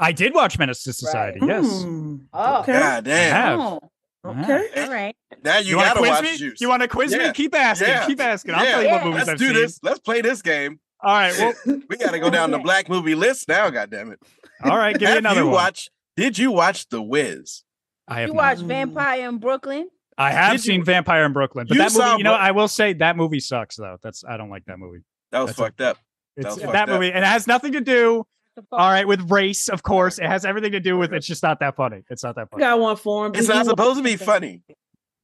I 0.00 0.12
did 0.12 0.34
watch 0.34 0.58
Menace 0.58 0.82
to 0.84 0.92
Society. 0.92 1.38
Yes. 1.42 1.82
Hmm. 1.82 2.16
Oh. 2.32 2.60
Okay. 2.62 2.72
God 2.72 3.04
damn. 3.04 3.78
Have. 4.24 4.48
Okay. 4.50 4.82
All 4.84 4.90
right. 4.90 5.16
Now 5.44 5.58
you, 5.58 5.76
wanna 5.76 5.88
gotta 5.88 5.98
quiz 6.00 6.10
watch 6.10 6.22
me? 6.22 6.36
Juice. 6.36 6.60
You 6.60 6.68
want 6.68 6.82
to 6.82 6.88
quiz 6.88 7.12
me? 7.12 7.32
Keep 7.32 7.54
asking. 7.54 7.88
Yeah. 7.88 8.06
Keep 8.06 8.20
asking. 8.20 8.54
I'll 8.54 8.64
Yeah. 8.64 8.70
tell 8.72 8.82
you 8.82 8.88
what 8.90 8.98
Yeah. 9.00 9.04
movies 9.04 9.18
Let's 9.18 9.30
I've 9.30 9.38
do 9.38 9.46
seen. 9.46 9.54
this. 9.54 9.80
Let's 9.82 9.98
play 10.00 10.20
this 10.20 10.42
game. 10.42 10.80
All 11.02 11.12
right. 11.12 11.34
Well, 11.38 11.54
We 11.88 11.96
got 11.96 12.12
to 12.12 12.18
go 12.20 12.30
down 12.30 12.50
the 12.52 12.58
black 12.68 12.88
movie 12.88 13.14
list 13.14 13.48
now. 13.48 13.68
God 13.70 13.90
damn 13.90 14.12
it! 14.12 14.20
all 14.64 14.76
right. 14.76 14.96
Give 14.98 15.10
me 15.10 15.18
another 15.18 15.40
you 15.40 15.46
one. 15.46 15.54
watch? 15.54 15.88
Did 16.16 16.38
you 16.38 16.52
watch 16.52 16.88
The 16.88 17.02
Wiz? 17.02 17.64
I 18.06 18.20
have 18.20 18.28
You 18.28 18.34
not. 18.34 18.40
watch 18.42 18.58
Mm. 18.58 18.66
Vampire 18.66 19.28
in 19.28 19.38
Brooklyn? 19.38 19.88
I 20.18 20.30
have 20.32 20.52
Did 20.52 20.64
you- 20.66 20.72
seen 20.74 20.84
Vampire 20.84 21.24
in 21.24 21.32
Brooklyn, 21.32 21.66
but 21.66 21.74
You 21.74 21.82
that 21.82 21.92
movie, 21.94 22.18
you 22.18 22.24
know, 22.24 22.32
Bro- 22.32 22.38
I 22.40 22.50
will 22.52 22.68
say 22.68 22.92
that 22.94 23.16
movie 23.16 23.40
sucks 23.40 23.76
though. 23.76 23.96
That's 24.02 24.22
I 24.28 24.36
don't 24.36 24.50
like 24.50 24.64
that 24.66 24.78
movie. 24.78 25.00
That 25.32 25.40
was 25.40 25.48
That's 25.48 25.58
a- 25.58 25.62
fucked 25.62 25.80
up. 25.80 25.98
It's 26.36 26.46
was 26.46 26.56
that, 26.56 26.64
fucked 26.66 26.76
up. 26.76 26.88
movie, 26.90 27.08
and 27.12 27.24
it 27.24 27.26
has 27.26 27.46
nothing 27.46 27.72
to 27.72 27.80
do. 27.80 28.24
All 28.70 28.90
right, 28.90 29.06
with 29.08 29.30
race, 29.30 29.68
of 29.68 29.82
course, 29.82 30.18
it 30.18 30.26
has 30.26 30.44
everything 30.44 30.72
to 30.72 30.80
do 30.80 30.98
with. 30.98 31.12
It's 31.12 31.26
just 31.26 31.42
not 31.42 31.60
that 31.60 31.74
funny. 31.76 32.02
It's 32.10 32.22
not 32.22 32.34
that 32.36 32.42
I 32.42 32.46
funny. 32.46 32.60
got 32.60 32.78
one 32.80 32.96
for 32.96 33.26
him. 33.26 33.32
It's 33.34 33.48
not 33.48 33.64
supposed 33.66 33.96
to 33.98 34.02
be 34.04 34.16
funny. 34.16 34.60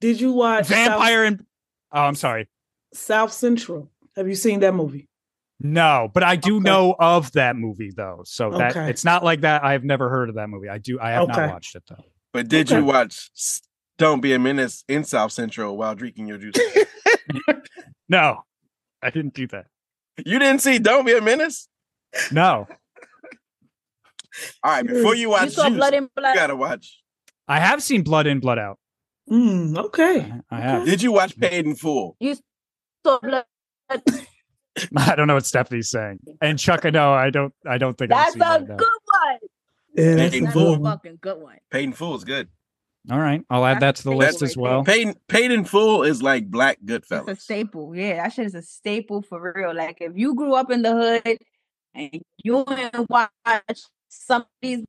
did 0.01 0.21
you 0.21 0.33
watch 0.33 0.67
South, 0.67 0.77
Vampire 0.77 1.25
and 1.25 1.45
oh, 1.93 2.01
I'm 2.01 2.15
sorry. 2.15 2.49
South 2.95 3.33
Central? 3.33 3.91
Have 4.17 4.29
you 4.29 4.35
seen 4.35 4.61
that 4.61 4.75
movie? 4.75 5.07
No, 5.61 6.09
but 6.15 6.23
I 6.23 6.37
do 6.37 6.57
Okay. 6.57 6.65
know 6.65 6.95
of 6.99 7.33
that 7.33 7.57
movie 7.57 7.91
though. 7.95 8.23
So 8.25 8.51
that 8.53 8.77
Okay. 8.77 8.89
it's 8.91 9.05
not 9.05 9.25
like 9.25 9.41
that. 9.43 9.65
I've 9.65 9.85
never 9.85 10.09
heard 10.09 10.29
of 10.29 10.37
that 10.37 10.49
movie. 10.49 10.69
I 10.69 10.79
do. 10.79 10.99
I 11.01 11.11
have 11.11 11.25
Okay. 11.25 11.33
not 11.43 11.51
watched 11.51 11.75
it 11.75 11.83
though. 11.89 11.97
But 12.33 12.49
did 12.49 12.71
you 12.71 12.85
watch 12.85 13.31
Don't 13.99 14.21
Be 14.21 14.33
a 14.35 14.39
Menace 14.39 14.85
in 14.89 15.03
South 15.05 15.33
Central 15.33 15.77
while 15.77 15.95
drinking 15.95 16.29
your 16.29 16.39
juice? 16.39 16.57
No, 18.09 18.43
I 19.03 19.11
didn't 19.11 19.35
do 19.35 19.47
that. 19.49 19.67
you 20.25 20.39
didn't 20.39 20.63
see 20.63 20.79
Don't 20.79 21.05
Be 21.05 21.13
a 21.17 21.21
Menace? 21.21 21.69
No, 22.33 22.67
All 24.63 24.71
right, 24.73 24.87
before 24.87 25.15
you 25.15 25.31
watch, 25.31 25.41
You 25.43 25.47
watch 25.47 25.53
saw 25.55 25.69
Juice, 25.69 25.77
Blood 25.77 25.95
and 25.95 26.09
you 26.17 26.23
gotta 26.35 26.57
watch. 26.57 27.01
I 27.47 27.61
have 27.61 27.83
seen 27.83 28.03
Blood 28.03 28.27
In, 28.27 28.41
Blood 28.41 28.59
Out. 28.59 28.79
Mm, 29.31 29.77
okay. 29.87 30.21
I- 30.51 30.57
I 30.57 30.61
have. 30.61 30.87
Did 30.87 31.03
you 31.03 31.13
watch 31.13 31.39
Paid 31.39 31.67
in 31.67 31.75
Full? 31.75 32.17
You 32.21 32.37
saw 33.05 33.19
Blood. 33.21 33.45
I 34.97 35.15
don't 35.17 35.27
know 35.27 35.35
what 35.35 35.47
Stephanie's 35.47 35.91
saying. 35.91 36.21
And 36.41 36.59
Chuck, 36.59 36.85
I 36.87 36.91
know 36.91 37.13
I 37.13 37.31
don't. 37.31 37.53
I 37.67 37.79
don't 37.79 37.97
think 37.99 38.11
That's 38.11 38.37
I've 38.37 38.41
a 38.41 38.59
seen 38.59 38.67
good 38.67 38.79
that. 38.79 38.81
no. 38.81 38.87
one. 38.87 39.39
Yeah, 39.95 40.15
that's 40.15 40.31
Paid 40.33 40.43
in 40.43 40.47
a 40.49 40.53
Full. 40.53 40.65
good 40.65 40.77
a 40.77 40.81
one. 40.81 40.93
fucking 40.93 41.19
good 41.21 41.39
one. 41.39 41.57
Paid 41.71 41.85
in 41.85 41.93
Full 41.95 42.15
is 42.17 42.25
good. 42.25 42.49
All 43.11 43.19
right, 43.19 43.43
I'll 43.49 43.65
add 43.65 43.81
that 43.81 43.97
to 43.97 44.05
the 44.05 44.13
list 44.13 44.43
as 44.43 44.57
well. 44.57 44.85
Paid 44.85 45.17
Paid 45.29 45.51
in 45.51 45.65
Full 45.65 46.03
is 46.03 46.23
like 46.23 46.51
Black 46.51 46.79
It's 46.87 47.11
a 47.11 47.35
staple. 47.37 47.97
Yeah, 47.97 48.17
that 48.23 48.35
shit 48.35 48.47
is 48.47 48.55
a 48.55 48.63
staple 48.63 49.23
for 49.23 49.53
real. 49.57 49.75
Like 49.75 49.99
if 50.01 50.13
you 50.15 50.35
grew 50.35 50.53
up 50.55 50.71
in 50.71 50.83
the 50.83 50.93
hood 50.93 51.39
and 51.95 52.23
you 52.45 52.65
ain't 52.69 53.09
watch 53.11 53.31
some 54.09 54.43
of 54.43 54.49
these 54.61 54.85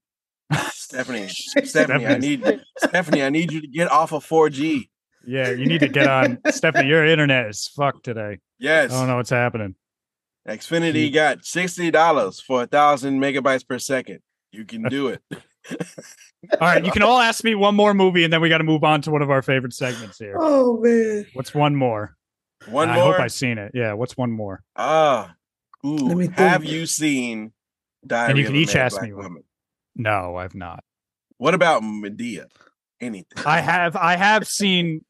Stephanie, 0.72 1.28
Stephanie, 1.64 2.08
I 2.08 2.18
need 2.18 2.62
Stephanie, 2.78 3.24
I 3.24 3.30
need 3.30 3.52
you 3.52 3.62
to 3.62 3.68
get 3.68 3.92
off 3.92 4.12
of 4.12 4.26
4G. 4.26 4.90
Yeah, 5.26 5.52
you 5.52 5.66
need 5.66 5.82
to 5.82 5.88
get 5.88 6.08
on. 6.08 6.40
Stephanie, 6.50 6.88
your 6.88 7.06
internet 7.06 7.48
is 7.48 7.68
fucked 7.68 8.06
today. 8.06 8.40
Yes. 8.58 8.92
I 8.92 9.00
don't 9.00 9.08
know 9.08 9.18
what's 9.18 9.30
happening. 9.30 9.76
Xfinity 10.48 11.14
got 11.14 11.46
sixty 11.46 11.92
dollars 11.92 12.40
for 12.40 12.64
a 12.64 12.68
thousand 12.68 13.20
megabytes 13.20 13.68
per 13.68 13.78
second. 13.78 14.20
You 14.52 14.66
can 14.66 14.84
do 14.84 15.10
it. 15.10 15.22
All 15.32 15.38
right, 16.62 16.84
you 16.84 16.92
can 16.92 17.04
all 17.04 17.20
ask 17.20 17.44
me 17.44 17.54
one 17.54 17.76
more 17.76 17.94
movie, 17.94 18.24
and 18.24 18.32
then 18.32 18.42
we 18.42 18.48
got 18.48 18.60
to 18.60 18.64
move 18.64 18.84
on 18.84 19.02
to 19.02 19.12
one 19.12 19.22
of 19.22 19.30
our 19.30 19.42
favorite 19.42 19.74
segments 19.74 20.18
here. 20.18 20.36
Oh 20.40 20.80
man. 20.80 21.28
What's 21.34 21.54
one 21.54 21.76
more? 21.76 22.16
One 22.68 22.88
more. 22.88 22.98
I 22.98 23.00
more. 23.00 23.12
hope 23.12 23.22
I've 23.22 23.34
seen 23.34 23.58
it. 23.58 23.74
Yeah, 23.76 23.94
what's 23.94 24.18
one 24.18 24.32
more? 24.32 24.64
Ah, 24.76 25.36
ooh. 25.86 25.96
Let 25.96 26.18
me 26.18 26.30
Have 26.36 26.64
you 26.64 26.86
seen 26.86 27.52
Diary 28.06 28.30
And 28.32 28.40
you 28.40 28.46
can 28.46 28.56
each 28.56 28.76
ask 28.76 29.02
me 29.02 29.14
one. 29.14 29.24
Woman? 29.24 29.44
No, 29.96 30.36
I've 30.38 30.56
not. 30.56 30.84
What 31.38 31.54
about 31.54 31.82
Madea? 31.84 32.46
Anything? 33.02 33.44
I 33.46 33.62
have. 33.62 33.96
I 33.96 34.16
have 34.16 34.48
seen. 34.48 35.06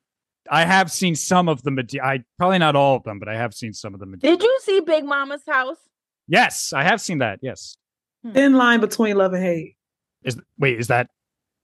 I 0.52 0.65
have 0.65 0.91
seen 0.91 1.15
some 1.15 1.47
of 1.49 1.62
the 1.63 1.69
Madea. 1.71 2.02
I 2.02 2.23
probably 2.38 2.58
not 2.60 2.75
all 2.75 2.95
of 2.95 3.04
them, 3.04 3.19
but 3.19 3.28
I 3.30 3.36
have 3.36 3.54
seen 3.54 3.73
some 3.73 3.93
of 3.93 3.99
the 3.99 4.06
Madea. 4.08 4.21
Did 4.21 4.41
you 4.43 4.60
see 4.63 4.80
Big 4.82 5.06
Mama's 5.06 5.41
house? 5.47 5.78
Yes, 6.28 6.73
I 6.73 6.84
have 6.84 7.02
seen 7.02 7.19
that. 7.19 7.40
Yes. 7.42 7.77
Thin 8.33 8.54
line 8.54 8.79
between 8.79 9.15
love 9.17 9.33
and 9.33 9.44
hate. 9.44 9.75
Is 10.23 10.37
wait, 10.58 10.79
is 10.79 10.87
that 10.87 11.10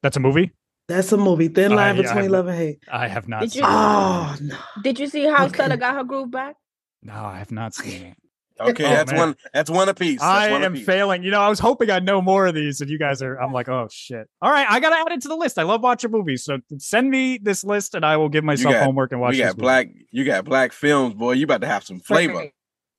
that's 0.01 0.17
a 0.17 0.19
movie? 0.19 0.51
That's 0.88 1.11
a 1.11 1.17
movie. 1.17 1.47
Thin 1.47 1.73
Uh, 1.73 1.76
line 1.76 1.95
yeah, 1.95 2.01
between 2.03 2.32
love 2.32 2.47
and 2.47 2.57
hate. 2.57 2.80
I 2.91 3.07
have 3.07 3.28
not 3.28 3.41
Did 3.41 3.51
seen 3.53 3.63
you- 3.63 3.67
it. 3.69 3.71
Oh 3.73 4.36
no. 4.41 4.57
Did 4.84 4.99
you 4.99 5.07
see 5.07 5.26
how 5.26 5.45
Okay. 5.45 5.53
Stella 5.55 5.78
got 5.78 5.95
her 5.95 6.03
groove 6.03 6.32
back? 6.32 6.55
No, 7.03 7.13
I 7.13 7.38
have 7.39 7.51
not 7.51 7.73
seen 7.76 8.03
it. 8.03 8.17
Okay, 8.60 8.86
Oh, 8.86 8.89
that's 8.89 9.12
man. 9.12 9.20
one. 9.20 9.36
That's 9.53 9.70
one 9.70 9.89
apiece. 9.89 10.22
That's 10.22 10.47
I 10.47 10.51
one 10.51 10.64
am 10.64 10.74
apiece. 10.76 10.86
failing. 10.86 11.24
You 11.24 11.32
know, 11.32 11.41
I 11.41 11.49
was 11.49 11.60
hoping 11.60 11.89
I'd 11.91 12.06
know 12.06 12.22
more 12.22 12.47
of 12.47 12.56
these, 12.56 12.80
and 12.80 12.89
you 12.89 12.97
guys 12.97 13.22
are. 13.22 13.36
I'm 13.36 13.51
like, 13.51 13.68
oh 13.68 13.88
shit. 13.91 14.28
All 14.41 14.49
right, 14.51 14.66
I 14.70 14.80
gotta 14.80 14.95
add 14.95 15.12
it 15.12 15.22
to 15.24 15.28
the 15.28 15.36
list. 15.36 15.60
I 15.60 15.64
love 15.64 15.82
watching 15.82 16.12
movies, 16.12 16.43
so 16.45 16.60
send 16.78 17.10
me 17.10 17.38
this 17.41 17.64
list, 17.66 17.95
and 17.95 18.06
I 18.06 18.16
will 18.18 18.30
give 18.30 18.43
myself 18.45 18.74
got- 18.74 18.84
homework 18.86 19.12
and 19.12 19.20
watch. 19.20 19.32
We 19.32 19.38
this 19.39 19.47
got 19.47 19.58
movie. 19.58 19.62
black. 19.62 19.88
You 20.12 20.24
got 20.26 20.45
black 20.45 20.72
films, 20.72 21.16
boy. 21.16 21.34
You 21.34 21.43
about 21.43 21.62
to 21.62 21.68
have 21.68 21.84
some 21.84 21.99
flavor. 21.99 22.45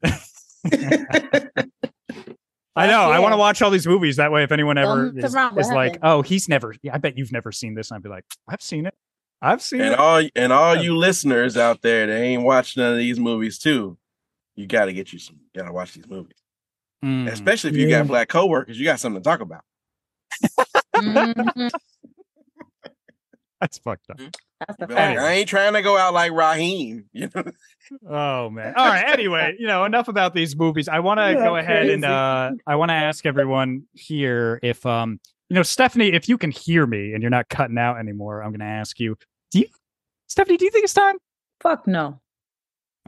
I 2.79 2.87
know. 2.89 3.11
I 3.11 3.21
want 3.21 3.33
to 3.33 3.39
watch 3.39 3.63
all 3.63 3.71
these 3.71 3.87
movies. 3.87 4.17
That 4.17 4.31
way, 4.33 4.43
if 4.45 4.53
anyone 4.53 4.77
ever 4.77 5.11
Don't 5.11 5.19
is, 5.19 5.25
is 5.35 5.71
like, 5.71 5.99
"Oh, 6.03 6.21
he's 6.21 6.49
never," 6.49 6.75
yeah, 6.83 6.95
I 6.95 6.99
bet 6.99 7.17
you've 7.17 7.33
never 7.33 7.51
seen 7.51 7.75
this. 7.75 7.91
I'd 7.91 8.03
be 8.03 8.11
like, 8.11 8.25
"I've 8.49 8.61
seen 8.61 8.85
it." 8.87 8.95
I've 9.41 9.63
seen 9.63 9.81
And 9.81 9.93
it. 9.95 9.99
all 9.99 10.23
and 10.35 10.53
all 10.53 10.75
Yeah. 10.77 10.83
you 10.83 10.97
listeners 10.97 11.57
out 11.57 11.81
there 11.83 12.07
that 12.07 12.21
ain't 12.21 12.43
watched 12.43 12.77
none 12.77 12.93
of 12.93 12.99
these 12.99 13.19
movies 13.19 13.59
too, 13.59 13.97
you 14.57 14.67
got 14.67 14.87
to 14.87 14.93
get 14.93 15.13
you 15.13 15.19
some. 15.19 15.37
You 15.55 15.61
got 15.63 15.67
to 15.69 15.73
watch 15.73 15.93
these 15.95 16.09
movies, 16.09 16.37
Mm. 17.05 17.31
especially 17.31 17.71
if 17.71 17.77
you 17.77 17.87
Yeah. 17.89 17.99
got 18.01 18.09
black 18.09 18.29
coworkers. 18.29 18.79
You 18.79 18.85
got 18.87 18.99
something 19.01 19.23
to 19.23 19.25
talk 19.29 19.41
about. 19.41 19.63
Mhm. 20.97 21.71
That's 23.61 23.79
fucked 23.79 24.11
up. 24.11 24.19
That's 24.19 24.79
the 24.79 24.87
Be 24.87 24.95
like. 24.95 25.19
I 25.19 25.33
ain't 25.33 25.49
trying 25.49 25.73
to 25.75 25.83
go 25.83 25.97
out 25.97 26.13
like 26.15 26.33
Raheem. 26.33 27.07
You 27.13 27.31
know, 27.35 27.45
Oh 28.09 28.51
man. 28.51 28.75
All 28.77 28.87
right. 28.87 29.05
Anyway, 29.09 29.55
you 29.59 29.67
know, 29.67 29.85
enough 29.85 30.09
about 30.09 30.35
these 30.35 30.57
movies. 30.57 30.89
I 30.89 30.99
want 31.01 31.19
to 31.21 31.33
Yeah, 31.33 31.35
go 31.45 31.57
ahead 31.57 31.89
and 31.89 32.05
uh 32.05 32.51
I 32.67 32.75
want 32.77 32.91
to 32.91 32.95
ask 32.95 33.25
everyone 33.25 33.85
here 33.95 34.59
if 34.63 34.85
um 34.85 35.21
you 35.49 35.55
know 35.55 35.63
Stephanie, 35.63 36.13
if 36.13 36.29
you 36.29 36.37
can 36.37 36.51
hear 36.51 36.87
me 36.87 37.13
and 37.15 37.23
you're 37.23 37.31
not 37.31 37.49
cutting 37.49 37.79
out 37.79 37.99
anymore, 37.99 38.43
I'm 38.43 38.51
going 38.51 38.61
to 38.61 38.67
ask 38.67 38.99
you. 39.01 39.17
Do 39.53 39.61
you 39.61 39.67
Stephanie, 40.27 40.57
do 40.59 40.65
you 40.65 40.71
think 40.71 40.85
it's 40.85 40.93
time? 40.95 41.17
Fuck 41.61 41.87
no. 41.87 42.21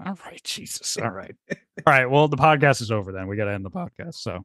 All 0.05 0.19
right, 0.25 0.43
Jesus. 0.45 0.97
All 0.97 1.11
right. 1.11 1.35
All 1.51 1.57
right. 1.87 2.07
Well, 2.07 2.29
the 2.29 2.37
podcast 2.37 2.81
is 2.83 2.91
over 2.91 3.13
then. 3.13 3.27
We 3.27 3.37
got 3.37 3.47
to 3.47 3.53
end 3.53 3.65
the 3.65 3.71
podcast. 3.71 4.15
So 4.15 4.43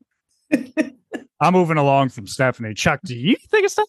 I'm 1.39 1.53
moving 1.53 1.77
along 1.77 2.09
from 2.09 2.27
Stephanie. 2.27 2.73
Chuck, 2.73 2.99
do 3.05 3.15
you 3.15 3.35
think 3.49 3.65
it's 3.65 3.75
time? 3.75 3.85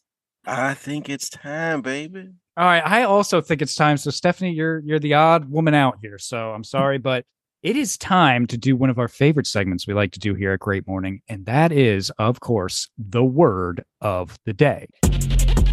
I 0.47 0.75
think 0.75 1.09
it's 1.09 1.31
time, 1.31 1.81
baby. 1.81 2.31
All 2.57 2.65
right. 2.65 2.85
I 2.85 3.03
also 3.05 3.41
think 3.41 3.62
it's 3.62 3.75
time. 3.75 3.97
So 3.97 4.11
Stephanie, 4.11 4.53
you're 4.53 4.81
you're 4.81 4.99
the 4.99 5.15
odd 5.15 5.51
woman 5.51 5.75
out 5.75 5.99
here. 6.03 6.19
So 6.19 6.53
I'm 6.53 6.65
sorry, 6.65 6.99
but 6.99 7.25
it 7.62 7.77
is 7.77 7.97
time 7.97 8.47
to 8.49 8.59
do 8.59 8.77
one 8.77 8.91
of 8.91 8.99
our 8.99 9.09
favorite 9.09 9.47
segments 9.47 9.87
we 9.87 9.95
like 9.95 10.12
to 10.12 10.21
do 10.21 10.35
here 10.35 10.53
at 10.53 10.61
Great 10.61 10.87
Morning, 10.87 11.23
and 11.29 11.47
that 11.47 11.73
is, 11.73 12.11
of 12.19 12.41
course, 12.41 12.91
the 12.99 13.25
word 13.25 13.83
of 14.03 14.39
the 14.45 14.53
day. 14.53 14.87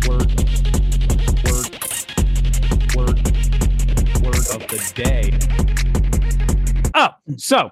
Word, 0.07 0.31
word, 1.43 1.75
word, 2.95 3.30
word 4.49 4.61
of 4.61 4.67
the 4.67 4.91
day. 4.95 6.91
Oh, 6.93 7.09
so 7.37 7.71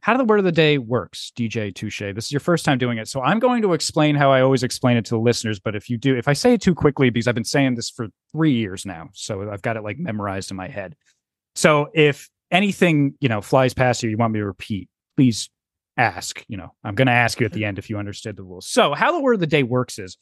how 0.00 0.16
the 0.16 0.24
word 0.24 0.38
of 0.38 0.44
the 0.44 0.52
day 0.52 0.78
works, 0.78 1.32
DJ 1.36 1.72
TuShay. 1.72 2.14
This 2.14 2.26
is 2.26 2.32
your 2.32 2.40
first 2.40 2.64
time 2.64 2.78
doing 2.78 2.98
it. 2.98 3.08
So 3.08 3.20
I'm 3.20 3.38
going 3.38 3.62
to 3.62 3.72
explain 3.72 4.14
how 4.14 4.30
I 4.30 4.40
always 4.40 4.62
explain 4.62 4.96
it 4.96 5.04
to 5.06 5.10
the 5.10 5.20
listeners. 5.20 5.60
But 5.60 5.74
if 5.74 5.90
you 5.90 5.98
do, 5.98 6.16
if 6.16 6.28
I 6.28 6.32
say 6.32 6.54
it 6.54 6.62
too 6.62 6.74
quickly, 6.74 7.10
because 7.10 7.26
I've 7.26 7.34
been 7.34 7.44
saying 7.44 7.74
this 7.74 7.90
for 7.90 8.08
three 8.32 8.52
years 8.52 8.86
now, 8.86 9.10
so 9.12 9.50
I've 9.50 9.62
got 9.62 9.76
it 9.76 9.82
like 9.82 9.98
memorized 9.98 10.50
in 10.50 10.56
my 10.56 10.68
head. 10.68 10.96
So 11.54 11.88
if 11.94 12.28
anything, 12.50 13.14
you 13.20 13.28
know, 13.28 13.40
flies 13.40 13.74
past 13.74 14.02
you, 14.02 14.10
you 14.10 14.16
want 14.16 14.32
me 14.32 14.40
to 14.40 14.46
repeat, 14.46 14.88
please 15.16 15.50
ask. 15.96 16.44
You 16.48 16.56
know, 16.56 16.72
I'm 16.84 16.94
going 16.94 17.06
to 17.06 17.12
ask 17.12 17.40
you 17.40 17.46
at 17.46 17.52
the 17.52 17.64
end 17.64 17.78
if 17.78 17.90
you 17.90 17.98
understood 17.98 18.36
the 18.36 18.44
rules. 18.44 18.68
So 18.68 18.94
how 18.94 19.12
the 19.12 19.20
word 19.20 19.34
of 19.34 19.40
the 19.40 19.46
day 19.46 19.62
works 19.62 19.98
is 19.98 20.16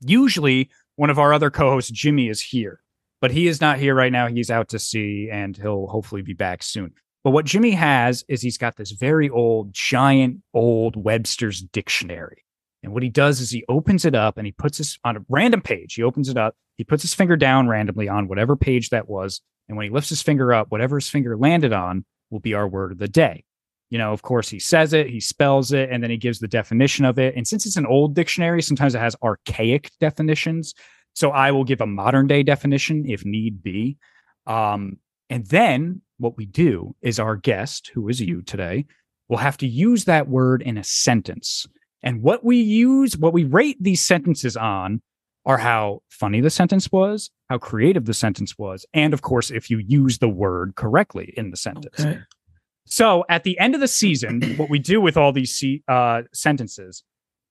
usually 0.00 0.70
one 0.96 1.10
of 1.10 1.18
our 1.18 1.32
other 1.32 1.50
co-hosts, 1.50 1.90
Jimmy, 1.90 2.28
is 2.28 2.40
here, 2.40 2.80
but 3.20 3.30
he 3.30 3.46
is 3.46 3.60
not 3.60 3.78
here 3.78 3.94
right 3.94 4.12
now. 4.12 4.28
He's 4.28 4.50
out 4.50 4.68
to 4.70 4.78
sea 4.78 5.28
and 5.30 5.56
he'll 5.56 5.86
hopefully 5.86 6.22
be 6.22 6.34
back 6.34 6.62
soon. 6.62 6.92
But 7.24 7.32
what 7.32 7.44
Jimmy 7.44 7.72
has 7.72 8.24
is 8.28 8.40
he's 8.40 8.58
got 8.58 8.76
this 8.76 8.92
very 8.92 9.28
old, 9.28 9.72
giant, 9.72 10.42
old 10.54 10.96
Webster's 10.96 11.60
dictionary. 11.60 12.44
And 12.82 12.92
what 12.92 13.02
he 13.02 13.08
does 13.08 13.40
is 13.40 13.50
he 13.50 13.64
opens 13.68 14.04
it 14.04 14.14
up 14.14 14.38
and 14.38 14.46
he 14.46 14.52
puts 14.52 14.78
this 14.78 14.98
on 15.04 15.16
a 15.16 15.24
random 15.28 15.60
page. 15.60 15.94
He 15.94 16.02
opens 16.02 16.28
it 16.28 16.36
up, 16.36 16.54
he 16.76 16.84
puts 16.84 17.02
his 17.02 17.14
finger 17.14 17.36
down 17.36 17.68
randomly 17.68 18.08
on 18.08 18.28
whatever 18.28 18.56
page 18.56 18.90
that 18.90 19.08
was. 19.08 19.40
And 19.68 19.76
when 19.76 19.84
he 19.84 19.90
lifts 19.90 20.10
his 20.10 20.22
finger 20.22 20.52
up, 20.52 20.70
whatever 20.70 20.96
his 20.96 21.10
finger 21.10 21.36
landed 21.36 21.72
on 21.72 22.04
will 22.30 22.40
be 22.40 22.54
our 22.54 22.68
word 22.68 22.92
of 22.92 22.98
the 22.98 23.08
day. 23.08 23.44
You 23.90 23.98
know, 23.98 24.12
of 24.12 24.22
course, 24.22 24.48
he 24.48 24.58
says 24.58 24.92
it, 24.92 25.08
he 25.08 25.18
spells 25.18 25.72
it, 25.72 25.90
and 25.90 26.02
then 26.02 26.10
he 26.10 26.18
gives 26.18 26.38
the 26.38 26.48
definition 26.48 27.04
of 27.04 27.18
it. 27.18 27.34
And 27.36 27.48
since 27.48 27.64
it's 27.64 27.76
an 27.76 27.86
old 27.86 28.14
dictionary, 28.14 28.62
sometimes 28.62 28.94
it 28.94 29.00
has 29.00 29.16
archaic 29.22 29.90
definitions. 29.98 30.74
So 31.18 31.32
I 31.32 31.50
will 31.50 31.64
give 31.64 31.80
a 31.80 31.86
modern 31.86 32.28
day 32.28 32.44
definition 32.44 33.04
if 33.04 33.24
need 33.24 33.60
be. 33.60 33.96
Um, 34.46 34.98
and 35.28 35.44
then 35.46 36.00
what 36.18 36.36
we 36.36 36.46
do 36.46 36.94
is 37.02 37.18
our 37.18 37.34
guest, 37.34 37.90
who 37.92 38.08
is 38.08 38.20
you 38.20 38.40
today, 38.40 38.86
will 39.28 39.38
have 39.38 39.56
to 39.56 39.66
use 39.66 40.04
that 40.04 40.28
word 40.28 40.62
in 40.62 40.78
a 40.78 40.84
sentence. 40.84 41.66
And 42.04 42.22
what 42.22 42.44
we 42.44 42.58
use, 42.58 43.16
what 43.16 43.32
we 43.32 43.42
rate 43.42 43.78
these 43.80 44.00
sentences 44.00 44.56
on 44.56 45.02
are 45.44 45.58
how 45.58 46.02
funny 46.08 46.40
the 46.40 46.50
sentence 46.50 46.92
was, 46.92 47.32
how 47.50 47.58
creative 47.58 48.04
the 48.04 48.14
sentence 48.14 48.56
was, 48.56 48.86
and 48.94 49.12
of 49.12 49.22
course, 49.22 49.50
if 49.50 49.70
you 49.70 49.78
use 49.78 50.18
the 50.18 50.28
word 50.28 50.76
correctly 50.76 51.34
in 51.36 51.50
the 51.50 51.56
sentence. 51.56 51.98
Okay. 51.98 52.20
So 52.86 53.24
at 53.28 53.42
the 53.42 53.58
end 53.58 53.74
of 53.74 53.80
the 53.80 53.88
season, 53.88 54.40
what 54.56 54.70
we 54.70 54.78
do 54.78 55.00
with 55.00 55.16
all 55.16 55.32
these 55.32 55.64
uh, 55.88 56.22
sentences 56.32 57.02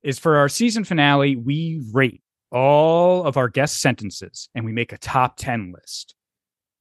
is 0.04 0.20
for 0.20 0.38
our 0.38 0.48
season 0.48 0.86
finale, 0.86 1.36
we 1.36 1.84
rate 1.92 2.22
all 2.52 3.26
of 3.26 3.38
our 3.38 3.50
guest 3.50 3.82
sentences 3.82 4.50
and 4.56 4.66
we 4.66 4.72
make 4.72 4.94
a 4.94 4.98
top 4.98 5.38
10 5.38 5.74
list. 5.74 6.16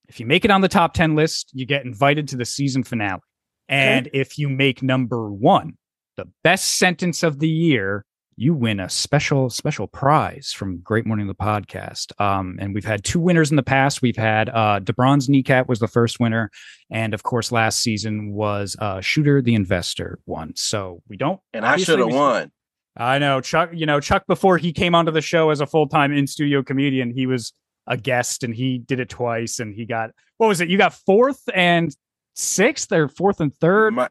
If 0.08 0.20
you 0.20 0.26
make 0.26 0.44
it 0.44 0.50
on 0.50 0.60
the 0.60 0.68
top 0.68 0.94
10 0.94 1.16
list, 1.16 1.50
you 1.52 1.66
get 1.66 1.84
invited 1.84 2.28
to 2.28 2.36
the 2.36 2.44
season 2.44 2.84
finale. 2.84 3.20
And 3.68 4.08
if 4.12 4.38
you 4.38 4.48
make 4.48 4.82
number 4.82 5.30
one, 5.30 5.76
the 6.16 6.28
best 6.44 6.78
sentence 6.78 7.22
of 7.22 7.40
the 7.40 7.48
year, 7.48 8.04
you 8.36 8.52
win 8.54 8.80
a 8.80 8.88
special 8.88 9.48
special 9.48 9.86
prize 9.86 10.52
from 10.52 10.78
Great 10.80 11.06
Morning 11.06 11.26
the 11.26 11.34
podcast. 11.34 12.12
Um, 12.20 12.58
and 12.60 12.74
we've 12.74 12.84
had 12.84 13.02
two 13.02 13.18
winners 13.18 13.50
in 13.50 13.56
the 13.56 13.62
past. 13.62 14.02
We've 14.02 14.16
had 14.16 14.50
uh, 14.50 14.80
DeBron's 14.80 15.28
kneecap 15.28 15.68
was 15.68 15.78
the 15.78 15.88
first 15.88 16.20
winner, 16.20 16.50
and 16.90 17.14
of 17.14 17.22
course, 17.22 17.50
last 17.50 17.78
season 17.78 18.32
was 18.32 18.76
uh, 18.78 19.00
Shooter 19.00 19.40
the 19.40 19.54
Investor 19.54 20.18
one. 20.26 20.52
So 20.54 21.02
we 21.08 21.16
don't. 21.16 21.40
And 21.54 21.64
I 21.64 21.78
should 21.78 21.98
have 21.98 22.12
won. 22.12 22.52
I 22.96 23.18
know 23.18 23.40
Chuck. 23.40 23.70
You 23.74 23.86
know 23.86 24.00
Chuck 24.00 24.26
before 24.26 24.58
he 24.58 24.72
came 24.72 24.94
onto 24.94 25.12
the 25.12 25.20
show 25.20 25.50
as 25.50 25.60
a 25.60 25.66
full 25.66 25.88
time 25.88 26.12
in 26.12 26.26
studio 26.26 26.62
comedian. 26.62 27.10
He 27.10 27.26
was 27.26 27.52
a 27.86 27.96
guest 27.96 28.42
and 28.42 28.54
he 28.54 28.78
did 28.78 29.00
it 29.00 29.08
twice, 29.08 29.58
and 29.60 29.74
he 29.74 29.84
got 29.84 30.10
what 30.38 30.48
was 30.48 30.60
it? 30.60 30.68
You 30.68 30.78
got 30.78 30.94
fourth 30.94 31.42
and 31.54 31.94
sixth, 32.34 32.90
or 32.92 33.08
fourth 33.08 33.40
and 33.40 33.54
third. 33.56 33.94
My- 33.94 34.08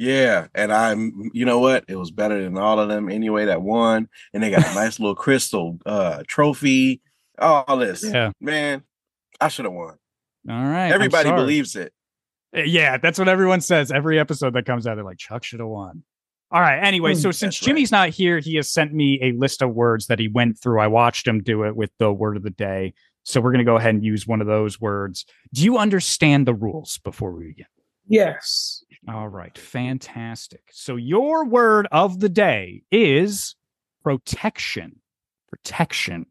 yeah, 0.00 0.46
and 0.54 0.72
I'm. 0.72 1.30
You 1.34 1.44
know 1.44 1.58
what? 1.58 1.84
It 1.88 1.96
was 1.96 2.12
better 2.12 2.40
than 2.42 2.56
all 2.56 2.78
of 2.78 2.88
them 2.88 3.10
anyway. 3.10 3.46
That 3.46 3.62
won, 3.62 4.08
and 4.32 4.40
they 4.42 4.50
got 4.50 4.60
a 4.70 4.74
nice 4.74 5.00
little 5.00 5.14
crystal 5.16 5.78
uh 5.84 6.22
trophy. 6.28 7.00
All 7.40 7.76
this, 7.76 8.04
Yeah. 8.04 8.30
man. 8.40 8.82
I 9.40 9.48
should 9.48 9.64
have 9.64 9.74
won. 9.74 9.96
All 10.48 10.64
right. 10.64 10.90
Everybody 10.90 11.30
believes 11.30 11.76
it. 11.76 11.92
Uh, 12.56 12.60
Yeah, 12.62 12.96
that's 12.96 13.18
what 13.18 13.28
everyone 13.28 13.60
says. 13.60 13.92
Every 13.92 14.18
episode 14.18 14.54
that 14.54 14.66
comes 14.66 14.86
out, 14.86 14.96
they're 14.96 15.04
like, 15.04 15.18
Chuck 15.18 15.44
should 15.44 15.60
have 15.60 15.68
won. 15.68 16.02
All 16.50 16.60
right. 16.60 16.78
Anyway, 16.78 17.14
so 17.14 17.28
Mm, 17.28 17.34
since 17.34 17.40
that's 17.40 17.62
right. 17.62 17.66
Jimmy's 17.66 17.92
not 17.92 18.08
here, 18.08 18.38
he 18.38 18.56
has 18.56 18.70
sent 18.70 18.92
me 18.94 19.18
a 19.22 19.32
list 19.32 19.60
of 19.62 19.74
words 19.74 20.06
that 20.06 20.18
he 20.18 20.28
went 20.28 20.58
through. 20.58 20.80
I 20.80 20.86
watched 20.86 21.26
him 21.26 21.42
do 21.42 21.64
it 21.64 21.76
with 21.76 21.90
the 21.98 22.12
word 22.12 22.36
of 22.36 22.42
the 22.42 22.50
day. 22.50 22.94
So 23.24 23.40
we're 23.42 23.52
going 23.52 23.58
to 23.58 23.70
go 23.70 23.76
ahead 23.76 23.94
and 23.94 24.02
use 24.02 24.26
one 24.26 24.40
of 24.40 24.46
those 24.46 24.80
words. 24.80 25.26
Do 25.52 25.62
you 25.62 25.76
understand 25.76 26.46
the 26.46 26.54
rules 26.54 26.98
before 27.04 27.32
we 27.32 27.48
begin? 27.48 27.66
Yes. 28.06 28.82
All 29.06 29.28
right. 29.28 29.56
Fantastic. 29.58 30.62
So 30.72 30.96
your 30.96 31.44
word 31.44 31.86
of 31.92 32.20
the 32.20 32.30
day 32.30 32.82
is 32.90 33.54
protection. 34.02 35.00
Protection. 35.50 36.24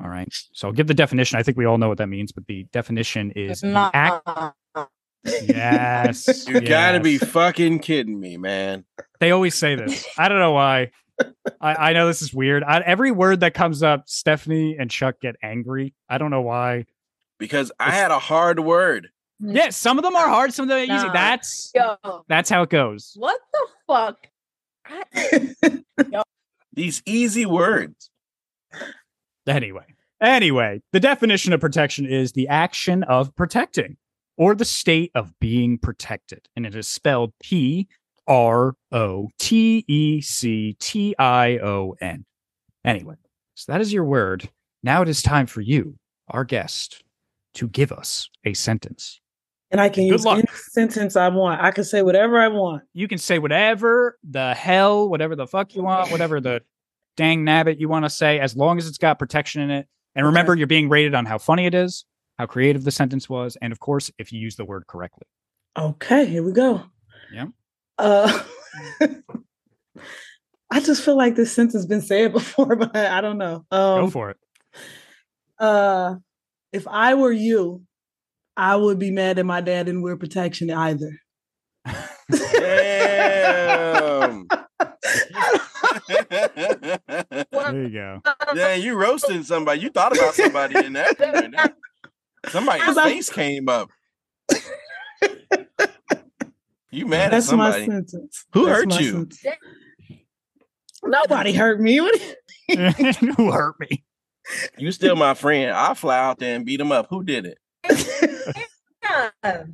All 0.00 0.08
right. 0.08 0.28
So 0.52 0.68
I'll 0.68 0.74
give 0.74 0.86
the 0.86 0.94
definition. 0.94 1.38
I 1.38 1.42
think 1.42 1.56
we 1.56 1.64
all 1.64 1.78
know 1.78 1.88
what 1.88 1.98
that 1.98 2.06
means, 2.08 2.30
but 2.30 2.46
the 2.46 2.64
definition 2.72 3.32
is 3.32 3.60
the 3.60 3.90
act. 3.92 4.54
Yes. 5.24 6.46
You 6.48 6.60
gotta 6.60 7.00
be 7.00 7.18
fucking 7.18 7.78
kidding 7.80 8.18
me, 8.18 8.36
man. 8.36 8.84
They 9.20 9.30
always 9.30 9.54
say 9.54 9.74
this. 9.76 10.06
I 10.18 10.28
don't 10.28 10.38
know 10.40 10.52
why. 10.52 10.90
I, 11.60 11.90
I 11.90 11.92
know 11.92 12.06
this 12.08 12.22
is 12.22 12.34
weird. 12.34 12.64
I, 12.64 12.80
every 12.80 13.12
word 13.12 13.40
that 13.40 13.54
comes 13.54 13.82
up, 13.82 14.08
Stephanie 14.08 14.76
and 14.78 14.90
Chuck 14.90 15.20
get 15.20 15.36
angry. 15.42 15.94
I 16.08 16.18
don't 16.18 16.30
know 16.30 16.40
why. 16.40 16.86
Because 17.38 17.70
I 17.78 17.90
had 17.90 18.10
a 18.10 18.18
hard 18.18 18.58
word. 18.60 19.10
Mm. 19.42 19.54
Yeah, 19.54 19.70
some 19.70 19.98
of 19.98 20.04
them 20.04 20.14
are 20.16 20.28
hard, 20.28 20.52
some 20.54 20.64
of 20.64 20.68
them 20.70 20.78
are 20.78 20.82
easy. 20.82 21.06
Nah. 21.06 21.12
That's 21.12 21.70
Yo, 21.74 22.24
that's 22.28 22.50
how 22.50 22.62
it 22.62 22.70
goes. 22.70 23.12
what 23.16 23.40
the 23.52 23.66
fuck? 23.86 24.26
I- 24.86 26.22
These 26.74 27.02
easy 27.06 27.44
words. 27.46 28.10
Anyway, 29.46 29.84
anyway, 30.20 30.80
the 30.92 31.00
definition 31.00 31.52
of 31.52 31.60
protection 31.60 32.06
is 32.06 32.32
the 32.32 32.48
action 32.48 33.02
of 33.04 33.34
protecting 33.36 33.96
or 34.42 34.56
the 34.56 34.64
state 34.64 35.12
of 35.14 35.38
being 35.38 35.78
protected, 35.78 36.48
and 36.56 36.66
it 36.66 36.74
is 36.74 36.88
spelled 36.88 37.32
P 37.40 37.86
R 38.26 38.74
O 38.90 39.28
T 39.38 39.84
E 39.86 40.20
C 40.20 40.76
T 40.80 41.14
I 41.16 41.58
O 41.58 41.94
N. 42.00 42.24
Anyway, 42.84 43.14
so 43.54 43.70
that 43.70 43.80
is 43.80 43.92
your 43.92 44.02
word. 44.02 44.50
Now 44.82 45.00
it 45.00 45.08
is 45.08 45.22
time 45.22 45.46
for 45.46 45.60
you, 45.60 45.96
our 46.28 46.42
guest, 46.42 47.04
to 47.54 47.68
give 47.68 47.92
us 47.92 48.28
a 48.44 48.52
sentence. 48.52 49.20
And 49.70 49.80
I 49.80 49.88
can 49.88 50.06
Good 50.08 50.14
use 50.14 50.24
luck. 50.24 50.38
any 50.38 50.48
sentence 50.50 51.14
I 51.14 51.28
want. 51.28 51.62
I 51.62 51.70
can 51.70 51.84
say 51.84 52.02
whatever 52.02 52.40
I 52.40 52.48
want. 52.48 52.82
You 52.94 53.06
can 53.06 53.18
say 53.18 53.38
whatever 53.38 54.18
the 54.28 54.54
hell, 54.54 55.08
whatever 55.08 55.36
the 55.36 55.46
fuck 55.46 55.76
you 55.76 55.84
want, 55.84 56.10
whatever 56.10 56.40
the 56.40 56.62
dang 57.16 57.44
nabbit 57.44 57.78
you 57.78 57.88
want 57.88 58.06
to 58.06 58.10
say, 58.10 58.40
as 58.40 58.56
long 58.56 58.76
as 58.76 58.88
it's 58.88 58.98
got 58.98 59.20
protection 59.20 59.62
in 59.62 59.70
it. 59.70 59.86
And 60.16 60.26
remember, 60.26 60.56
you're 60.56 60.66
being 60.66 60.88
rated 60.88 61.14
on 61.14 61.26
how 61.26 61.38
funny 61.38 61.66
it 61.66 61.74
is, 61.74 62.04
how 62.42 62.46
creative 62.46 62.82
the 62.82 62.90
sentence 62.90 63.30
was, 63.30 63.56
and 63.62 63.72
of 63.72 63.78
course, 63.78 64.10
if 64.18 64.32
you 64.32 64.40
use 64.40 64.56
the 64.56 64.64
word 64.64 64.84
correctly. 64.88 65.22
Okay, 65.78 66.26
here 66.26 66.42
we 66.42 66.50
go. 66.50 66.82
Yeah. 67.32 67.46
Uh 67.98 68.42
I 70.72 70.80
just 70.80 71.04
feel 71.04 71.16
like 71.16 71.36
this 71.36 71.52
sentence 71.52 71.74
has 71.74 71.86
been 71.86 72.00
said 72.00 72.32
before, 72.32 72.74
but 72.74 72.96
I 72.96 73.20
don't 73.20 73.38
know. 73.38 73.64
Go 73.70 74.04
Um 74.04 74.10
for 74.10 74.30
it. 74.30 74.38
uh 75.60 76.16
if 76.72 76.88
I 76.88 77.14
were 77.14 77.30
you, 77.30 77.82
I 78.56 78.74
would 78.74 78.98
be 78.98 79.12
mad 79.12 79.36
that 79.36 79.44
my 79.44 79.60
dad 79.60 79.86
didn't 79.86 80.02
wear 80.02 80.16
protection 80.16 80.68
either. 80.72 81.12
Damn. 82.30 84.48
There 87.52 87.82
you 87.82 87.90
go. 87.90 88.20
yeah, 88.54 88.74
you 88.74 88.96
roasting 88.96 89.44
somebody. 89.44 89.80
You 89.82 89.90
thought 89.90 90.16
about 90.16 90.34
somebody 90.34 90.84
in 90.84 90.94
that. 90.94 91.74
Moment. 92.44 92.52
Somebody's 92.52 92.82
Cause 92.84 92.98
I- 92.98 93.04
face 93.10 93.30
came 93.30 93.68
up. 93.68 93.90
You 96.94 97.06
mad 97.06 97.26
at 97.26 97.30
That's 97.30 97.50
my 97.50 97.70
somebody? 97.70 97.86
sentence. 97.86 98.44
Who 98.52 98.66
That's 98.66 98.76
hurt 98.94 99.00
you? 99.00 99.12
sentence. 99.12 99.44
Nobody 101.02 101.54
hurt 101.54 101.80
me. 101.80 102.02
What 102.02 102.20
do 102.20 102.20
you- 102.68 103.12
Who 103.36 103.50
hurt 103.50 103.76
me? 103.80 104.04
You 104.76 104.92
still 104.92 105.16
my 105.16 105.32
friend. 105.32 105.70
I'll 105.74 105.94
fly 105.94 106.18
out 106.18 106.38
there 106.38 106.54
and 106.54 106.66
beat 106.66 106.80
him 106.80 106.92
up. 106.92 107.06
Who 107.08 107.24
did 107.24 107.46
it? 107.46 107.58
Yeah. 109.02 109.64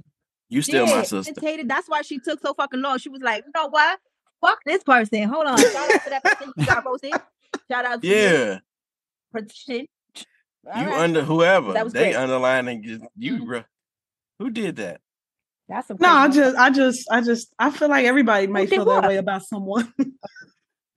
You 0.49 0.63
still 0.63 0.87
my 0.87 0.93
Yeah, 0.99 1.03
sister. 1.03 1.35
That's 1.65 1.89
why 1.89 2.03
she 2.03 2.21
took 2.21 2.41
so 2.41 2.55
fucking 2.55 2.81
long. 2.81 2.99
She 2.99 3.09
was 3.09 3.21
like, 3.21 3.43
you 3.45 3.51
know 3.55 3.67
what? 3.69 3.99
Fuck 4.41 4.61
this 4.65 4.85
person. 4.85 5.25
Hold 5.25 5.47
on. 5.49 5.59
Shout 5.59 5.75
out 5.95 6.05
to 6.05 6.11
that 6.11 6.23
person 6.23 6.53
you 6.57 6.67
got 6.67 6.87
roasted. 6.87 7.13
Shout 7.69 7.85
out 7.85 8.01
to 8.01 8.07
you. 8.07 8.15
Yeah, 8.15 8.59
Person. 9.33 9.87
All 10.75 10.83
you 10.83 10.89
right. 10.89 10.99
under 11.01 11.23
whoever 11.23 11.73
That 11.73 11.85
was 11.85 11.93
they 11.93 12.13
great. 12.13 12.17
underlining 12.17 12.83
you. 12.85 13.09
you 13.17 13.39
Mhm. 13.39 13.47
bro. 13.47 13.65
Who 14.39 14.51
did 14.51 14.77
that? 14.77 15.01
That's 15.69 15.89
some 15.89 15.99
No, 16.01 16.09
I 16.09 16.29
just, 16.29 16.57
I 16.57 16.71
just, 16.71 17.11
I 17.11 17.21
just, 17.21 17.53
I 17.59 17.71
feel 17.71 17.89
like 17.89 18.07
everybody 18.07 18.47
may 18.47 18.63
did 18.67 18.71
feel 18.71 18.85
that 18.87 19.05
way 19.07 19.17
about 19.17 19.43
someone. 19.45 19.93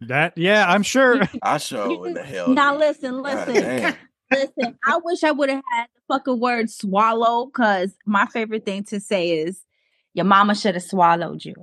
That 0.01 0.35
yeah, 0.35 0.65
I'm 0.67 0.81
sure. 0.81 1.21
I 1.43 1.57
show 1.59 2.05
in 2.05 2.15
the 2.15 2.23
hell. 2.23 2.47
Now 2.49 2.71
did. 2.71 2.79
listen, 2.79 3.21
God 3.21 3.47
listen, 3.47 3.53
damn. 3.63 3.95
listen. 4.31 4.77
I 4.83 4.97
wish 5.03 5.23
I 5.23 5.29
would 5.31 5.49
have 5.49 5.61
had 5.71 5.85
the 5.93 6.01
fucking 6.15 6.39
word 6.39 6.71
swallow 6.71 7.45
because 7.45 7.95
my 8.05 8.25
favorite 8.25 8.65
thing 8.65 8.83
to 8.85 8.99
say 8.99 9.29
is 9.29 9.61
your 10.15 10.25
mama 10.25 10.55
should 10.55 10.73
have 10.73 10.83
swallowed 10.83 11.45
you. 11.45 11.53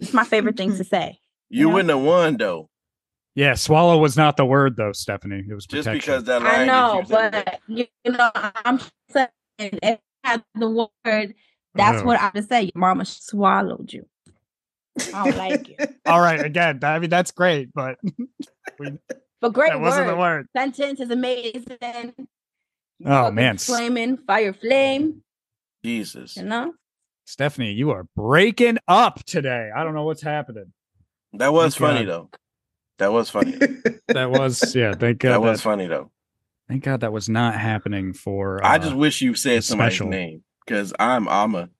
It's 0.00 0.12
my 0.12 0.24
favorite 0.24 0.56
thing 0.56 0.76
to 0.76 0.82
say. 0.94 1.20
You 1.48 1.68
Yeah. 1.68 1.74
wouldn't 1.74 1.90
have 1.90 2.00
won 2.02 2.36
though, 2.38 2.70
Yeah, 3.34 3.54
swallow 3.54 3.98
was 3.98 4.16
not 4.16 4.36
the 4.36 4.44
word 4.46 4.76
though, 4.76 4.92
Stephanie. 4.92 5.44
It 5.48 5.54
was 5.54 5.66
just 5.66 5.90
because 5.90 6.24
that 6.24 6.42
line. 6.42 6.60
I 6.62 6.64
know, 6.66 6.98
used 7.00 7.10
but 7.10 7.60
you 7.66 7.86
know, 8.06 8.30
I'm 8.34 8.78
saying 9.10 9.28
if 9.60 9.98
I 10.22 10.28
had 10.30 10.44
the 10.54 10.68
word, 11.04 11.34
that's 11.74 12.02
Oh. 12.02 12.04
what 12.04 12.20
I 12.20 12.30
would 12.34 12.48
say. 12.48 12.62
Your 12.62 12.72
mama 12.76 13.04
swallowed 13.04 13.92
you. 13.92 14.06
I 15.12 15.24
don't 15.24 15.36
like 15.36 15.68
it. 15.68 15.96
All 16.06 16.20
right, 16.20 16.40
again, 16.44 16.78
I 16.84 16.98
mean 17.00 17.10
that's 17.10 17.32
great, 17.32 17.74
but 17.74 17.98
we, 18.78 18.92
But 19.40 19.52
great 19.52 19.70
that 19.70 19.80
wasn't 19.80 20.06
the 20.06 20.14
word. 20.14 20.46
word. 20.54 20.72
Sentence 20.76 21.00
is 21.00 21.10
amazing. 21.10 22.14
Oh, 23.04 23.30
man. 23.32 23.58
flaming 23.58 24.16
fire 24.18 24.52
flame. 24.52 25.22
Jesus, 25.84 26.36
You 26.36 26.44
know, 26.44 26.72
Stephanie, 27.26 27.72
you 27.72 27.90
are 27.90 28.06
breaking 28.16 28.78
up 28.86 29.24
today. 29.24 29.70
I 29.74 29.82
don't 29.82 29.94
know 29.94 30.04
what's 30.04 30.22
happening. 30.22 30.72
that 31.34 31.52
was 31.52 31.74
Thank 31.74 31.80
funny 31.94 32.06
God. 32.06 32.30
though. 32.30 32.30
That 32.98 33.12
was 33.12 33.30
funny. 33.30 33.56
That 34.08 34.30
was 34.30 34.74
yeah. 34.74 34.92
Thank 34.94 35.18
God. 35.18 35.28
that 35.30 35.32
That 35.32 35.40
was 35.40 35.60
funny 35.62 35.86
though. 35.86 36.10
thank 36.68 36.84
God 36.84 37.00
that 37.00 37.12
was 37.12 37.28
not 37.28 37.54
happening 37.54 38.12
for. 38.12 38.64
I 38.64 38.76
uh, 38.76 38.78
just 38.78 38.94
wish 38.96 39.20
you 39.20 39.34
said 39.34 39.64
somebody's 39.64 39.94
special. 39.96 40.08
name 40.10 40.44
because 40.64 40.92
I'm 40.98 41.26
Alma. 41.28 41.70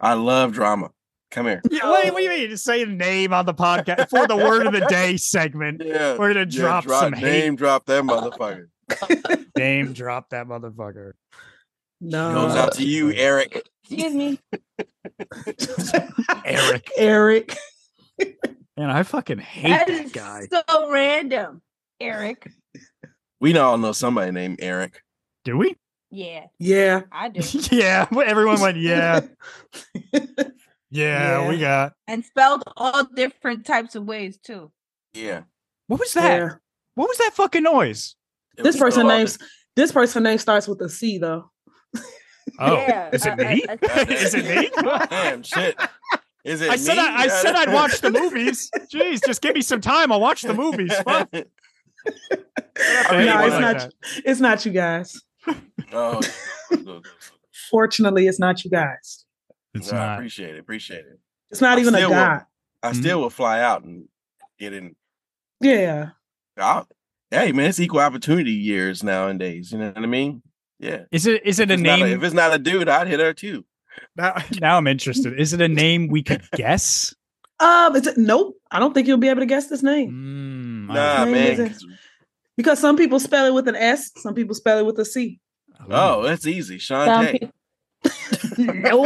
I 0.00 0.14
love 0.14 0.52
drama. 0.52 0.90
Come 1.30 1.46
here. 1.46 1.62
Yeah, 1.70 1.88
what, 1.88 2.04
what 2.12 2.18
do 2.18 2.22
you 2.24 2.28
mean? 2.28 2.50
Just 2.50 2.64
say 2.64 2.82
a 2.82 2.86
name 2.86 3.32
on 3.32 3.46
the 3.46 3.54
podcast 3.54 4.10
for 4.10 4.26
the 4.26 4.36
word 4.36 4.66
of 4.66 4.74
the 4.74 4.80
day 4.80 5.16
segment. 5.16 5.80
Yeah, 5.82 6.16
We're 6.18 6.34
gonna 6.34 6.40
yeah, 6.50 6.80
drop, 6.82 6.84
some 6.86 7.12
hate. 7.14 7.22
name 7.22 7.56
drop 7.56 7.86
that 7.86 8.04
motherfucker. 8.04 8.66
Name 9.56 9.92
drop 9.94 10.28
that 10.30 10.46
motherfucker. 10.46 11.12
no, 12.02 12.34
Goes 12.34 12.56
out 12.56 12.74
to 12.74 12.84
you, 12.84 13.10
Eric. 13.12 13.66
excuse 13.84 14.12
me. 14.12 14.38
Eric. 16.44 16.90
Eric. 16.98 17.56
Man, 18.76 18.90
I 18.90 19.02
fucking 19.02 19.38
hate 19.38 19.68
That 19.68 19.86
that 19.86 20.04
is 20.06 20.12
guy. 20.12 20.46
so 20.50 20.90
random. 20.90 21.62
Eric. 22.00 22.50
We 23.40 23.58
all 23.58 23.76
know 23.76 23.90
somebody 23.90 24.30
named 24.30 24.60
Eric. 24.62 25.02
Do 25.44 25.56
we? 25.58 25.74
Yeah, 26.12 26.44
Yeah. 26.60 27.02
I 27.10 27.28
do. 27.30 27.40
yeah. 27.72 28.06
Everyone 28.24 28.60
went, 28.60 28.76
yeah, 28.76 29.22
yeah, 30.12 30.20
Yeah. 30.90 31.48
we 31.48 31.58
got. 31.58 31.94
and 32.06 32.24
spelled 32.24 32.62
all 32.76 33.02
different 33.04 33.66
types 33.66 33.96
of 33.96 34.04
ways 34.04 34.38
too. 34.38 34.70
Yeah. 35.12 35.42
What 35.88 35.98
was 35.98 36.12
that? 36.14 36.38
Yeah. 36.38 36.48
What 36.94 37.08
was 37.08 37.18
that 37.18 37.32
fucking 37.34 37.64
noise? 37.64 38.14
It 38.56 38.62
This 38.62 38.76
person 38.78 39.02
so 39.02 39.08
names 39.08 39.38
this 39.74 39.90
person 39.90 40.22
name 40.22 40.38
starts 40.38 40.68
with 40.68 40.80
a 40.82 40.88
C 40.88 41.18
though. 41.18 41.50
Oh, 42.60 42.74
Yeah, 42.76 43.10
is 43.12 43.26
it 43.26 43.32
uh, 43.32 43.36
me? 43.36 43.64
uh, 43.64 43.76
is 44.08 44.34
it 44.34 44.44
me? 44.44 44.70
Damn 45.10 45.42
shit. 45.42 45.76
Is 46.44 46.60
it 46.60 46.70
I 46.70 46.76
said 46.76 46.94
me? 46.96 47.00
I, 47.00 47.14
I 47.24 47.28
said 47.28 47.54
I'd 47.54 47.72
watch 47.72 48.00
the 48.00 48.10
movies. 48.10 48.70
Jeez, 48.92 49.24
just 49.24 49.40
give 49.42 49.54
me 49.54 49.62
some 49.62 49.80
time. 49.80 50.10
I'll 50.10 50.20
watch 50.20 50.42
the 50.42 50.54
movies. 50.54 50.92
Fuck. 51.04 51.30
No, 53.12 53.24
no, 53.24 53.44
it's 53.46 53.52
like 53.52 53.60
not. 53.60 53.78
that. 53.78 53.92
It's 54.24 54.40
not 54.40 54.66
you 54.66 54.72
guys. 54.72 55.20
oh, 55.92 56.20
Fortunately, 57.70 58.26
it's 58.26 58.40
not 58.40 58.64
you 58.64 58.70
guys. 58.70 59.24
It's 59.74 59.92
no, 59.92 59.98
I 59.98 60.06
not. 60.06 60.18
appreciate 60.18 60.56
it. 60.56 60.58
Appreciate 60.58 61.00
it. 61.00 61.20
It's 61.50 61.60
not 61.60 61.78
I 61.78 61.80
even 61.80 61.94
a 61.94 61.98
still 61.98 62.10
will- 62.10 62.16
guy. 62.16 62.42
I 62.82 62.90
hmm? 62.90 63.00
still 63.00 63.20
will 63.20 63.30
fly 63.30 63.60
out 63.60 63.84
and 63.84 64.08
get 64.58 64.72
in. 64.72 64.96
Yeah. 65.60 66.10
I'll, 66.58 66.88
hey 67.30 67.52
man, 67.52 67.66
it's 67.68 67.78
equal 67.78 68.00
opportunity 68.00 68.50
years 68.52 69.04
nowadays. 69.04 69.70
You 69.70 69.78
know 69.78 69.88
what 69.90 69.98
I 70.02 70.06
mean? 70.06 70.42
Yeah. 70.80 71.04
Is 71.12 71.26
it 71.26 71.46
is 71.46 71.60
it 71.60 71.70
a 71.70 71.74
If 71.74 71.78
it's 71.80 71.86
not 71.86 71.98
name? 72.00 72.16
if 72.16 72.22
it's 72.24 72.34
not 72.34 72.52
a 72.54 72.58
dude, 72.58 72.88
I'd 72.88 73.06
hit 73.06 73.20
her 73.20 73.32
too. 73.32 73.64
Now, 74.16 74.34
now 74.60 74.76
I'm 74.76 74.86
interested. 74.86 75.38
Is 75.38 75.52
it 75.52 75.60
a 75.60 75.68
name 75.68 76.08
we 76.08 76.22
could 76.22 76.42
guess? 76.56 77.14
Um. 77.60 77.94
It's 77.96 78.16
nope. 78.16 78.56
I 78.70 78.78
don't 78.78 78.92
think 78.94 79.06
you'll 79.06 79.18
be 79.18 79.28
able 79.28 79.40
to 79.40 79.46
guess 79.46 79.68
this 79.68 79.82
name 79.82 80.10
Mm, 80.10 80.94
Nah, 80.94 81.24
name 81.24 81.58
man. 81.58 81.74
because 82.56 82.78
some 82.80 82.96
people 82.96 83.20
spell 83.20 83.46
it 83.46 83.54
with 83.54 83.68
an 83.68 83.76
S. 83.76 84.10
Some 84.16 84.34
people 84.34 84.54
spell 84.54 84.78
it 84.78 84.86
with 84.86 84.98
a 84.98 85.04
C. 85.04 85.38
Oh, 85.90 86.22
that's 86.22 86.46
easy. 86.46 86.78
Some 86.78 87.08
Shantae. 87.08 87.32
people- 87.32 87.52
no. 88.58 89.00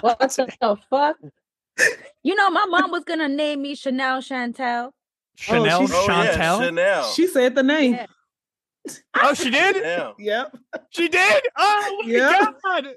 what 0.00 0.20
the 0.20 0.76
fuck? 0.90 1.16
You 2.22 2.34
know, 2.34 2.50
my 2.50 2.66
mom 2.66 2.90
was 2.90 3.04
gonna 3.04 3.28
name 3.28 3.62
me 3.62 3.74
Chanel 3.74 4.20
Chantel. 4.20 4.90
Chanel 5.36 5.86
she's- 5.86 5.92
Oh, 5.94 6.06
yeah, 6.08 6.34
Chantel. 6.36 6.64
Chanel. 6.64 7.04
she 7.12 7.26
said 7.26 7.54
the 7.54 7.62
name. 7.62 7.94
Yeah. 7.94 8.06
Oh, 9.16 9.34
she 9.34 9.50
did. 9.50 9.76
Chanel. 9.76 10.14
Yep. 10.18 10.56
She 10.90 11.08
did. 11.08 11.42
Oh 11.56 12.02
my 12.04 12.10
Yeah. 12.10 12.50
god. 12.64 12.94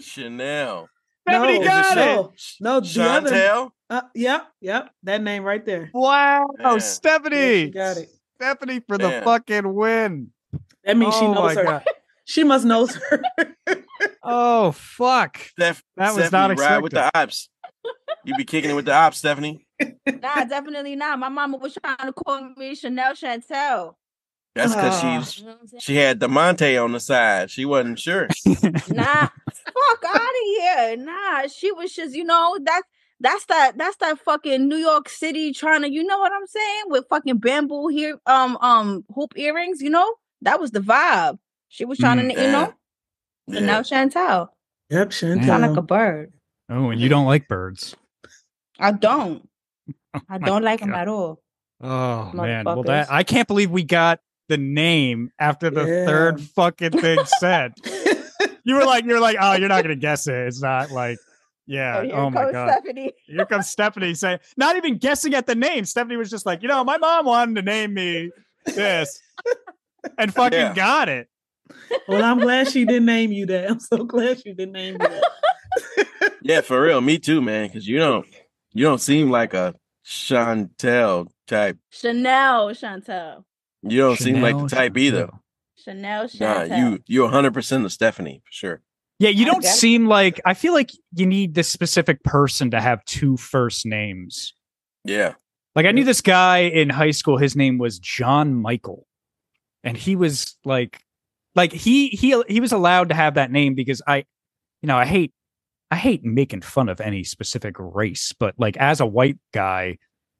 Chanel. 0.00 0.88
Stephanie 1.28 1.58
No, 1.58 1.64
got 1.64 1.98
it. 1.98 2.00
no, 2.00 2.32
no. 2.60 2.80
Chantel. 2.80 3.70
Uh, 3.88 4.02
yep. 4.14 4.46
Yep. 4.60 4.90
That 5.04 5.22
name 5.22 5.42
right 5.44 5.64
there. 5.64 5.90
Wow, 5.92 6.46
Yeah. 6.58 6.72
Yeah, 6.72 6.78
Stephanie. 6.78 7.64
she 7.66 7.70
got 7.70 7.96
it. 7.98 8.08
Stephanie 8.36 8.80
for 8.88 8.96
the 8.98 9.20
fucking 9.24 9.74
win. 9.74 10.30
That 10.84 10.96
means 10.96 11.14
she 11.14 11.24
Oh 11.26 11.32
knows 11.34 11.54
her. 11.54 11.64
God. 11.64 11.84
She 12.26 12.44
must 12.44 12.64
know 12.64 12.86
her. 12.86 13.22
Oh 14.22 14.70
fuck. 14.72 15.38
Steph, 15.38 15.82
That 15.96 16.14
was 16.14 16.26
Stephanie, 16.26 16.54
not 16.54 16.58
ride 16.60 16.78
with 16.82 16.92
the 16.92 17.10
ops. 17.18 17.48
You 18.24 18.34
be 18.36 18.44
kicking 18.44 18.70
it 18.70 18.74
with 18.74 18.84
the 18.84 18.94
ops, 18.94 19.18
Stephanie. 19.18 19.66
Nah, 20.06 20.44
definitely 20.44 20.94
not. 20.94 21.18
My 21.18 21.28
mama 21.30 21.56
was 21.56 21.76
trying 21.82 21.96
to 21.98 22.12
call 22.12 22.52
me 22.56 22.74
Chanel 22.74 23.14
Chantel. 23.14 23.94
That's 24.54 24.74
because 24.74 24.94
Ah. 25.02 25.20
she's 25.22 25.38
You 25.38 25.44
know 25.46 25.52
what 25.52 25.60
I'm 25.62 25.66
saying? 25.68 25.80
she 25.80 25.96
had 25.96 26.20
DeMonte 26.20 26.82
on 26.84 26.92
the 26.92 27.00
side. 27.00 27.50
She 27.50 27.64
wasn't 27.64 27.98
sure. 27.98 28.28
Nah, 28.88 29.26
fuck 29.26 30.04
out 30.04 30.16
of 30.16 30.46
here. 30.58 30.96
Nah, 30.96 31.46
she 31.46 31.70
was 31.72 31.92
just, 31.94 32.14
you 32.14 32.24
know, 32.24 32.58
that 32.64 32.82
that's 33.20 33.44
that 33.46 33.76
that's 33.78 33.96
that 33.98 34.18
fucking 34.18 34.66
New 34.68 34.76
York 34.78 35.08
City 35.08 35.52
trying 35.52 35.82
to, 35.82 35.90
you 35.90 36.02
know 36.02 36.18
what 36.18 36.32
I'm 36.32 36.46
saying, 36.46 36.82
with 36.86 37.06
fucking 37.08 37.38
bamboo 37.38 37.88
here, 37.88 38.18
um, 38.26 38.56
um, 38.60 39.04
hoop 39.14 39.32
earrings. 39.36 39.80
You 39.80 39.90
know, 39.90 40.14
that 40.42 40.58
was 40.60 40.72
the 40.72 40.80
vibe. 40.80 41.38
She 41.68 41.84
was 41.84 41.98
trying 41.98 42.18
Mm, 42.18 42.34
to, 42.34 42.40
you 42.42 42.50
know, 42.50 42.72
Yeah. 43.46 43.60
Chanel 43.60 43.82
Chantel, 43.82 44.48
Yep. 44.90 45.12
sound 45.12 45.62
like 45.62 45.76
a 45.76 45.82
bird. 45.82 46.32
Oh, 46.68 46.90
and 46.90 47.00
you 47.00 47.08
don't 47.08 47.26
like 47.26 47.46
birds. 47.46 47.94
I 48.78 48.92
don't. 48.92 49.48
I 50.28 50.38
don't 50.38 50.64
like 50.64 50.80
them 50.80 50.94
at 50.94 51.06
all. 51.08 51.40
Oh 51.80 52.30
man. 52.32 52.64
Well 52.64 52.82
that 52.84 53.10
I 53.10 53.22
can't 53.22 53.46
believe 53.46 53.70
we 53.70 53.84
got 53.84 54.20
the 54.50 54.58
name 54.58 55.30
after 55.38 55.70
the 55.70 55.84
Yeah. 55.86 56.04
third 56.06 56.40
fucking 56.42 56.90
thing 57.00 57.18
said. 57.38 57.72
You 58.62 58.74
were 58.74 58.84
like, 58.84 59.04
you 59.06 59.14
were 59.14 59.20
like, 59.20 59.38
oh, 59.40 59.54
you're 59.54 59.68
not 59.70 59.82
gonna 59.82 59.96
guess 59.96 60.26
it. 60.26 60.34
It's 60.34 60.60
not 60.60 60.90
like, 60.90 61.16
yeah. 61.66 61.98
Oh, 61.98 62.02
here 62.02 62.14
Oh, 62.14 62.30
my 62.30 62.52
god. 62.52 62.70
Stephanie. 62.70 63.12
Here 63.26 63.46
comes 63.46 63.68
Stephanie 63.70 64.14
saying, 64.14 64.38
not 64.58 64.76
even 64.76 64.98
guessing 64.98 65.32
at 65.34 65.46
the 65.46 65.54
name. 65.54 65.86
Stephanie 65.86 66.16
was 66.18 66.28
just 66.28 66.44
like, 66.44 66.60
you 66.62 66.68
know, 66.68 66.84
my 66.84 66.98
mom 66.98 67.24
wanted 67.24 67.54
to 67.56 67.62
name 67.62 67.94
me 67.94 68.30
this, 68.66 69.18
and 70.18 70.32
fucking 70.34 70.58
Yeah. 70.58 70.74
got 70.74 71.08
it. 71.08 71.28
well, 72.06 72.22
I'm 72.22 72.38
glad 72.38 72.68
she 72.68 72.84
didn't 72.84 73.06
name 73.06 73.32
you 73.32 73.46
that. 73.46 73.70
I'm 73.70 73.80
so 73.80 74.04
glad 74.04 74.40
she 74.42 74.52
didn't 74.52 74.72
name 74.72 74.98
you 75.00 75.08
that. 75.08 75.24
Yeah, 76.42 76.60
for 76.60 76.82
real. 76.82 77.00
Me 77.00 77.18
too, 77.18 77.40
man. 77.40 77.68
Because 77.68 77.88
you 77.88 77.96
don't 77.96 78.26
you 78.74 78.84
don't 78.84 79.00
seem 79.00 79.30
like 79.30 79.54
a 79.54 79.74
Chantel 80.06 81.28
type. 81.46 81.78
Chanel 81.90 82.68
Chantel. 82.70 83.44
You 83.82 83.98
don't 83.98 84.16
seem 84.16 84.40
like 84.40 84.54
the 84.54 84.68
Chanel 84.68 84.68
type 84.68 84.96
either. 84.96 85.26
Chantel. 85.86 86.30
Chanel 86.30 86.68
Nah, 86.68 86.76
you 86.76 87.02
you're 87.06 87.24
100 87.24 87.54
percent 87.54 87.84
of 87.84 87.92
Stephanie 87.92 88.42
for 88.44 88.52
sure. 88.52 88.82
Yeah, 89.18 89.30
you 89.30 89.44
don't 89.44 89.64
seem 89.64 90.06
like 90.06 90.40
I 90.46 90.54
feel 90.54 90.72
like 90.72 90.92
you 91.14 91.26
need 91.26 91.54
this 91.54 91.68
specific 91.68 92.22
person 92.22 92.70
to 92.70 92.80
have 92.80 93.04
two 93.04 93.36
first 93.36 93.84
names. 93.84 94.54
Yeah, 95.04 95.34
Like 95.74 95.86
I 95.86 95.92
knew 95.92 96.04
this 96.04 96.20
guy 96.20 96.58
in 96.60 96.88
high 96.90 97.10
school. 97.10 97.36
His 97.36 97.56
name 97.56 97.78
was 97.78 97.98
John 97.98 98.54
Michael, 98.54 99.06
and 99.84 99.96
he 99.96 100.16
was 100.16 100.56
like, 100.64 101.02
like 101.54 101.72
he 101.72 102.08
he 102.08 102.42
he 102.48 102.60
was 102.60 102.72
allowed 102.72 103.10
to 103.10 103.14
have 103.14 103.34
that 103.34 103.50
name 103.50 103.74
because 103.74 104.02
I, 104.06 104.24
you 104.82 104.86
know, 104.86 104.96
I 104.96 105.06
hate 105.06 105.32
I 105.90 105.96
hate 105.96 106.24
making 106.24 106.62
fun 106.62 106.88
of 106.88 107.00
any 107.00 107.24
specific 107.24 107.76
race, 107.78 108.32
but 108.38 108.54
like 108.58 108.76
as 108.76 109.00
a 109.00 109.06
white 109.06 109.38
guy, 109.52 109.98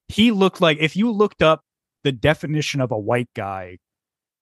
he 0.09 0.30
looked 0.30 0.61
like 0.61 0.78
if 0.80 0.97
you 0.97 1.11
looked 1.11 1.43
up 1.43 1.64
the 2.05 2.12
definition 2.12 2.80
of 2.80 2.90
a 2.90 2.98
white 2.98 3.28
guy, 3.34 3.78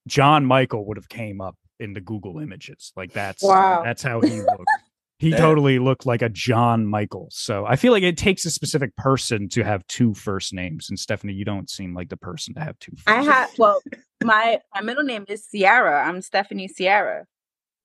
John 0.06 0.44
Michael 0.46 0.86
would 0.86 0.96
have 0.96 1.08
came 1.08 1.40
up 1.40 1.56
in 1.80 1.92
the 1.92 2.00
Google 2.00 2.38
images. 2.38 2.92
Like 2.96 3.12
that's 3.12 3.42
Wow. 3.42 3.82
that's 3.84 4.02
how 4.02 4.20
he 4.20 4.40
looked. 4.40 4.64
He 5.20 5.32
totally 5.32 5.80
looked 5.80 6.06
like 6.06 6.22
a 6.22 6.28
John 6.28 6.86
Michael. 6.86 7.26
So 7.32 7.66
I 7.66 7.74
feel 7.74 7.90
like 7.90 8.04
it 8.04 8.16
takes 8.16 8.44
a 8.44 8.52
specific 8.52 8.94
person 8.94 9.48
to 9.48 9.64
have 9.64 9.84
two 9.88 10.14
first 10.14 10.52
names. 10.54 10.88
And 10.88 10.96
Stephanie, 10.96 11.32
you 11.32 11.44
don't 11.44 11.68
seem 11.68 11.92
like 11.92 12.08
the 12.08 12.16
person 12.16 12.54
to 12.54 12.60
have 12.60 12.78
two 12.78 12.92
first 12.92 13.08
I 13.08 13.22
have 13.24 13.50
well, 13.58 13.82
my 14.22 14.60
my 14.72 14.80
middle 14.80 15.02
name 15.02 15.24
is 15.26 15.44
Sierra. 15.44 16.04
I'm 16.06 16.22
Stephanie 16.22 16.68
Sierra. 16.68 17.24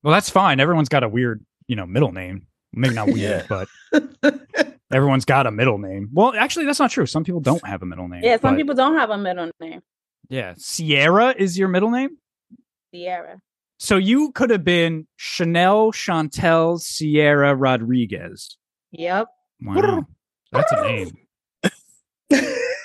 Well, 0.04 0.14
that's 0.14 0.30
fine. 0.30 0.60
Everyone's 0.60 0.88
got 0.88 1.02
a 1.02 1.08
weird, 1.08 1.44
you 1.66 1.74
know, 1.74 1.86
middle 1.86 2.12
name. 2.12 2.46
Maybe 2.72 2.94
not 2.94 3.08
weird, 3.08 3.46
Yeah. 3.50 3.64
but 3.92 4.08
everyone's 4.94 5.24
got 5.24 5.46
a 5.46 5.50
middle 5.50 5.78
name. 5.78 6.08
Well, 6.12 6.34
actually, 6.34 6.66
that's 6.66 6.78
not 6.78 6.90
true. 6.90 7.06
Some 7.06 7.24
people 7.24 7.40
don't 7.40 7.66
have 7.66 7.82
a 7.82 7.86
middle 7.86 8.08
name. 8.08 8.22
Yeah, 8.22 8.36
some 8.40 8.54
but- 8.54 8.56
people 8.56 8.74
don't 8.74 8.96
have 8.96 9.10
a 9.10 9.18
middle 9.18 9.50
name. 9.60 9.82
Yeah, 10.28 10.54
Sierra 10.56 11.34
is 11.36 11.58
your 11.58 11.68
middle 11.68 11.90
name. 11.90 12.16
Sierra. 12.92 13.40
So 13.78 13.96
you 13.96 14.32
could 14.32 14.50
have 14.50 14.64
been 14.64 15.06
Chanel 15.16 15.92
Chantel 15.92 16.80
Sierra 16.80 17.54
Rodriguez. 17.54 18.56
Yep. 18.92 19.28
Wow, 19.60 20.06
that's 20.52 20.72
a 20.72 20.82
name. 20.82 21.10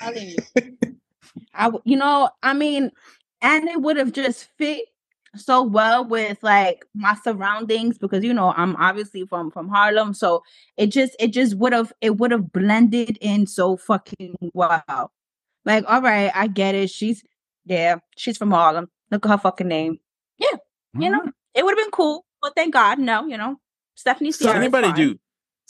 telling 0.00 0.28
you. 0.28 0.36
I, 1.54 1.64
w- 1.64 1.82
you 1.84 1.96
know, 1.96 2.30
I 2.42 2.52
mean, 2.54 2.90
and 3.40 3.68
it 3.68 3.80
would 3.80 3.96
have 3.96 4.12
just 4.12 4.48
fit 4.58 4.84
so 5.36 5.62
well 5.62 6.04
with 6.04 6.42
like 6.42 6.84
my 6.94 7.14
surroundings 7.22 7.98
because 7.98 8.24
you 8.24 8.34
know 8.34 8.52
I'm 8.56 8.76
obviously 8.76 9.26
from 9.26 9.50
from 9.50 9.68
Harlem, 9.68 10.14
so 10.14 10.42
it 10.76 10.88
just 10.88 11.14
it 11.18 11.28
just 11.28 11.54
would 11.56 11.72
have 11.72 11.92
it 12.00 12.16
would 12.18 12.30
have 12.30 12.52
blended 12.52 13.18
in 13.20 13.46
so 13.46 13.76
fucking 13.76 14.36
well. 14.54 15.12
Like, 15.64 15.84
all 15.88 16.02
right, 16.02 16.30
I 16.34 16.46
get 16.46 16.74
it. 16.74 16.90
She's 16.90 17.22
yeah, 17.64 17.96
she's 18.16 18.36
from 18.36 18.50
Harlem. 18.50 18.88
Look 19.10 19.26
at 19.26 19.30
her 19.30 19.38
fucking 19.38 19.68
name. 19.68 20.00
Yeah 20.38 20.58
you 20.98 21.10
know, 21.10 21.20
mm-hmm. 21.20 21.28
it 21.54 21.64
would 21.64 21.72
have 21.72 21.84
been 21.84 21.90
cool, 21.90 22.24
but 22.42 22.54
thank 22.54 22.72
God, 22.72 22.98
no. 22.98 23.26
You 23.26 23.36
know, 23.36 23.56
Stephanie. 23.94 24.30
does 24.30 24.38
Sierra 24.38 24.56
is 24.56 24.60
anybody 24.60 24.92
do? 24.92 25.18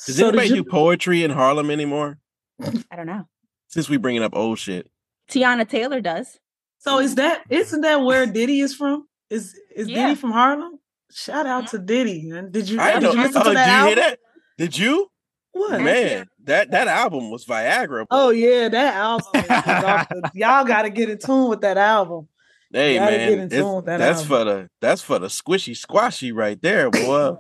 Does 0.07 0.17
So 0.17 0.31
did 0.31 0.41
anybody 0.41 0.49
you- 0.49 0.65
do 0.65 0.71
poetry 0.71 1.25
in 1.25 1.31
Harlem 1.31 1.71
anymore? 1.71 2.19
I 2.63 2.97
don't 2.97 3.07
know. 3.07 3.27
Since 3.69 3.89
we 3.89 3.97
bringing 3.97 4.23
up 4.23 4.35
old 4.35 4.59
shit, 4.59 4.91
Teyana 5.31 5.69
Taylor 5.69 6.01
does. 6.01 6.39
So 6.79 6.99
is 6.99 7.17
that 7.17 7.43
isn't 7.51 7.83
that 7.83 8.03
where 8.03 8.27
Diddy 8.27 8.61
is 8.61 8.75
from? 8.75 9.07
Is 9.31 9.59
is 9.75 9.89
Yeah. 9.89 10.09
Diddy 10.09 10.15
from 10.21 10.33
Harlem? 10.33 10.79
Shout 11.13 11.47
out 11.47 11.65
mm-hmm. 11.65 11.77
to 11.77 11.83
Diddy. 11.83 12.33
Did 12.51 12.69
you 12.69 12.81
I 12.81 12.95
did 12.95 13.03
know. 13.03 13.13
you 13.13 13.23
listen 13.23 13.37
Oh, 13.41 13.45
to 13.45 13.51
did 13.51 13.57
that 13.57 13.81
you 13.81 13.87
hear 13.87 13.97
that? 13.97 14.19
Did 14.59 14.79
you? 14.79 15.11
What? 15.53 15.81
Man, 15.81 16.27
that 16.45 16.71
that 16.71 16.87
album 16.89 17.31
was 17.31 17.45
Viagra. 17.45 18.07
Oh 18.11 18.31
yeah, 18.31 18.69
that 18.69 18.95
album. 18.95 19.27
is 19.35 19.51
off 19.51 20.09
the- 20.09 20.31
y'all 20.35 20.65
got 20.65 20.83
to 20.83 20.91
get 20.91 21.09
in 21.11 21.19
tune 21.19 21.49
with 21.49 21.61
that 21.63 21.77
album. 21.77 22.29
hey 22.73 22.97
gotta 22.99 23.17
get 23.17 23.31
in 23.33 23.39
man, 23.41 23.51
tune 23.51 23.75
with 23.77 23.85
that 23.87 23.97
that's 23.99 24.21
album. 24.23 24.29
for 24.29 24.45
the 24.45 24.71
that's 24.81 25.03
for 25.03 25.19
the 25.19 25.27
squishy 25.27 25.77
squashy 25.77 26.31
right 26.31 26.61
there, 26.63 26.89
boy. 26.91 27.37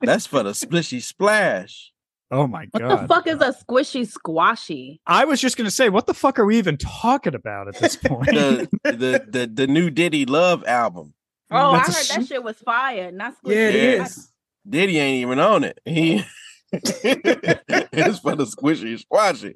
that's 0.00 0.26
for 0.26 0.42
the 0.42 0.50
splishy 0.50 1.00
splash. 1.00 1.92
Oh 2.32 2.48
my 2.48 2.66
What 2.72 2.80
god. 2.82 2.90
What 2.90 3.00
the 3.02 3.06
fuck 3.14 3.26
is 3.28 3.40
a 3.40 3.64
squishy 3.64 4.04
squashy? 4.08 4.98
I 5.06 5.24
was 5.24 5.40
just 5.40 5.56
gonna 5.56 5.70
say, 5.70 5.88
what 5.88 6.06
the 6.08 6.14
fuck 6.14 6.40
are 6.40 6.44
we 6.46 6.58
even 6.58 6.76
talking 6.76 7.36
about 7.36 7.68
at 7.68 7.78
this 7.78 7.94
point? 8.04 8.26
The 8.26 8.68
the 8.82 9.24
the 9.28 9.46
the 9.52 9.66
new 9.68 9.90
Diddy 9.90 10.26
Love 10.26 10.64
album. 10.66 11.14
Oh, 11.50 11.72
I 11.72 11.78
heard 11.80 11.88
s- 11.88 12.08
that 12.08 12.26
shit 12.26 12.42
was 12.42 12.56
fire. 12.58 13.10
Not 13.12 13.34
squishy. 13.42 13.54
Yeah, 13.54 13.68
it 13.68 13.74
Yeah. 13.98 14.04
is. 14.04 14.28
Diddy 14.68 14.98
ain't 14.98 15.22
even 15.22 15.38
on 15.38 15.64
it. 15.64 15.78
He 15.84 16.24
it's 16.72 18.18
for 18.18 18.34
the 18.36 18.44
squishy 18.44 18.98
squashy. 18.98 19.54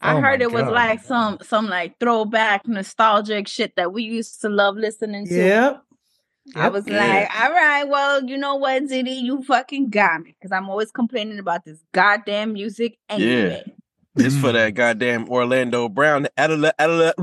I 0.00 0.14
Oh 0.14 0.20
heard 0.20 0.40
my 0.40 0.44
it 0.44 0.52
was 0.52 0.64
God. 0.64 0.72
like 0.72 1.02
some 1.02 1.38
some 1.42 1.68
like 1.68 1.98
throwback 2.00 2.66
nostalgic 2.66 3.46
shit 3.48 3.74
that 3.76 3.92
we 3.92 4.02
used 4.02 4.40
to 4.42 4.48
love 4.48 4.76
listening 4.76 5.26
to. 5.28 5.34
Yep. 5.34 5.82
I 6.56 6.68
was 6.68 6.86
Yeah. 6.86 6.96
like, 7.30 7.42
all 7.42 7.52
right, 7.52 7.84
well, 7.84 8.22
you 8.24 8.36
know 8.36 8.56
what, 8.56 8.86
Diddy, 8.88 9.12
you 9.12 9.42
fucking 9.44 9.88
got 9.88 10.20
me. 10.22 10.34
Because 10.38 10.52
I'm 10.52 10.68
always 10.68 10.90
complaining 10.90 11.38
about 11.38 11.64
this 11.64 11.78
goddamn 11.92 12.52
music 12.52 12.98
anyway. 13.08 13.62
It's 14.16 14.36
for 14.36 14.48
Mm. 14.50 14.52
that 14.52 14.74
goddamn 14.74 15.28
Orlando 15.28 15.88
Brown. 15.88 16.28
Adela, 16.36 16.72
Adela, 16.78 17.14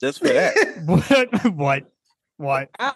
That's 0.00 0.18
for 0.18 0.28
that. 0.28 0.54
what? 0.86 1.54
What? 1.54 1.92
What? 2.40 2.70
Alright. 2.80 2.94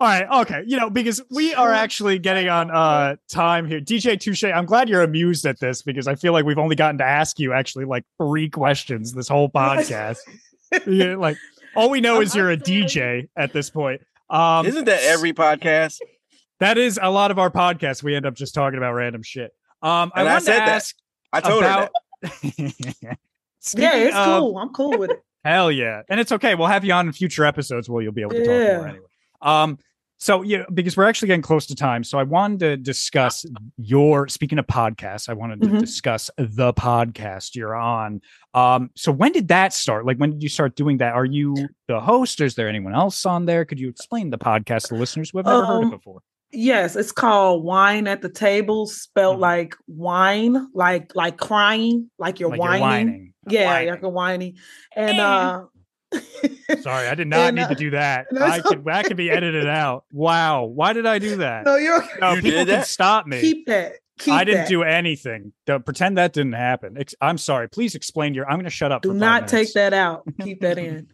All 0.00 0.06
right, 0.06 0.40
okay. 0.42 0.62
You 0.64 0.76
know, 0.78 0.88
because 0.88 1.20
we 1.30 1.52
are 1.52 1.72
actually 1.72 2.20
getting 2.20 2.48
on 2.48 2.70
uh 2.70 3.16
time 3.28 3.66
here. 3.66 3.80
DJ 3.80 4.14
TuShay, 4.16 4.54
I'm 4.54 4.66
glad 4.66 4.88
you're 4.88 5.02
amused 5.02 5.44
at 5.44 5.58
this 5.58 5.82
because 5.82 6.06
I 6.06 6.14
feel 6.14 6.32
like 6.32 6.44
we've 6.44 6.58
only 6.58 6.76
gotten 6.76 6.98
to 6.98 7.04
ask 7.04 7.40
you 7.40 7.52
actually 7.52 7.86
like 7.86 8.04
three 8.18 8.48
questions 8.48 9.12
this 9.12 9.26
whole 9.26 9.48
podcast. 9.50 10.18
yeah, 10.86 11.16
like 11.16 11.36
all 11.74 11.90
we 11.90 12.00
know 12.00 12.20
is 12.20 12.36
you're 12.36 12.50
a 12.50 12.52
I'm 12.52 12.64
serious. 12.64 12.94
DJ 12.94 13.28
at 13.36 13.52
this 13.52 13.68
point. 13.68 14.00
Um 14.30 14.64
Isn't 14.66 14.84
that 14.84 15.02
every 15.02 15.32
podcast? 15.32 15.98
that 16.60 16.78
is 16.78 17.00
a 17.02 17.10
lot 17.10 17.32
of 17.32 17.40
our 17.40 17.50
podcasts. 17.50 18.00
We 18.00 18.14
end 18.14 18.26
up 18.26 18.34
just 18.34 18.54
talking 18.54 18.78
about 18.78 18.92
random 18.92 19.24
shit. 19.24 19.50
Um 19.82 20.12
I 20.14 20.20
And 20.20 20.28
I 20.28 20.32
wanted 20.34 20.44
said 20.44 20.60
to 20.60 20.66
that. 20.66 20.92
I 21.32 21.40
told 21.40 21.64
her 21.64 21.68
about 21.68 21.90
that. 22.22 23.18
Yeah, 23.76 23.96
it's 23.96 24.16
of- 24.16 24.40
cool. 24.40 24.56
I'm 24.58 24.68
cool 24.68 24.96
with 24.96 25.10
it. 25.10 25.20
Hell 25.48 25.72
yeah. 25.72 26.02
And 26.08 26.20
it's 26.20 26.32
okay. 26.32 26.54
We'll 26.54 26.66
have 26.68 26.84
you 26.84 26.92
on 26.92 27.06
in 27.06 27.12
future 27.12 27.44
episodes 27.44 27.88
where 27.88 28.02
you'll 28.02 28.12
be 28.12 28.22
able 28.22 28.32
to 28.32 28.38
talk 28.38 28.46
more 28.48 28.56
Yeah. 28.62 28.88
anyway. 28.90 28.98
Um, 29.42 29.78
so 30.20 30.42
yeah, 30.42 30.64
because 30.74 30.96
we're 30.96 31.08
actually 31.08 31.28
getting 31.28 31.42
close 31.42 31.66
to 31.66 31.76
time. 31.76 32.02
So 32.02 32.18
I 32.18 32.24
wanted 32.24 32.58
to 32.60 32.76
discuss 32.76 33.46
your 33.76 34.26
speaking 34.26 34.58
of 34.58 34.66
podcasts, 34.66 35.28
I 35.28 35.32
wanted 35.34 35.60
to 35.62 35.68
Mhm. 35.68 35.78
discuss 35.78 36.28
the 36.36 36.74
podcast 36.74 37.54
you're 37.54 37.76
on. 37.76 38.20
Um, 38.52 38.90
so 38.96 39.12
when 39.12 39.30
did 39.30 39.46
that 39.48 39.72
start? 39.72 40.06
Like 40.06 40.16
when 40.16 40.30
did 40.32 40.42
you 40.42 40.48
start 40.48 40.74
doing 40.74 40.96
that? 40.98 41.14
Are 41.14 41.24
you 41.24 41.54
the 41.86 42.00
host? 42.00 42.40
Is 42.40 42.56
there 42.56 42.68
anyone 42.68 42.94
else 42.96 43.24
on 43.26 43.46
there? 43.46 43.64
Could 43.64 43.78
you 43.78 43.88
explain 43.88 44.30
the 44.30 44.38
podcast 44.38 44.88
to 44.88 44.96
listeners 44.96 45.30
who 45.30 45.38
have 45.38 45.46
never 45.46 45.64
heard 45.64 45.84
Um, 45.84 45.88
it 45.88 45.90
before? 45.96 46.20
Yes, 46.50 46.96
it's 46.96 47.12
called 47.12 47.62
Wine 47.64 48.06
at 48.06 48.22
the 48.22 48.28
Table, 48.30 48.86
spelled 48.86 49.36
Mhm. 49.38 49.40
like 49.40 49.76
wine, 49.86 50.66
like 50.74 51.14
like 51.14 51.36
crying, 51.36 52.10
like 52.18 52.40
you're 52.40 52.48
Like 52.50 52.58
whining. 52.60 52.80
you're 52.80 52.88
whining. 52.88 53.34
Yeah, 53.48 53.66
Whining. 53.66 53.90
like 53.90 54.02
a 54.02 54.08
whining. 54.08 54.54
And 54.96 55.20
uh 55.20 55.64
Sorry, 56.80 57.06
I 57.08 57.14
did 57.14 57.28
not 57.28 57.40
And, 57.40 57.56
need 57.56 57.62
uh, 57.62 57.68
to 57.68 57.74
do 57.74 57.90
that. 57.90 58.26
no, 58.32 58.40
I 58.42 58.56
it's 58.58 58.68
could 58.68 58.84
that 58.86 59.04
could 59.06 59.16
be 59.16 59.30
edited 59.30 59.66
out. 59.68 60.04
Wow. 60.12 60.64
Why 60.64 60.92
did 60.94 61.06
I 61.06 61.18
do 61.18 61.36
that? 61.36 61.64
No, 61.66 61.76
you're 61.76 62.02
No, 62.20 62.30
You 62.34 62.42
people 62.42 62.50
did 62.60 62.68
can 62.68 62.78
that? 62.78 62.86
stop 62.86 63.26
me. 63.26 63.40
keep 63.40 63.66
that. 63.66 63.92
Keep 64.18 64.34
I 64.34 64.42
didn't 64.44 64.62
that. 64.62 64.68
do 64.68 64.82
anything. 64.82 65.52
Don't 65.66 65.84
pretend 65.84 66.18
that 66.18 66.32
didn't 66.32 66.54
happen. 66.54 66.96
Ex- 66.98 67.14
I'm 67.20 67.38
sorry. 67.38 67.68
Please 67.68 67.94
explain 67.94 68.34
your. 68.34 68.46
I'm 68.48 68.56
going 68.56 68.64
to 68.64 68.70
shut 68.70 68.90
up. 68.90 69.02
do 69.02 69.10
for 69.10 69.14
five 69.14 69.20
not 69.20 69.48
take 69.48 69.72
that 69.74 69.92
out 69.92 70.24
keep 70.42 70.60
that 70.62 70.76
in 70.78 71.06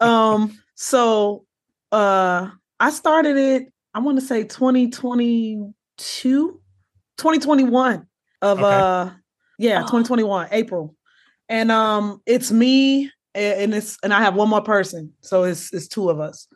um 0.00 0.58
so 0.74 1.44
uh 1.92 2.48
i 2.80 2.90
started 2.90 3.36
it 3.36 3.72
i 3.98 4.00
want 4.00 4.18
to 4.20 4.24
say 4.24 4.44
2022 4.44 6.60
2021 7.16 8.06
of 8.42 8.58
Okay. 8.58 8.64
uh 8.64 9.10
yeah 9.58 9.78
Oh. 9.78 9.82
2021 9.82 10.48
april 10.52 10.94
and 11.48 11.72
um 11.72 12.22
it's 12.24 12.52
me 12.52 13.10
a- 13.34 13.62
and 13.64 13.74
it's 13.74 13.98
and 14.04 14.14
i 14.14 14.20
have 14.20 14.36
one 14.36 14.48
more 14.48 14.62
person 14.62 15.12
so 15.20 15.42
it's 15.42 15.72
it's 15.74 15.88
two 15.88 16.08
of 16.10 16.20
us 16.20 16.46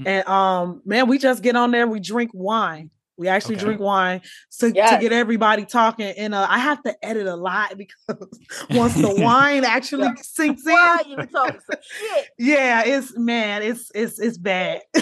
Mm. 0.00 0.06
and 0.06 0.26
um 0.28 0.80
man 0.86 1.06
we 1.06 1.18
just 1.18 1.42
get 1.42 1.54
on 1.54 1.70
there 1.70 1.86
we 1.86 2.00
drink 2.00 2.30
wine 2.32 2.90
we 3.22 3.28
actually 3.28 3.54
Okay. 3.54 3.64
drink 3.64 3.80
wine 3.80 4.20
to, 4.58 4.66
to 4.72 4.72
get 5.00 5.12
everybody 5.12 5.64
talking 5.64 6.06
and 6.18 6.34
uh, 6.34 6.46
i 6.50 6.58
have 6.58 6.82
to 6.82 6.92
edit 7.04 7.26
a 7.26 7.36
lot 7.36 7.76
because 7.82 8.28
once 8.70 8.94
the 8.94 9.14
wine 9.18 9.64
actually 9.64 10.08
sinks 10.20 10.66
in 10.66 10.72
Why 10.72 11.02
you 11.06 11.16
talking 11.16 11.60
some 11.70 11.80
shit? 11.80 12.28
yeah 12.38 12.82
it's 12.84 13.16
man 13.16 13.62
it's 13.62 13.90
it's 13.94 14.18
it's 14.18 14.38
bad 14.38 14.80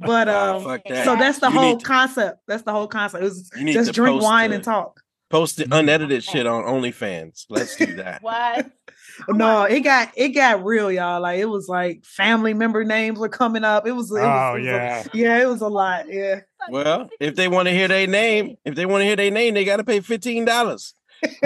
but 0.00 0.28
Oh, 0.28 0.56
um 0.56 0.64
fuck 0.64 0.82
that. 0.88 1.04
so 1.04 1.16
that's 1.16 1.38
the 1.38 1.46
You 1.48 1.52
whole 1.58 1.70
need 1.74 1.80
to- 1.80 1.86
concept 1.86 2.40
that's 2.48 2.62
the 2.64 2.72
whole 2.72 2.88
concept 2.88 3.24
it's 3.24 3.50
You 3.56 3.64
need 3.64 3.72
just 3.74 3.92
drink 3.92 4.20
wine 4.22 4.50
the- 4.50 4.56
and 4.56 4.64
talk 4.64 5.00
Post 5.30 5.58
the 5.58 5.66
unedited 5.70 6.24
shit 6.24 6.46
on 6.46 6.64
OnlyFans. 6.64 7.44
Let's 7.50 7.76
do 7.76 7.96
that. 7.96 8.22
What? 8.22 8.70
Oh, 9.28 9.32
no 9.32 9.62
it 9.64 9.80
got 9.80 10.10
it 10.16 10.28
got 10.28 10.64
real 10.64 10.92
y'all 10.92 11.20
like 11.20 11.38
it 11.40 11.46
was 11.46 11.66
like 11.68 12.04
family 12.04 12.54
member 12.54 12.84
names 12.84 13.18
were 13.18 13.28
coming 13.28 13.64
up 13.64 13.86
it 13.86 13.92
was, 13.92 14.10
it 14.10 14.14
was 14.14 14.22
Oh 14.22 14.54
it 14.54 14.60
was 14.60 14.66
a- 14.66 14.70
yeah. 14.70 15.04
yeah 15.14 15.42
it 15.42 15.48
was 15.48 15.60
a 15.60 15.68
lot 15.68 16.04
yeah 16.08 16.40
Well, 16.70 17.08
if 17.18 17.34
they 17.34 17.48
want 17.48 17.66
to 17.68 17.72
hear 17.74 17.88
their 17.88 18.06
name, 18.06 18.56
if 18.64 18.74
they 18.74 18.84
want 18.86 19.00
to 19.00 19.06
hear 19.06 19.16
their 19.16 19.30
name, 19.30 19.54
they 19.54 19.64
got 19.64 19.78
to 19.78 19.84
pay 19.84 20.00
fifteen 20.00 20.44
dollars. 20.44 20.94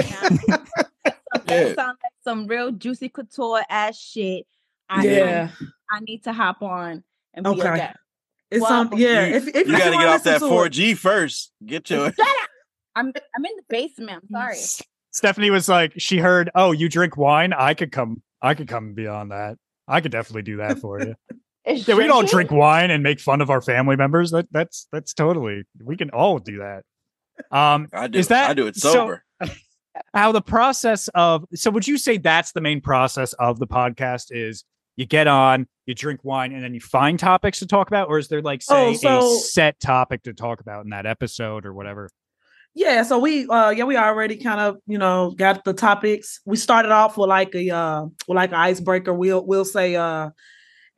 That 1.47 1.47
Yeah. 1.47 1.75
sounds 1.75 1.99
like 2.03 2.13
some 2.25 2.47
real 2.47 2.71
juicy 2.73 3.09
couture 3.09 3.63
ass 3.69 3.99
shit. 3.99 4.47
I 4.89 5.05
yeah 5.05 5.49
I 5.91 6.01
need 6.01 6.25
to 6.25 6.33
hop 6.33 6.63
on 6.63 7.03
and 7.35 7.45
be 7.45 7.51
Okay. 7.51 7.69
a 7.69 7.77
guest. 7.77 7.99
It's 8.51 8.61
Well, 8.61 8.69
some 8.71 8.99
yeah. 8.99 9.27
You- 9.27 9.35
if 9.37 9.49
if 9.49 9.67
You 9.69 9.79
got 9.79 9.91
to 9.91 9.97
get 9.97 10.09
off 10.09 10.23
that 10.25 10.41
4G 10.43 10.97
first. 10.97 11.53
Get 11.65 11.89
your 11.91 12.13
Shut 12.13 12.19
up. 12.21 12.49
I'm 12.95 13.07
I'm 13.35 13.45
in 13.45 13.53
the 13.57 13.65
basement. 13.69 14.23
I'm 14.23 14.29
sorry. 14.31 14.59
S- 15.13 15.19
Stephanie 15.19 15.51
was 15.51 15.69
like, 15.69 15.93
she 15.99 16.19
heard, 16.19 16.51
oh, 16.55 16.73
you 16.73 16.89
drink 16.89 17.17
wine. 17.17 17.53
I 17.53 17.75
could 17.75 17.93
come. 17.93 18.23
I 18.41 18.55
could 18.55 18.69
come 18.69 18.95
beyond 18.95 19.31
that. 19.31 19.57
I 19.87 20.01
could 20.01 20.13
definitely 20.13 20.43
do 20.43 20.57
that 20.59 20.79
for 20.79 21.01
you. 21.01 21.15
It's 21.65 21.87
yeah, 21.87 21.95
we 21.95 22.09
don't 22.09 22.29
drink 22.29 22.51
wine 22.51 22.91
and 22.91 23.05
make 23.05 23.21
fun 23.21 23.41
of 23.41 23.49
our 23.49 23.61
family 23.61 23.95
members. 23.95 24.33
That 24.33 24.49
that's 24.51 24.89
that's 24.91 25.15
totally. 25.15 25.63
We 25.81 25.97
can 25.97 26.11
all 26.11 26.41
do 26.41 26.59
that. 26.59 26.83
Um, 27.57 27.87
I 27.93 28.09
do. 28.09 28.19
Is 28.19 28.27
that- 28.29 28.51
I 28.51 28.55
do 28.55 28.67
it 28.67 28.75
so- 28.75 28.93
sober. 28.93 29.25
how 30.13 30.33
the 30.33 30.43
process 30.43 31.07
of 31.15 31.45
so 31.55 31.71
would 31.71 31.87
you 31.87 31.99
say 31.99 32.17
that's 32.17 32.51
the 32.51 32.61
main 32.61 32.81
process 32.81 33.33
of 33.35 33.61
the 33.61 33.67
podcast 33.69 34.27
is 34.31 34.65
you 34.97 35.07
get 35.07 35.29
on 35.29 35.69
you 35.87 35.95
drink 35.95 36.25
wine 36.25 36.53
and 36.53 36.65
then 36.65 36.75
you 36.75 36.81
find 36.81 37.19
topics 37.19 37.61
to 37.61 37.67
talk 37.67 37.87
about 37.89 38.09
or 38.09 38.19
is 38.19 38.27
there 38.27 38.43
like 38.43 38.61
say 38.63 38.89
Oh, 38.89 38.95
so- 38.95 39.37
a 39.37 39.39
set 39.39 39.79
topic 39.79 40.25
to 40.25 40.33
talk 40.33 40.61
about 40.61 40.83
in 40.85 40.91
that 40.91 41.07
episode 41.07 41.65
or 41.65 41.73
whatever 41.75 42.09
Yeah, 42.75 43.03
so 43.03 43.19
we 43.19 43.47
uh 43.49 43.71
yeah, 43.71 43.85
we 43.85 43.97
already 43.97 44.37
kind 44.37 44.61
of, 44.61 44.79
you 44.87 44.97
know, 44.99 45.33
got 45.37 45.65
the 45.65 45.75
topics. 45.75 46.41
We 46.47 46.57
started 46.57 46.91
off 46.91 47.19
with 47.19 47.29
like 47.29 47.55
a 47.55 47.71
uh 47.71 48.03
with 48.27 48.37
like 48.37 48.51
an 48.51 48.57
icebreaker. 48.57 49.13
We'll 49.13 49.45
we'll 49.45 49.67
say 49.67 49.95
uh 49.97 50.31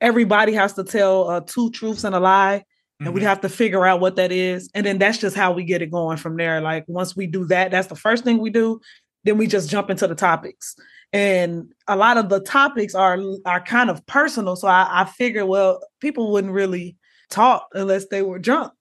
everybody 0.01 0.53
has 0.53 0.73
to 0.73 0.83
tell 0.83 1.29
uh 1.29 1.41
two 1.41 1.71
truths 1.71 2.03
and 2.03 2.15
a 2.15 2.19
lie. 2.19 2.63
And 3.03 3.13
we'd 3.13 3.23
Mhm. 3.23 3.27
have 3.27 3.41
to 3.41 3.49
figure 3.49 3.85
out 3.85 3.99
what 4.01 4.15
that 4.17 4.31
is. 4.31 4.69
And 4.75 4.85
then 4.85 4.99
that's 4.99 5.17
just 5.19 5.35
how 5.35 5.51
we 5.53 5.63
get 5.65 5.81
it 5.81 5.91
going 5.91 6.17
from 6.17 6.37
there. 6.37 6.61
Like 6.61 6.85
once 6.87 7.15
we 7.15 7.27
do 7.27 7.45
that, 7.47 7.71
that's 7.71 7.87
the 7.87 7.95
first 7.95 8.23
thing 8.23 8.39
we 8.39 8.49
do. 8.51 8.79
Then 9.25 9.37
we 9.37 9.47
just 9.47 9.69
jump 9.69 9.89
into 9.89 10.07
the 10.07 10.15
topics. 10.15 10.75
And 11.13 11.73
a 11.87 11.95
lot 11.97 12.17
of 12.17 12.29
the 12.29 12.41
topics 12.41 12.95
are 12.95 13.19
are 13.45 13.61
kind 13.61 13.89
of 13.89 14.05
personal. 14.07 14.55
So 14.55 14.67
I, 14.69 14.87
I 15.01 15.05
figure, 15.05 15.45
well, 15.45 15.81
people 16.01 16.31
wouldn't 16.31 16.53
really 16.53 16.97
talk 17.29 17.67
unless 17.73 18.07
they 18.07 18.21
were 18.21 18.39
drunk. 18.39 18.73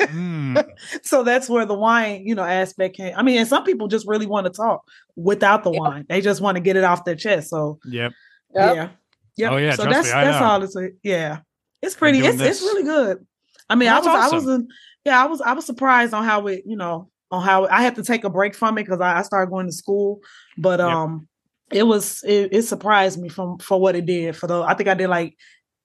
Mm. 0.00 0.68
so 1.02 1.22
that's 1.22 1.48
where 1.48 1.66
the 1.66 1.74
wine, 1.74 2.22
you 2.26 2.34
know, 2.34 2.44
aspect 2.44 2.96
came. 2.96 3.14
I 3.16 3.22
mean, 3.22 3.38
and 3.38 3.48
some 3.48 3.64
people 3.64 3.88
just 3.88 4.06
really 4.06 4.26
want 4.26 4.46
to 4.46 4.52
talk 4.52 4.82
without 5.16 5.64
the 5.64 5.72
Yeah. 5.72 5.78
wine. 5.80 6.06
They 6.08 6.20
just 6.20 6.40
want 6.40 6.56
to 6.56 6.60
get 6.60 6.76
it 6.76 6.84
off 6.84 7.04
their 7.04 7.16
chest. 7.16 7.50
So 7.50 7.78
yep 7.84 8.12
Yep. 8.54 8.74
yeah. 8.74 8.88
Yep. 9.36 9.52
Oh, 9.52 9.56
yeah, 9.56 9.70
So 9.74 9.82
trust 9.84 9.96
that's 9.96 10.08
me, 10.08 10.12
I 10.20 10.24
that's 10.24 10.40
know. 10.40 10.46
all 10.46 10.62
it's 10.62 10.76
yeah. 11.02 11.38
It's 11.82 11.94
pretty, 11.94 12.18
doing 12.18 12.32
it's 12.34 12.40
it's 12.40 12.60
really 12.62 12.82
good. 12.82 13.24
I 13.70 13.74
mean, 13.74 13.88
That's 13.88 14.06
I 14.06 14.16
was 14.16 14.32
I 14.32 14.36
awesome. 14.36 14.46
was 14.46 14.64
yeah, 15.04 15.22
I 15.22 15.26
was 15.26 15.40
I 15.40 15.52
was 15.52 15.64
surprised 15.66 16.12
on 16.14 16.24
how 16.24 16.46
it, 16.48 16.62
you 16.66 16.76
know, 16.76 17.08
on 17.30 17.42
how 17.42 17.66
I 17.66 17.82
had 17.82 17.94
to 17.96 18.02
take 18.02 18.24
a 18.24 18.30
break 18.30 18.54
from 18.54 18.78
it 18.78 18.84
because 18.84 19.00
I, 19.00 19.18
I 19.18 19.22
started 19.22 19.50
going 19.50 19.66
to 19.66 19.72
school. 19.72 20.20
But 20.56 20.80
Yep. 20.80 20.88
um 20.88 21.28
it 21.70 21.82
was 21.84 22.22
it, 22.24 22.48
it 22.52 22.62
surprised 22.62 23.20
me 23.20 23.28
from 23.28 23.58
for 23.58 23.78
what 23.78 23.94
it 23.94 24.06
did 24.06 24.34
for 24.34 24.46
the 24.46 24.62
I 24.62 24.74
think 24.74 24.88
I 24.88 24.94
did 24.94 25.08
like 25.08 25.36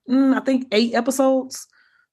mm, 0.10 0.36
I 0.36 0.40
think 0.40 0.68
eight 0.72 0.94
episodes. 0.96 1.68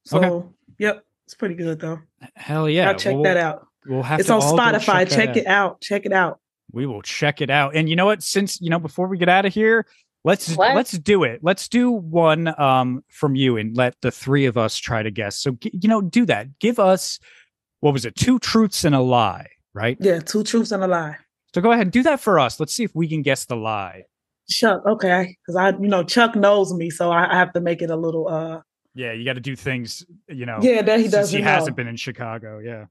So 0.05 0.18
Okay. 0.18 0.48
yep, 0.78 1.05
it's 1.30 1.36
pretty 1.36 1.54
good 1.54 1.78
though. 1.78 2.00
hell 2.34 2.68
yeah 2.68 2.88
I'll 2.88 2.96
check 2.96 3.14
We'll- 3.14 3.22
that 3.22 3.36
out. 3.36 3.64
we'll 3.86 4.02
have 4.02 4.18
It's 4.18 4.26
to 4.28 4.34
on 4.34 4.40
Spotify. 4.40 5.08
that 5.08 5.10
Check, 5.10 5.36
it 5.36 5.46
out. 5.46 5.80
Check 5.80 6.04
it 6.04 6.12
out. 6.12 6.40
we 6.72 6.86
will 6.86 7.02
check 7.02 7.40
it 7.40 7.50
out 7.50 7.76
and 7.76 7.88
you 7.88 7.94
know 7.94 8.06
what 8.06 8.20
since 8.22 8.60
you 8.60 8.68
know 8.68 8.80
before 8.80 9.06
we 9.06 9.16
get 9.16 9.28
out 9.28 9.46
of 9.46 9.54
here 9.54 9.86
let's 10.24 10.56
What? 10.56 10.74
let's 10.74 10.90
do 10.90 11.22
it 11.22 11.38
let's 11.42 11.68
do 11.68 11.90
one 11.92 12.52
um 12.60 13.04
from 13.10 13.36
you 13.36 13.56
and 13.58 13.76
let 13.76 13.94
the 14.02 14.10
three 14.10 14.46
of 14.46 14.58
us 14.58 14.76
try 14.76 15.02
to 15.04 15.10
guess 15.12 15.36
so 15.38 15.56
you 15.62 15.88
know 15.88 16.00
do 16.02 16.26
that 16.26 16.58
give 16.58 16.78
us 16.80 17.20
what 17.78 17.92
was 17.92 18.04
it 18.04 18.16
two 18.16 18.38
truths 18.40 18.84
and 18.84 18.94
a 18.96 19.00
lie 19.00 19.46
right 19.72 19.96
Yeah, 20.00 20.18
two 20.18 20.42
truths 20.42 20.72
and 20.72 20.82
a 20.82 20.88
lie. 20.88 21.16
so 21.54 21.60
go 21.60 21.70
ahead 21.70 21.86
and 21.86 21.92
do 21.92 22.02
that 22.02 22.18
for 22.20 22.40
us 22.40 22.58
let's 22.58 22.74
see 22.74 22.82
if 22.84 22.92
we 22.94 23.06
can 23.08 23.22
guess 23.22 23.44
the 23.44 23.56
lie 23.56 24.02
Chuck, 24.48 24.82
okay, 24.84 25.36
because 25.46 25.54
I, 25.54 25.68
you 25.78 25.86
know, 25.86 26.02
Chuck 26.02 26.34
knows 26.34 26.74
me, 26.74 26.90
so 26.90 27.12
I, 27.12 27.30
I 27.32 27.36
have 27.38 27.52
to 27.52 27.60
make 27.60 27.82
it 27.82 27.88
a 27.90 27.94
little. 27.94 28.26
uh 28.26 28.60
yeah 28.95 29.12
you 29.12 29.24
got 29.24 29.34
to 29.34 29.41
do 29.41 29.55
things 29.57 30.05
you 30.28 30.47
know 30.47 30.59
Yeah, 30.62 30.82
that 30.82 30.99
he 31.01 31.09
doesn't 31.09 31.36
he 31.36 31.43
hasn't 31.43 31.76
been 31.76 31.86
in 31.88 31.97
chicago 31.97 32.59
yeah 32.59 32.86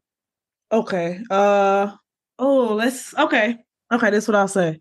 Okay. 0.72 1.20
Uh 1.32 1.92
oh, 2.38 2.76
let's 2.76 3.18
okay. 3.18 3.58
Okay, 3.92 4.10
this 4.12 4.26
is 4.26 4.28
what 4.28 4.36
I'll 4.36 4.48
say. 4.48 4.80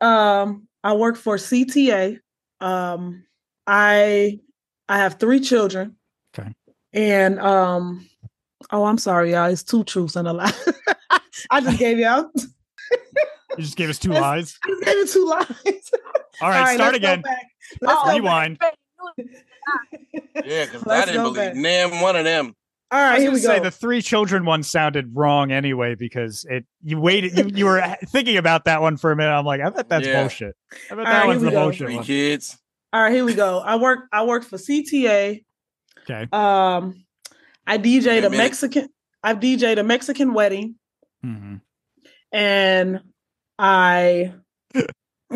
Um, 0.00 0.66
I 0.82 0.94
work 0.94 1.16
for 1.16 1.36
CTA. 1.36 2.18
Um, 2.62 3.24
I 3.66 4.40
I 4.88 4.96
have 4.96 5.18
three 5.20 5.40
children. 5.40 5.96
Okay. 6.34 6.50
And 6.94 7.38
um, 7.40 8.08
oh, 8.72 8.84
I'm 8.86 8.96
sorry, 8.96 9.32
y'all. 9.32 9.50
It's 9.50 9.62
two 9.62 9.84
truths 9.84 10.16
and 10.16 10.26
a 10.26 10.32
lie. 10.32 10.50
I 11.50 11.60
just 11.60 11.78
gave 11.78 11.98
y'all. 11.98 12.30
you 13.58 13.64
just 13.64 13.76
gave 13.76 13.90
us 13.90 13.98
two 13.98 14.12
lies 14.12 14.58
I 14.64 14.68
just 14.70 14.84
gave 14.84 14.96
you 14.96 15.06
two 15.08 15.26
lies. 15.26 15.90
all 16.40 16.48
right, 16.48 16.74
start 16.74 16.78
let's 16.78 16.90
go 16.92 16.96
again 16.96 17.20
back. 17.20 17.46
Let's 17.82 17.94
Oh, 17.98 18.04
go 18.04 18.06
back. 18.06 18.14
rewind 18.16 18.58
Yeah, 20.44 20.64
because 20.66 20.82
I 20.88 21.04
didn't 21.06 21.22
believe 21.22 21.36
back. 21.36 21.54
damn 21.54 22.00
one 22.00 22.16
of 22.16 22.24
them. 22.24 22.54
All 22.90 22.98
right, 22.98 23.10
I 23.10 23.14
was 23.14 23.22
here 23.22 23.32
we 23.32 23.38
say 23.40 23.58
go. 23.58 23.64
the 23.64 23.70
three 23.70 24.00
children 24.00 24.46
one 24.46 24.62
sounded 24.62 25.10
wrong 25.14 25.52
anyway 25.52 25.94
because 25.94 26.46
it 26.48 26.64
you 26.82 26.98
waited 26.98 27.36
you, 27.36 27.50
you 27.54 27.64
were 27.66 27.82
thinking 28.06 28.38
about 28.38 28.64
that 28.64 28.80
one 28.80 28.96
for 28.96 29.12
a 29.12 29.16
minute. 29.16 29.30
I'm 29.30 29.44
like, 29.44 29.60
I 29.60 29.68
bet 29.68 29.90
that's 29.90 30.06
Yeah. 30.06 30.20
bullshit. 30.22 30.56
I 30.72 30.94
bet 30.94 30.98
All 30.98 31.04
that 31.04 31.10
right, 31.20 31.26
one's 31.26 31.40
the 31.42 31.48
we 31.48 31.52
go. 31.52 31.62
bullshit 31.64 31.86
Three 31.86 31.96
one. 31.96 32.04
kids. 32.04 32.58
All 32.94 33.02
right, 33.02 33.12
here 33.12 33.24
we 33.26 33.34
go. 33.34 33.58
I 33.58 33.76
work. 33.76 34.06
I 34.10 34.24
work 34.24 34.42
for 34.44 34.56
CTA. 34.56 35.44
Okay. 36.08 36.28
Um, 36.32 37.04
I 37.66 37.76
Wait 37.76 37.84
DJ'd 37.84 38.24
a 38.24 38.28
a. 38.28 38.30
Mexican. 38.30 38.88
I've 39.22 39.38
DJ'd 39.40 39.78
a 39.78 39.84
Mexican 39.84 40.32
wedding, 40.32 40.76
hmm 41.22 41.56
and 42.32 43.00
I, 43.58 44.32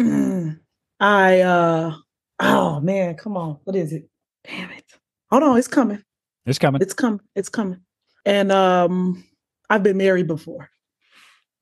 I. 1.01 1.41
uh 1.41 1.95
Oh 2.41 2.81
man, 2.81 3.15
come 3.17 3.37
on. 3.37 3.59
What 3.65 3.77
is 3.77 3.93
it? 3.93 4.09
Damn 4.47 4.71
it! 4.71 4.85
Hold 5.31 5.43
on, 5.43 5.59
it's 5.59 5.69
coming. 5.69 6.03
It's 6.47 6.59
coming. 6.59 6.83
It's 6.83 6.95
coming. 6.95 7.21
It's 7.37 7.49
coming. 7.49 7.81
And 8.27 8.51
um, 8.53 9.25
I've 9.71 9.83
been 9.83 9.97
married 9.97 10.27
before. 10.27 10.69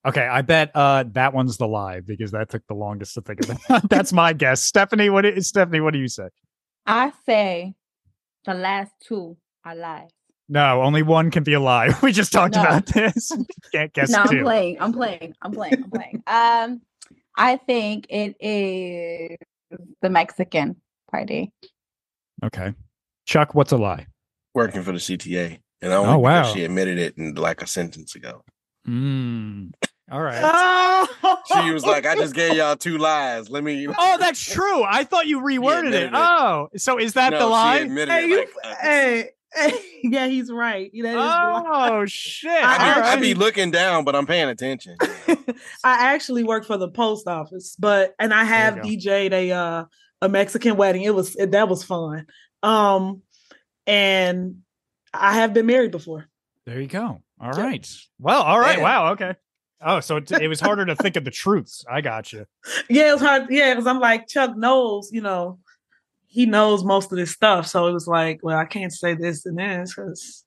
Okay, 0.06 0.26
I 0.26 0.40
bet 0.40 0.70
uh 0.74 1.04
that 1.12 1.34
one's 1.34 1.58
the 1.58 1.68
lie 1.68 2.00
because 2.00 2.30
that 2.30 2.48
took 2.48 2.66
the 2.68 2.74
longest 2.74 3.12
to 3.14 3.20
think 3.20 3.40
of 3.40 3.88
that's 3.90 4.12
my 4.14 4.32
guess. 4.32 4.62
Stephanie, 4.62 5.10
what 5.10 5.26
is 5.26 5.46
Stephanie? 5.48 5.80
What 5.80 5.92
do 5.92 5.98
you 5.98 6.08
say? 6.08 6.28
I 6.86 7.12
say 7.26 7.74
the 8.46 8.54
last 8.54 8.92
two 9.06 9.36
are 9.64 9.74
lies. 9.74 10.08
No, 10.48 10.80
only 10.82 11.02
one 11.02 11.30
can 11.30 11.42
be 11.44 11.52
a 11.52 11.60
lie. 11.60 11.90
We 12.02 12.12
just 12.12 12.32
talked 12.32 12.54
No. 12.56 12.62
about 12.62 12.86
this. 12.86 13.30
Can't 13.72 13.92
guess 13.92 14.08
no, 14.10 14.20
I'm 14.20 14.42
playing. 14.42 14.78
I'm 14.80 14.92
playing. 14.94 15.34
I'm 15.42 15.52
playing. 15.52 15.84
I'm 15.84 15.90
playing. 15.90 16.22
Um, 16.26 16.80
I 17.36 17.56
think 17.58 18.06
it 18.08 18.36
is 18.40 19.36
the 20.00 20.08
Mexican 20.08 20.76
party. 21.10 21.52
Okay, 22.42 22.74
Chuck, 23.26 23.54
what's 23.54 23.72
a 23.72 23.76
lie? 23.76 24.06
Working 24.54 24.82
for 24.82 24.92
the 24.92 24.98
CTA. 24.98 25.58
And 25.82 25.92
only 25.92 26.12
Oh, 26.14 26.18
wow. 26.18 26.42
she 26.52 26.64
admitted 26.64 26.98
it 26.98 27.16
in 27.16 27.34
like 27.34 27.62
a 27.62 27.66
sentence 27.66 28.14
ago. 28.14 28.42
Mm. 28.86 29.72
All 30.10 30.20
right. 30.20 30.40
Oh, 30.42 31.38
She 31.62 31.70
was 31.70 31.84
like, 31.86 32.04
I 32.04 32.14
just 32.16 32.34
gave 32.34 32.54
y'all 32.56 32.76
two 32.76 32.98
lies. 32.98 33.48
Let 33.48 33.64
me 33.64 33.86
Oh, 33.96 34.16
that's 34.18 34.44
true. 34.44 34.82
I 34.82 35.04
thought 35.04 35.26
you 35.26 35.40
reworded 35.42 35.88
it. 35.92 36.02
it. 36.04 36.10
Oh, 36.12 36.68
so 36.76 36.98
is 36.98 37.14
that 37.14 37.30
No, 37.30 37.38
the 37.38 37.44
she 37.46 37.50
lie? 37.50 37.76
admitted 37.78 38.12
Hey, 38.12 38.24
it 38.24 38.28
you, 38.28 38.36
like, 38.38 38.48
uh, 38.64 38.74
hey, 38.82 39.30
hey, 39.54 39.72
yeah, 40.02 40.26
he's 40.26 40.50
right. 40.52 40.90
That 40.92 41.08
is 41.08 41.14
the. 41.14 41.64
Oh 41.72 42.04
shit! 42.06 42.50
I 42.52 42.74
I, 42.74 42.78
be, 42.94 43.00
All 43.00 43.06
I 43.06 43.16
be 43.16 43.34
looking 43.34 43.70
down, 43.70 44.04
but 44.04 44.14
I'm 44.16 44.26
paying 44.26 44.48
attention. 44.48 44.96
I 45.28 45.34
actually 45.84 46.44
work 46.44 46.66
for 46.66 46.76
the 46.76 46.88
post 46.88 47.26
office, 47.26 47.74
but 47.78 48.14
and 48.18 48.34
I 48.34 48.44
have 48.44 48.76
go. 48.76 48.82
DJ'd 48.82 49.32
a 49.32 49.50
uh, 49.52 49.84
a 50.22 50.28
Mexican 50.28 50.76
wedding. 50.76 51.02
It 51.02 51.14
was 51.14 51.36
it, 51.36 51.52
that 51.52 51.68
was 51.68 51.82
fun. 51.84 52.26
Um, 52.62 53.22
and 53.86 54.58
I 55.12 55.34
have 55.34 55.54
been 55.54 55.66
married 55.66 55.90
before. 55.90 56.28
There 56.66 56.80
you 56.80 56.86
go. 56.86 57.22
All 57.40 57.56
Yeah. 57.56 57.62
right. 57.62 57.96
Well, 58.18 58.42
all 58.42 58.60
right. 58.60 58.74
Damn. 58.76 58.82
Wow. 58.82 59.12
Okay. 59.12 59.34
Oh, 59.82 60.00
so 60.00 60.16
it, 60.18 60.30
it 60.32 60.48
was 60.48 60.60
harder 60.60 60.84
to 60.86 60.94
think 60.94 61.16
of 61.16 61.24
the 61.24 61.30
truths. 61.42 61.84
I 61.90 62.02
got 62.02 62.32
you. 62.32 62.44
Yeah, 62.90 63.10
it 63.10 63.12
was 63.14 63.22
hard. 63.22 63.46
Yeah, 63.50 63.72
because 63.72 63.86
I'm 63.86 63.98
like 63.98 64.28
Chuck 64.28 64.56
knows, 64.56 65.08
you 65.10 65.22
know, 65.22 65.58
he 66.26 66.44
knows 66.46 66.84
most 66.84 67.10
of 67.10 67.16
this 67.18 67.30
stuff. 67.32 67.66
So 67.66 67.86
it 67.86 67.92
was 67.92 68.06
like, 68.06 68.40
well, 68.42 68.58
I 68.58 68.66
can't 68.66 68.92
say 68.92 69.14
this 69.14 69.46
and 69.46 69.58
this 69.58 69.94
because. 69.94 70.44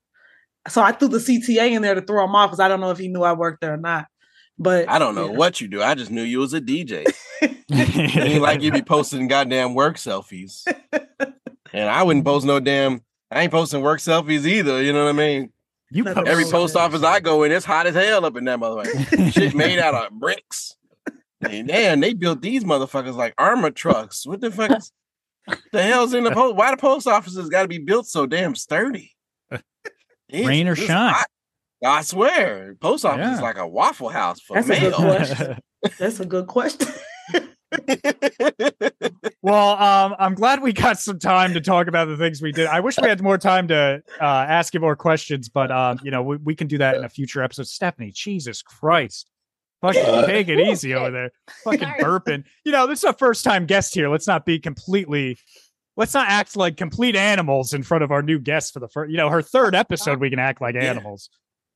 So 0.69 0.81
I 0.81 0.93
threw 0.93 1.09
the 1.09 1.17
CTA 1.17 1.71
in 1.71 1.81
there 1.81 1.93
to 1.95 1.99
throw 2.01 2.23
him 2.23 2.35
off 2.35 2.49
because 2.51 2.61
I 2.61 2.69
don't 2.69 2.79
know 2.79 2.91
if 2.91 2.97
he 2.97 3.09
knew 3.09 3.21
I 3.23 3.33
worked 3.33 3.59
there 3.59 3.73
or 3.73 3.77
not. 3.77 4.05
But 4.59 4.87
I 4.87 4.99
don't 4.99 5.15
know 5.15 5.31
yeah. 5.31 5.37
what 5.37 5.59
you 5.59 5.67
do. 5.67 5.81
I 5.81 5.95
just 5.95 6.11
knew 6.11 6.21
you 6.21 6.39
was 6.39 6.53
a 6.53 6.61
DJ. 6.61 7.05
It 7.75 8.15
ain't 8.17 8.41
like 8.41 8.61
you 8.61 8.71
be 8.71 8.81
posting 8.83 9.27
goddamn 9.27 9.73
work 9.73 9.97
selfies. 9.97 10.65
And 11.73 11.89
I 11.89 12.03
wouldn't 12.03 12.23
post 12.23 12.45
no 12.45 12.59
damn. 12.59 13.01
I 13.31 13.41
ain't 13.41 13.51
posting 13.51 13.81
work 13.81 13.99
selfies 13.99 14.45
either. 14.45 14.81
You 14.81 14.93
know 14.93 15.03
what 15.03 15.09
I 15.09 15.17
mean? 15.17 15.51
You 15.91 16.03
post 16.03 16.27
Every 16.27 16.45
post 16.45 16.75
office 16.75 17.03
I 17.03 17.19
go 17.19 17.43
in, 17.43 17.51
it's 17.51 17.65
hot 17.65 17.87
as 17.87 17.95
hell 17.95 18.25
up 18.25 18.37
in 18.37 18.45
that 18.45 18.59
motherfucker. 18.59 19.33
Shit 19.33 19.55
made 19.55 19.79
out 19.79 19.93
of 19.95 20.11
bricks. 20.11 20.75
And 21.41 21.67
damn, 21.67 21.99
they 21.99 22.13
built 22.13 22.41
these 22.41 22.63
motherfuckers 22.63 23.15
like 23.15 23.33
armor 23.37 23.71
trucks. 23.71 24.25
What 24.25 24.39
the 24.39 24.51
fuck? 24.51 24.71
Is, 24.77 24.91
the 25.71 25.83
hell's 25.83 26.13
in 26.13 26.23
the 26.23 26.31
post? 26.31 26.55
Why 26.55 26.71
the 26.71 26.77
post 26.77 27.07
offices 27.07 27.49
got 27.49 27.63
to 27.63 27.67
be 27.67 27.79
built 27.79 28.07
so 28.07 28.25
damn 28.25 28.55
sturdy? 28.55 29.11
It's- 30.29 30.47
Rain 30.47 30.67
or 30.67 30.75
shine. 30.75 31.13
hot. 31.13 31.27
I 31.83 32.01
swear, 32.01 32.75
post 32.79 33.05
office 33.05 33.19
Yeah. 33.25 33.35
is 33.35 33.41
like 33.41 33.57
a 33.57 33.67
waffle 33.67 34.09
house 34.09 34.39
for 34.39 34.55
That's 34.61 34.69
a 34.69 34.79
good 34.79 34.91
mail. 34.99 35.15
question. 35.17 35.57
That's 35.99 36.19
a 36.19 36.25
good 36.25 36.47
question. 36.47 36.87
Well, 39.41 39.71
um, 39.71 40.15
I'm 40.19 40.35
glad 40.35 40.61
we 40.61 40.71
got 40.71 40.99
some 40.99 41.19
time 41.19 41.53
to 41.53 41.59
talk 41.59 41.87
about 41.87 42.07
the 42.07 42.15
things 42.15 42.41
we 42.41 42.53
did. 42.53 42.67
I 42.67 42.79
wish 42.79 42.97
we 42.97 43.09
had 43.09 43.21
more 43.21 43.37
time 43.37 43.67
to 43.67 44.01
uh, 44.21 44.23
ask 44.23 44.73
you 44.73 44.79
more 44.79 44.95
questions, 44.95 45.49
but 45.49 45.69
um, 45.69 45.99
you 46.01 46.11
know, 46.11 46.23
we, 46.23 46.37
we 46.37 46.55
can 46.55 46.67
do 46.67 46.77
that 46.77 46.95
in 46.95 47.03
a 47.03 47.09
future 47.09 47.43
episode. 47.43 47.67
Stephanie, 47.67 48.11
Jesus 48.13 48.61
Christ. 48.61 49.29
Fucking 49.81 50.01
take 50.27 50.47
it 50.47 50.59
easy 50.61 50.93
over 50.93 51.11
there. 51.11 51.31
Fucking 51.65 51.89
burping. 51.99 52.45
You 52.63 52.71
know, 52.71 52.87
this 52.87 52.99
is 52.99 53.03
a 53.03 53.13
first 53.13 53.43
time 53.43 53.65
guest 53.65 53.93
here. 53.93 54.07
Let's 54.07 54.27
not 54.27 54.45
be 54.45 54.59
completely 54.59 55.37
let's 55.97 56.13
not 56.13 56.27
act 56.29 56.55
like 56.55 56.77
complete 56.77 57.17
animals 57.17 57.73
in 57.73 57.83
front 57.83 58.03
of 58.03 58.11
our 58.11 58.21
new 58.21 58.39
guest 58.39 58.71
for 58.73 58.79
the 58.79 58.87
first 58.87 59.11
you 59.11 59.17
know, 59.17 59.29
her 59.29 59.41
third 59.41 59.75
episode 59.75 60.21
we 60.21 60.29
can 60.29 60.39
act 60.39 60.61
like 60.61 60.75
Yeah. 60.75 60.83
animals. 60.83 61.29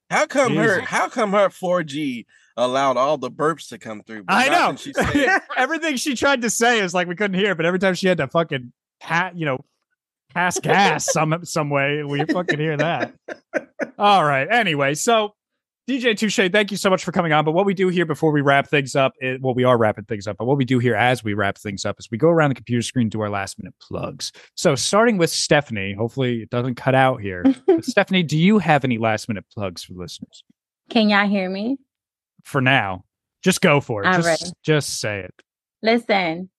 How 0.09 0.25
come 0.25 0.55
her? 0.55 0.79
How 0.81 1.09
come 1.09 1.31
her 1.33 1.49
4G 1.49 2.25
allowed 2.55 2.97
all 2.97 3.17
the 3.17 3.29
burps 3.29 3.69
to 3.69 3.77
come 3.77 4.01
through? 4.03 4.23
but 4.23 4.33
I 4.33 4.47
know. 4.49 4.75
She 4.75 4.93
said, 4.93 5.41
Everything 5.57 5.95
she 5.97 6.15
tried 6.15 6.41
to 6.43 6.49
say 6.49 6.79
is 6.79 6.93
like 6.93 7.07
we 7.07 7.15
couldn't 7.15 7.39
hear, 7.39 7.55
but 7.55 7.65
every 7.65 7.79
time 7.79 7.93
she 7.93 8.07
had 8.07 8.17
to 8.17 8.27
fucking 8.27 8.71
pat, 8.99 9.37
you 9.37 9.45
know, 9.45 9.63
pass 10.33 10.59
gas 10.59 11.11
some 11.11 11.43
some 11.43 11.69
way, 11.69 12.03
we 12.03 12.23
fucking 12.25 12.59
hear 12.59 12.77
that. 12.77 13.13
All 13.97 14.23
right. 14.23 14.47
Anyway, 14.49 14.93
so 14.93 15.33
DJ 15.87 16.11
TuShay, 16.11 16.51
thank 16.51 16.69
you 16.69 16.75
so 16.75 16.89
much 16.89 17.05
for 17.05 17.13
coming 17.13 17.31
on. 17.31 17.45
But 17.45 17.53
what 17.53 17.65
we 17.65 17.73
do 17.73 17.87
here 17.87 18.05
before 18.05 18.31
we 18.33 18.41
wrap 18.41 18.67
things 18.67 18.93
up, 18.93 19.13
is, 19.21 19.39
well, 19.41 19.53
we 19.53 19.63
are 19.63 19.77
wrapping 19.77 20.03
things 20.03 20.27
up, 20.27 20.35
but 20.37 20.43
what 20.43 20.57
we 20.57 20.65
do 20.65 20.79
here 20.79 20.95
as 20.95 21.23
we 21.23 21.33
wrap 21.33 21.57
things 21.57 21.85
up 21.85 21.95
is 21.97 22.11
we 22.11 22.17
go 22.17 22.27
around 22.27 22.49
the 22.49 22.55
computer 22.55 22.81
screen 22.81 23.07
do 23.07 23.21
our 23.21 23.29
last 23.29 23.57
minute 23.57 23.73
plugs. 23.79 24.33
So 24.55 24.75
starting 24.75 25.17
with 25.17 25.29
Stephanie, 25.29 25.93
hopefully 25.93 26.41
it 26.41 26.49
doesn't 26.49 26.75
cut 26.75 26.93
out 26.93 27.21
here. 27.21 27.45
Stephanie, 27.81 28.23
do 28.23 28.37
you 28.37 28.59
have 28.59 28.83
any 28.83 28.97
last 28.97 29.29
minute 29.29 29.45
plugs 29.53 29.81
for 29.81 29.93
listeners? 29.93 30.43
Can 30.89 31.07
y'all 31.07 31.27
hear 31.27 31.49
me? 31.49 31.77
For 32.43 32.59
now, 32.59 33.05
just 33.41 33.61
go 33.61 33.79
for 33.79 34.03
it. 34.03 34.07
All 34.07 34.15
just, 34.15 34.27
right. 34.27 34.53
just 34.63 34.99
say 34.99 35.19
it. 35.21 35.33
Listen, 35.81 36.49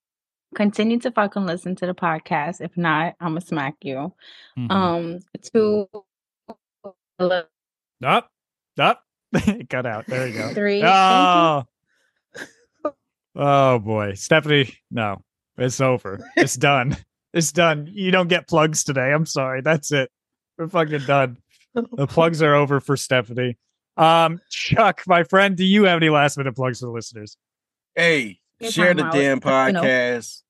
continue 0.54 0.98
to 1.00 1.10
fucking 1.10 1.44
listen 1.44 1.76
to 1.76 1.86
the 1.86 1.94
podcast. 1.94 2.62
If 2.62 2.74
not, 2.78 3.14
I'm 3.20 3.32
gonna 3.32 3.42
smack 3.42 3.74
you. 3.82 4.14
Mhm. 4.58 4.70
Um, 4.70 5.18
two, 5.42 5.86
Up, 8.02 8.30
up. 8.78 9.04
It 9.32 9.68
cut 9.70 9.86
out. 9.86 10.06
There 10.06 10.26
you 10.26 10.34
go. 10.38 10.54
three. 10.54 10.82
Oh. 10.84 11.64
oh 13.36 13.78
boy, 13.78 14.14
Stephanie. 14.14 14.74
No, 14.90 15.22
it's 15.56 15.80
over. 15.80 16.18
It's 16.36 16.54
done. 16.56 16.96
It's 17.34 17.52
done. 17.52 17.88
You 17.92 18.10
don't 18.10 18.28
get 18.28 18.48
plugs 18.48 18.84
today. 18.84 19.12
I'm 19.12 19.26
sorry. 19.26 19.60
That's 19.60 19.92
it. 19.92 20.10
We're 20.56 20.68
fucking 20.68 21.00
done. 21.06 21.38
The 21.74 22.06
plugs 22.06 22.42
are 22.42 22.54
over 22.54 22.80
for 22.80 22.96
Stephanie. 22.96 23.58
Um, 23.96 24.40
Chuck, 24.50 25.02
my 25.06 25.22
friend, 25.24 25.56
do 25.56 25.64
you 25.64 25.84
have 25.84 25.96
any 25.98 26.08
last 26.08 26.36
minute 26.38 26.56
plugs 26.56 26.80
for 26.80 26.86
the 26.86 26.92
listeners? 26.92 27.36
"Hey, 27.94 28.40
You're 28.58 28.70
share 28.70 28.94
the 28.94 29.02
damn 29.04 29.36
you 29.36 29.72
know. 29.72 29.82
podcast. 29.82 30.42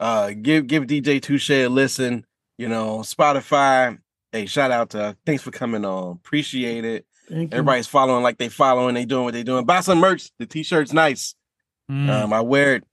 Uh, 0.00 0.30
give 0.30 0.66
give 0.66 0.84
DJ 0.84 1.20
TuShay 1.20 1.66
a 1.66 1.68
listen. 1.68 2.26
You 2.58 2.68
know, 2.68 2.98
Spotify. 2.98 3.98
Hey, 4.32 4.46
shout 4.46 4.70
out 4.70 4.90
to. 4.90 5.16
Thanks 5.24 5.42
for 5.42 5.50
coming 5.52 5.84
on. 5.84 6.12
Appreciate 6.12 6.84
it. 6.84 7.06
Everybody's 7.30 7.86
following 7.86 8.22
like 8.22 8.38
they 8.38 8.48
following. 8.48 8.94
They 8.94 9.04
doing 9.04 9.24
what 9.24 9.34
they 9.34 9.42
doing. 9.42 9.64
Buy 9.64 9.80
some 9.80 9.98
merch. 9.98 10.30
The 10.38 10.46
t-shirt's 10.46 10.92
nice. 10.92 11.34
Mm, 11.90 12.08
Um, 12.08 12.32
I 12.32 12.40
wear 12.40 12.76
it. 12.76 12.84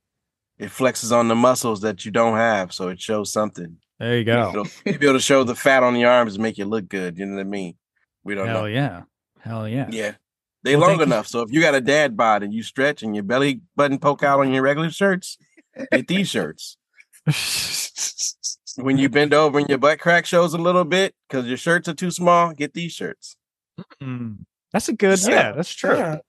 It 0.57 0.69
flexes 0.69 1.11
on 1.11 1.27
the 1.27 1.35
muscles 1.35 1.81
that 1.81 2.05
you 2.05 2.11
don't 2.11 2.37
have, 2.37 2.71
so 2.73 2.89
it 2.89 3.01
shows 3.01 3.31
something. 3.31 3.77
there 3.99 4.17
you 4.17 4.23
go. 4.23 4.49
it'll, 4.51 4.67
maybe 4.85 5.07
it'll 5.07 5.19
show 5.19 5.43
the 5.43 5.55
fat 5.55 5.83
on 5.83 5.95
your 5.95 6.09
arms 6.11 6.35
and 6.35 6.43
make 6.43 6.57
you 6.57 6.65
look 6.65 6.87
good. 6.87 7.17
You 7.17 7.25
know 7.25 7.35
what 7.35 7.41
I 7.41 7.43
mean? 7.45 7.75
We 8.23 8.35
don't 8.35 8.45
know. 8.47 8.53
Hell 8.53 8.61
know. 8.63 8.67
yeah. 8.67 9.01
Hell 9.39 9.67
yeah. 9.67 9.87
Yeah. 9.89 10.11
They 10.63 10.75
Well, 10.75 10.81
long 10.81 10.89
thank 10.97 10.99
you. 10.99 11.13
enough. 11.13 11.27
So 11.27 11.41
if 11.41 11.51
you 11.51 11.59
got 11.61 11.73
a 11.73 11.81
dad 11.81 12.15
bod 12.15 12.43
and 12.43 12.53
you 12.53 12.61
stretch 12.63 13.01
and 13.01 13.15
your 13.15 13.23
belly 13.23 13.61
button 13.75 13.97
poke 13.97 14.21
out 14.23 14.39
on 14.39 14.53
your 14.53 14.61
regular 14.61 14.91
shirts, 14.91 15.37
get 15.91 16.07
these 16.07 16.29
shirts. 16.29 16.77
When 18.77 18.97
you 18.97 19.09
bend 19.09 19.33
over 19.33 19.59
and 19.59 19.67
your 19.67 19.77
butt 19.77 19.99
crack 19.99 20.25
shows 20.25 20.53
a 20.53 20.57
little 20.57 20.85
bit 20.85 21.13
because 21.27 21.45
your 21.45 21.57
shirts 21.57 21.89
are 21.89 21.93
too 21.93 22.09
small, 22.09 22.53
get 22.53 22.73
these 22.73 22.93
shirts. 22.93 23.35
Mm, 24.01 24.39
that's 24.71 24.89
a 24.89 24.93
good. 24.93 25.17
Just 25.17 25.29
Yeah, 25.29 25.51
that's 25.51 25.73
true. 25.73 25.95
Yeah. 25.95 26.19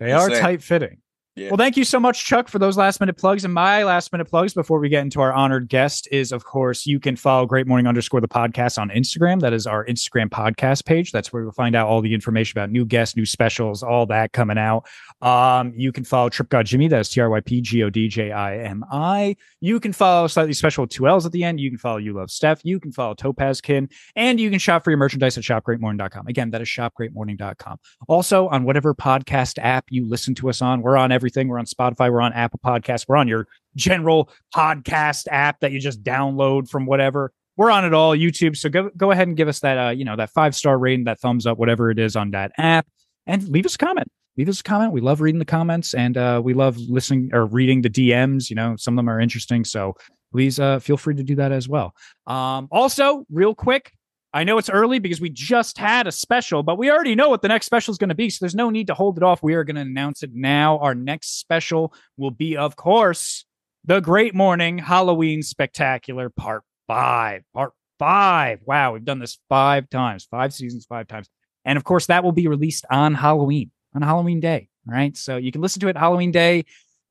They 0.00 0.12
are 0.12 0.28
tight 0.28 0.62
fitting. 0.62 0.98
Yeah. 1.38 1.50
Well, 1.50 1.56
thank 1.56 1.76
you 1.76 1.84
so 1.84 2.00
much, 2.00 2.24
Chuck, 2.24 2.48
for 2.48 2.58
those 2.58 2.76
last 2.76 2.98
minute 2.98 3.16
plugs. 3.16 3.44
And 3.44 3.54
my 3.54 3.84
last 3.84 4.10
minute 4.12 4.26
plugs 4.26 4.54
before 4.54 4.80
we 4.80 4.88
get 4.88 5.02
into 5.02 5.20
our 5.20 5.32
honored 5.32 5.68
guest 5.68 6.08
is, 6.10 6.32
of 6.32 6.44
course, 6.44 6.84
you 6.84 6.98
can 6.98 7.14
follow 7.14 7.46
Great 7.46 7.66
Morning 7.66 7.86
underscore 7.86 8.20
the 8.20 8.28
podcast 8.28 8.78
on 8.78 8.90
Instagram. 8.90 9.40
That 9.40 9.52
is 9.52 9.66
our 9.66 9.86
Instagram 9.86 10.30
podcast 10.30 10.84
page. 10.84 11.12
That's 11.12 11.32
where 11.32 11.42
you'll 11.42 11.52
find 11.52 11.76
out 11.76 11.86
all 11.86 12.00
the 12.00 12.12
information 12.12 12.58
about 12.58 12.70
new 12.70 12.84
guests, 12.84 13.16
new 13.16 13.24
specials, 13.24 13.82
all 13.82 14.06
that 14.06 14.32
coming 14.32 14.58
out. 14.58 14.86
Um, 15.22 15.72
you 15.76 15.92
can 15.92 16.04
follow 16.04 16.28
Trip 16.28 16.48
God 16.48 16.66
Jimmy. 16.66 16.88
That's 16.88 17.08
T 17.08 17.20
R 17.20 17.30
Y 17.30 17.40
P 17.40 17.60
G 17.60 17.82
O 17.84 17.90
D 17.90 18.08
J 18.08 18.32
I 18.32 18.58
M 18.58 18.84
I. 18.90 19.36
You 19.60 19.78
can 19.80 19.92
follow 19.92 20.26
Slightly 20.26 20.52
Special 20.52 20.82
with 20.82 20.90
two 20.90 21.06
L's 21.08 21.26
at 21.26 21.32
the 21.32 21.44
end. 21.44 21.60
You 21.60 21.70
can 21.70 21.78
follow 21.78 21.98
You 21.98 22.14
Love 22.14 22.30
Steph. 22.30 22.60
You 22.64 22.80
can 22.80 22.92
follow 22.92 23.14
Topaz 23.14 23.60
Kin. 23.60 23.88
And 24.16 24.40
you 24.40 24.50
can 24.50 24.58
shop 24.58 24.84
for 24.84 24.90
your 24.90 24.98
merchandise 24.98 25.38
at 25.38 25.44
shopgreatmorning.com. 25.44 26.26
Again, 26.26 26.50
that 26.50 26.60
is 26.60 26.68
shopgreatmorning.com. 26.68 27.78
Also, 28.08 28.48
on 28.48 28.64
whatever 28.64 28.94
podcast 28.94 29.58
app 29.58 29.86
you 29.90 30.08
listen 30.08 30.34
to 30.36 30.48
us 30.48 30.62
on, 30.62 30.82
we're 30.82 30.96
on 30.96 31.10
everything. 31.28 31.48
We're 31.48 31.58
on 31.58 31.66
Spotify, 31.66 32.10
we're 32.10 32.22
on 32.22 32.32
Apple 32.32 32.60
Podcasts, 32.64 33.06
we're 33.06 33.16
on 33.16 33.28
your 33.28 33.46
general 33.76 34.30
podcast 34.54 35.26
app 35.30 35.60
that 35.60 35.72
you 35.72 35.80
just 35.80 36.02
download 36.02 36.68
from 36.68 36.86
whatever. 36.86 37.32
We're 37.56 37.70
on 37.70 37.84
it 37.84 37.92
all, 37.92 38.16
YouTube. 38.16 38.56
So 38.56 38.68
go 38.68 38.90
go 38.96 39.10
ahead 39.10 39.28
and 39.28 39.36
give 39.36 39.48
us 39.48 39.60
that 39.60 39.78
uh, 39.78 39.90
you 39.90 40.04
know, 40.04 40.16
that 40.16 40.30
five 40.30 40.54
star 40.54 40.78
rating, 40.78 41.04
that 41.04 41.20
thumbs 41.20 41.46
up, 41.46 41.58
whatever 41.58 41.90
it 41.90 41.98
is 41.98 42.16
on 42.16 42.30
that 42.30 42.52
app, 42.56 42.86
and 43.26 43.46
leave 43.48 43.66
us 43.66 43.74
a 43.74 43.78
comment. 43.78 44.08
Leave 44.38 44.48
us 44.48 44.60
a 44.60 44.62
comment. 44.62 44.92
We 44.92 45.00
love 45.00 45.20
reading 45.20 45.40
the 45.40 45.44
comments 45.44 45.94
and 45.94 46.16
uh, 46.16 46.40
we 46.42 46.54
love 46.54 46.78
listening 46.78 47.30
or 47.32 47.46
reading 47.46 47.82
the 47.82 47.90
DMs. 47.90 48.48
You 48.48 48.56
know, 48.56 48.76
some 48.76 48.94
of 48.94 48.96
them 48.96 49.10
are 49.10 49.20
interesting. 49.20 49.64
So 49.64 49.96
please 50.30 50.60
uh, 50.60 50.78
feel 50.78 50.96
free 50.96 51.16
to 51.16 51.24
do 51.24 51.34
that 51.34 51.50
as 51.50 51.68
well. 51.68 51.92
Um, 52.28 52.68
also, 52.70 53.26
real 53.30 53.54
quick, 53.54 53.92
I 54.32 54.44
know 54.44 54.58
it's 54.58 54.68
early 54.68 54.98
because 54.98 55.20
we 55.20 55.30
just 55.30 55.78
had 55.78 56.06
a 56.06 56.12
special, 56.12 56.62
but 56.62 56.76
we 56.76 56.90
already 56.90 57.14
know 57.14 57.30
what 57.30 57.40
the 57.40 57.48
next 57.48 57.66
special 57.66 57.92
is 57.92 57.98
going 57.98 58.10
to 58.10 58.14
be. 58.14 58.28
So 58.28 58.38
there's 58.40 58.54
no 58.54 58.68
need 58.68 58.88
to 58.88 58.94
hold 58.94 59.16
it 59.16 59.22
off. 59.22 59.42
We 59.42 59.54
are 59.54 59.64
going 59.64 59.76
to 59.76 59.82
announce 59.82 60.22
it 60.22 60.30
now. 60.34 60.78
Our 60.78 60.94
next 60.94 61.40
special 61.40 61.94
will 62.18 62.30
be, 62.30 62.56
of 62.56 62.76
course, 62.76 63.46
the 63.84 64.00
Great 64.00 64.34
Morning 64.34 64.76
Halloween 64.76 65.42
Spectacular 65.42 66.28
Part 66.28 66.62
5. 66.88 67.42
Part 67.54 67.72
5. 67.98 68.60
Wow, 68.66 68.92
we've 68.92 69.04
done 69.04 69.18
this 69.18 69.38
five 69.48 69.88
times, 69.88 70.26
five 70.30 70.52
seasons, 70.52 70.84
five 70.84 71.08
times. 71.08 71.28
And 71.64 71.76
of 71.76 71.84
course, 71.84 72.06
that 72.06 72.22
will 72.22 72.32
be 72.32 72.48
released 72.48 72.84
on 72.90 73.14
Halloween, 73.14 73.70
on 73.94 74.02
Halloween 74.02 74.40
Day. 74.40 74.68
Right. 74.86 75.14
So 75.18 75.36
you 75.36 75.52
can 75.52 75.60
listen 75.60 75.80
to 75.80 75.88
it 75.88 75.98
Halloween 75.98 76.32
Day 76.32 76.64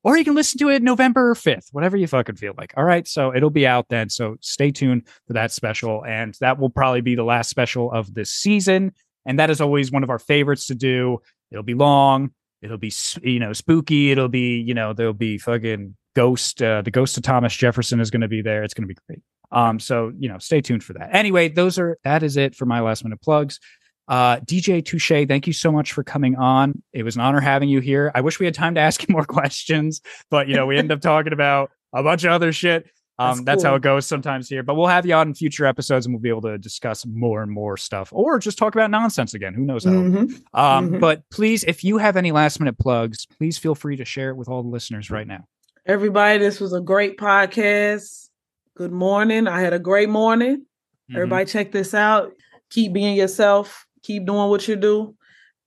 or 0.04 0.16
you 0.16 0.24
can 0.24 0.34
listen 0.34 0.58
to 0.58 0.68
it 0.68 0.82
November 0.82 1.34
5th, 1.34 1.68
whatever 1.72 1.96
you 1.96 2.06
fucking 2.06 2.36
feel 2.36 2.54
like. 2.56 2.72
All 2.76 2.84
right. 2.84 3.06
So 3.06 3.34
it'll 3.34 3.50
be 3.50 3.66
out 3.66 3.88
then. 3.88 4.08
So 4.08 4.36
stay 4.40 4.70
tuned 4.70 5.02
for 5.26 5.32
that 5.32 5.50
special. 5.52 6.04
And 6.04 6.34
that 6.40 6.58
will 6.58 6.70
probably 6.70 7.00
be 7.00 7.14
the 7.14 7.24
last 7.24 7.50
special 7.50 7.92
of 7.92 8.14
this 8.14 8.30
season. 8.30 8.92
And 9.26 9.38
that 9.38 9.50
is 9.50 9.60
always 9.60 9.90
one 9.90 10.04
of 10.04 10.10
our 10.10 10.18
favorites 10.18 10.66
to 10.66 10.74
do. 10.74 11.18
It'll 11.50 11.64
be 11.64 11.74
long. 11.74 12.30
It'll 12.62 12.78
be, 12.78 12.92
you 13.22 13.40
know, 13.40 13.52
spooky. 13.52 14.10
It'll 14.10 14.28
be, 14.28 14.60
you 14.60 14.74
know, 14.74 14.92
there'll 14.92 15.12
be 15.12 15.38
fucking 15.38 15.96
ghost. 16.14 16.62
Uh, 16.62 16.82
the 16.82 16.90
ghost 16.90 17.16
of 17.16 17.22
Thomas 17.22 17.54
Jefferson 17.54 18.00
is 18.00 18.10
going 18.10 18.22
to 18.22 18.28
be 18.28 18.42
there. 18.42 18.62
It's 18.62 18.74
going 18.74 18.88
to 18.88 18.94
be 18.94 18.98
great. 19.06 19.20
Um, 19.50 19.80
so, 19.80 20.12
you 20.18 20.28
know, 20.28 20.38
stay 20.38 20.60
tuned 20.60 20.84
for 20.84 20.92
that. 20.94 21.10
Anyway, 21.12 21.48
those 21.48 21.78
are, 21.78 21.98
that 22.04 22.22
is 22.22 22.36
it 22.36 22.54
for 22.54 22.66
my 22.66 22.80
last 22.80 23.04
minute 23.04 23.20
plugs. 23.20 23.60
Uh, 24.08 24.36
DJ 24.40 24.82
TuShay, 24.82 25.28
thank 25.28 25.46
you 25.46 25.52
so 25.52 25.70
much 25.70 25.92
for 25.92 26.02
coming 26.02 26.34
on. 26.36 26.82
It 26.92 27.02
was 27.02 27.16
an 27.16 27.20
honor 27.22 27.40
having 27.40 27.68
you 27.68 27.80
here. 27.80 28.10
I 28.14 28.22
wish 28.22 28.40
we 28.40 28.46
had 28.46 28.54
time 28.54 28.74
to 28.76 28.80
ask 28.80 29.02
you 29.06 29.12
more 29.12 29.24
questions, 29.24 30.00
but 30.30 30.48
you 30.48 30.56
know, 30.56 30.66
we 30.66 30.78
end 30.78 30.90
up 30.90 31.00
talking 31.00 31.32
about 31.32 31.70
a 31.92 32.02
bunch 32.02 32.24
of 32.24 32.32
other 32.32 32.52
shit. 32.52 32.86
Um, 33.20 33.38
That's 33.38 33.44
that's 33.44 33.62
how 33.64 33.74
it 33.74 33.82
goes 33.82 34.06
sometimes 34.06 34.48
here, 34.48 34.62
but 34.62 34.76
we'll 34.76 34.86
have 34.86 35.04
you 35.04 35.12
on 35.12 35.26
in 35.28 35.34
future 35.34 35.66
episodes 35.66 36.06
and 36.06 36.14
we'll 36.14 36.22
be 36.22 36.28
able 36.28 36.42
to 36.42 36.56
discuss 36.56 37.04
more 37.04 37.42
and 37.42 37.50
more 37.50 37.76
stuff 37.76 38.10
or 38.12 38.38
just 38.38 38.56
talk 38.58 38.76
about 38.76 38.92
nonsense 38.92 39.34
again. 39.34 39.54
Who 39.54 39.62
knows 39.64 39.82
how? 39.84 39.90
Mhm. 39.90 40.40
Um, 40.54 40.90
Mhm. 40.90 41.00
but 41.00 41.28
please, 41.28 41.64
if 41.64 41.82
you 41.82 41.98
have 41.98 42.16
any 42.16 42.30
last 42.30 42.60
minute 42.60 42.78
plugs, 42.78 43.26
please 43.26 43.58
feel 43.58 43.74
free 43.74 43.96
to 43.96 44.04
share 44.04 44.30
it 44.30 44.36
with 44.36 44.48
all 44.48 44.62
the 44.62 44.68
listeners 44.68 45.10
right 45.10 45.26
now. 45.26 45.46
Everybody, 45.84 46.38
this 46.38 46.60
was 46.60 46.72
a 46.72 46.80
great 46.80 47.18
podcast. 47.18 48.28
Good 48.76 48.92
morning. 48.92 49.48
I 49.48 49.62
had 49.62 49.72
a 49.72 49.80
great 49.80 50.08
morning. 50.08 50.64
Mhm. 51.10 51.16
Everybody, 51.16 51.46
check 51.46 51.72
this 51.72 51.94
out. 51.94 52.32
Keep 52.70 52.92
being 52.92 53.16
yourself. 53.16 53.84
Keep 54.08 54.24
doing 54.24 54.48
what 54.48 54.66
you 54.66 54.74
do. 54.74 55.14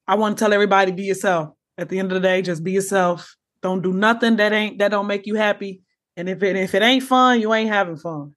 I 0.07 0.15
want 0.15 0.35
to 0.35 0.43
tell 0.43 0.51
everybody 0.51 0.91
be 0.91 1.03
yourself. 1.03 1.53
At 1.77 1.89
the 1.89 1.99
end 1.99 2.11
of 2.11 2.19
the 2.19 2.27
day, 2.27 2.41
just 2.41 2.63
be 2.63 2.71
yourself. 2.71 3.35
Don't 3.61 3.83
do 3.83 3.93
nothing 3.93 4.37
that 4.37 4.51
ain't 4.51 4.79
that 4.79 4.89
don't 4.89 5.05
make 5.05 5.27
you 5.27 5.35
happy. 5.35 5.83
And 6.17 6.27
if 6.27 6.41
it 6.41 6.55
if 6.55 6.73
it 6.73 6.81
ain't 6.81 7.03
fun, 7.03 7.39
you 7.39 7.53
ain't 7.53 7.69
having 7.69 7.97
fun. 7.97 8.33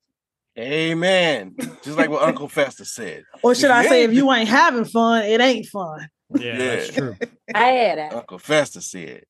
Amen. 0.58 1.56
Just 1.82 1.96
like 1.96 2.10
what 2.10 2.22
Uncle 2.28 2.48
Fester 2.48 2.84
said. 2.84 3.22
Or 3.42 3.54
should 3.54 3.70
If 3.70 3.76
I 3.76 3.86
say, 3.86 4.02
if 4.02 4.12
you 4.12 4.30
ain't 4.30 4.48
having 4.62 4.84
fun, 4.84 5.24
it 5.24 5.40
ain't 5.40 5.66
fun. 5.68 6.06
Yeah, 6.38 6.58
that's 6.58 6.92
true. 6.92 7.16
I 7.54 7.64
had 7.64 7.98
that. 7.98 8.12
Uncle 8.12 8.38
Fester 8.38 8.82
said. 8.82 9.24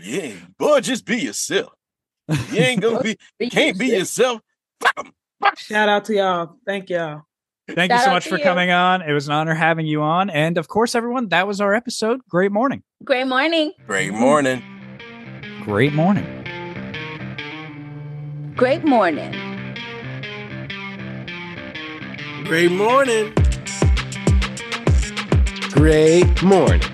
yeah, 0.00 0.34
boy, 0.56 0.82
just 0.82 1.04
be 1.04 1.16
yourself. 1.16 1.72
You 2.28 2.60
ain't 2.60 2.80
gonna 2.80 3.02
be 3.02 3.18
can't 3.50 3.76
be 3.76 3.88
yourself. 3.88 4.40
Shout 5.56 5.88
out 5.88 6.04
to 6.04 6.14
y'all. 6.14 6.58
Thank 6.64 6.90
y'all. 6.90 7.22
Thank 7.68 7.92
you 7.92 7.98
so 7.98 8.10
much 8.10 8.28
for 8.28 8.36
you. 8.36 8.44
coming 8.44 8.70
on. 8.70 9.02
It 9.02 9.12
was 9.12 9.26
an 9.26 9.34
honor 9.34 9.54
having 9.54 9.86
you 9.86 10.02
on. 10.02 10.28
And 10.30 10.58
of 10.58 10.68
course, 10.68 10.94
everyone, 10.94 11.28
that 11.28 11.46
was 11.46 11.60
our 11.60 11.74
episode. 11.74 12.20
Great 12.28 12.52
morning. 12.52 12.82
Great 13.02 13.26
morning. 13.26 13.72
Great 13.86 14.12
morning. 14.12 14.62
Great 15.62 15.94
morning. 15.94 16.44
Great 18.54 18.84
morning. 18.84 19.32
Great 22.44 22.70
morning. 22.70 23.32
Great 25.72 26.42
morning. 26.42 26.93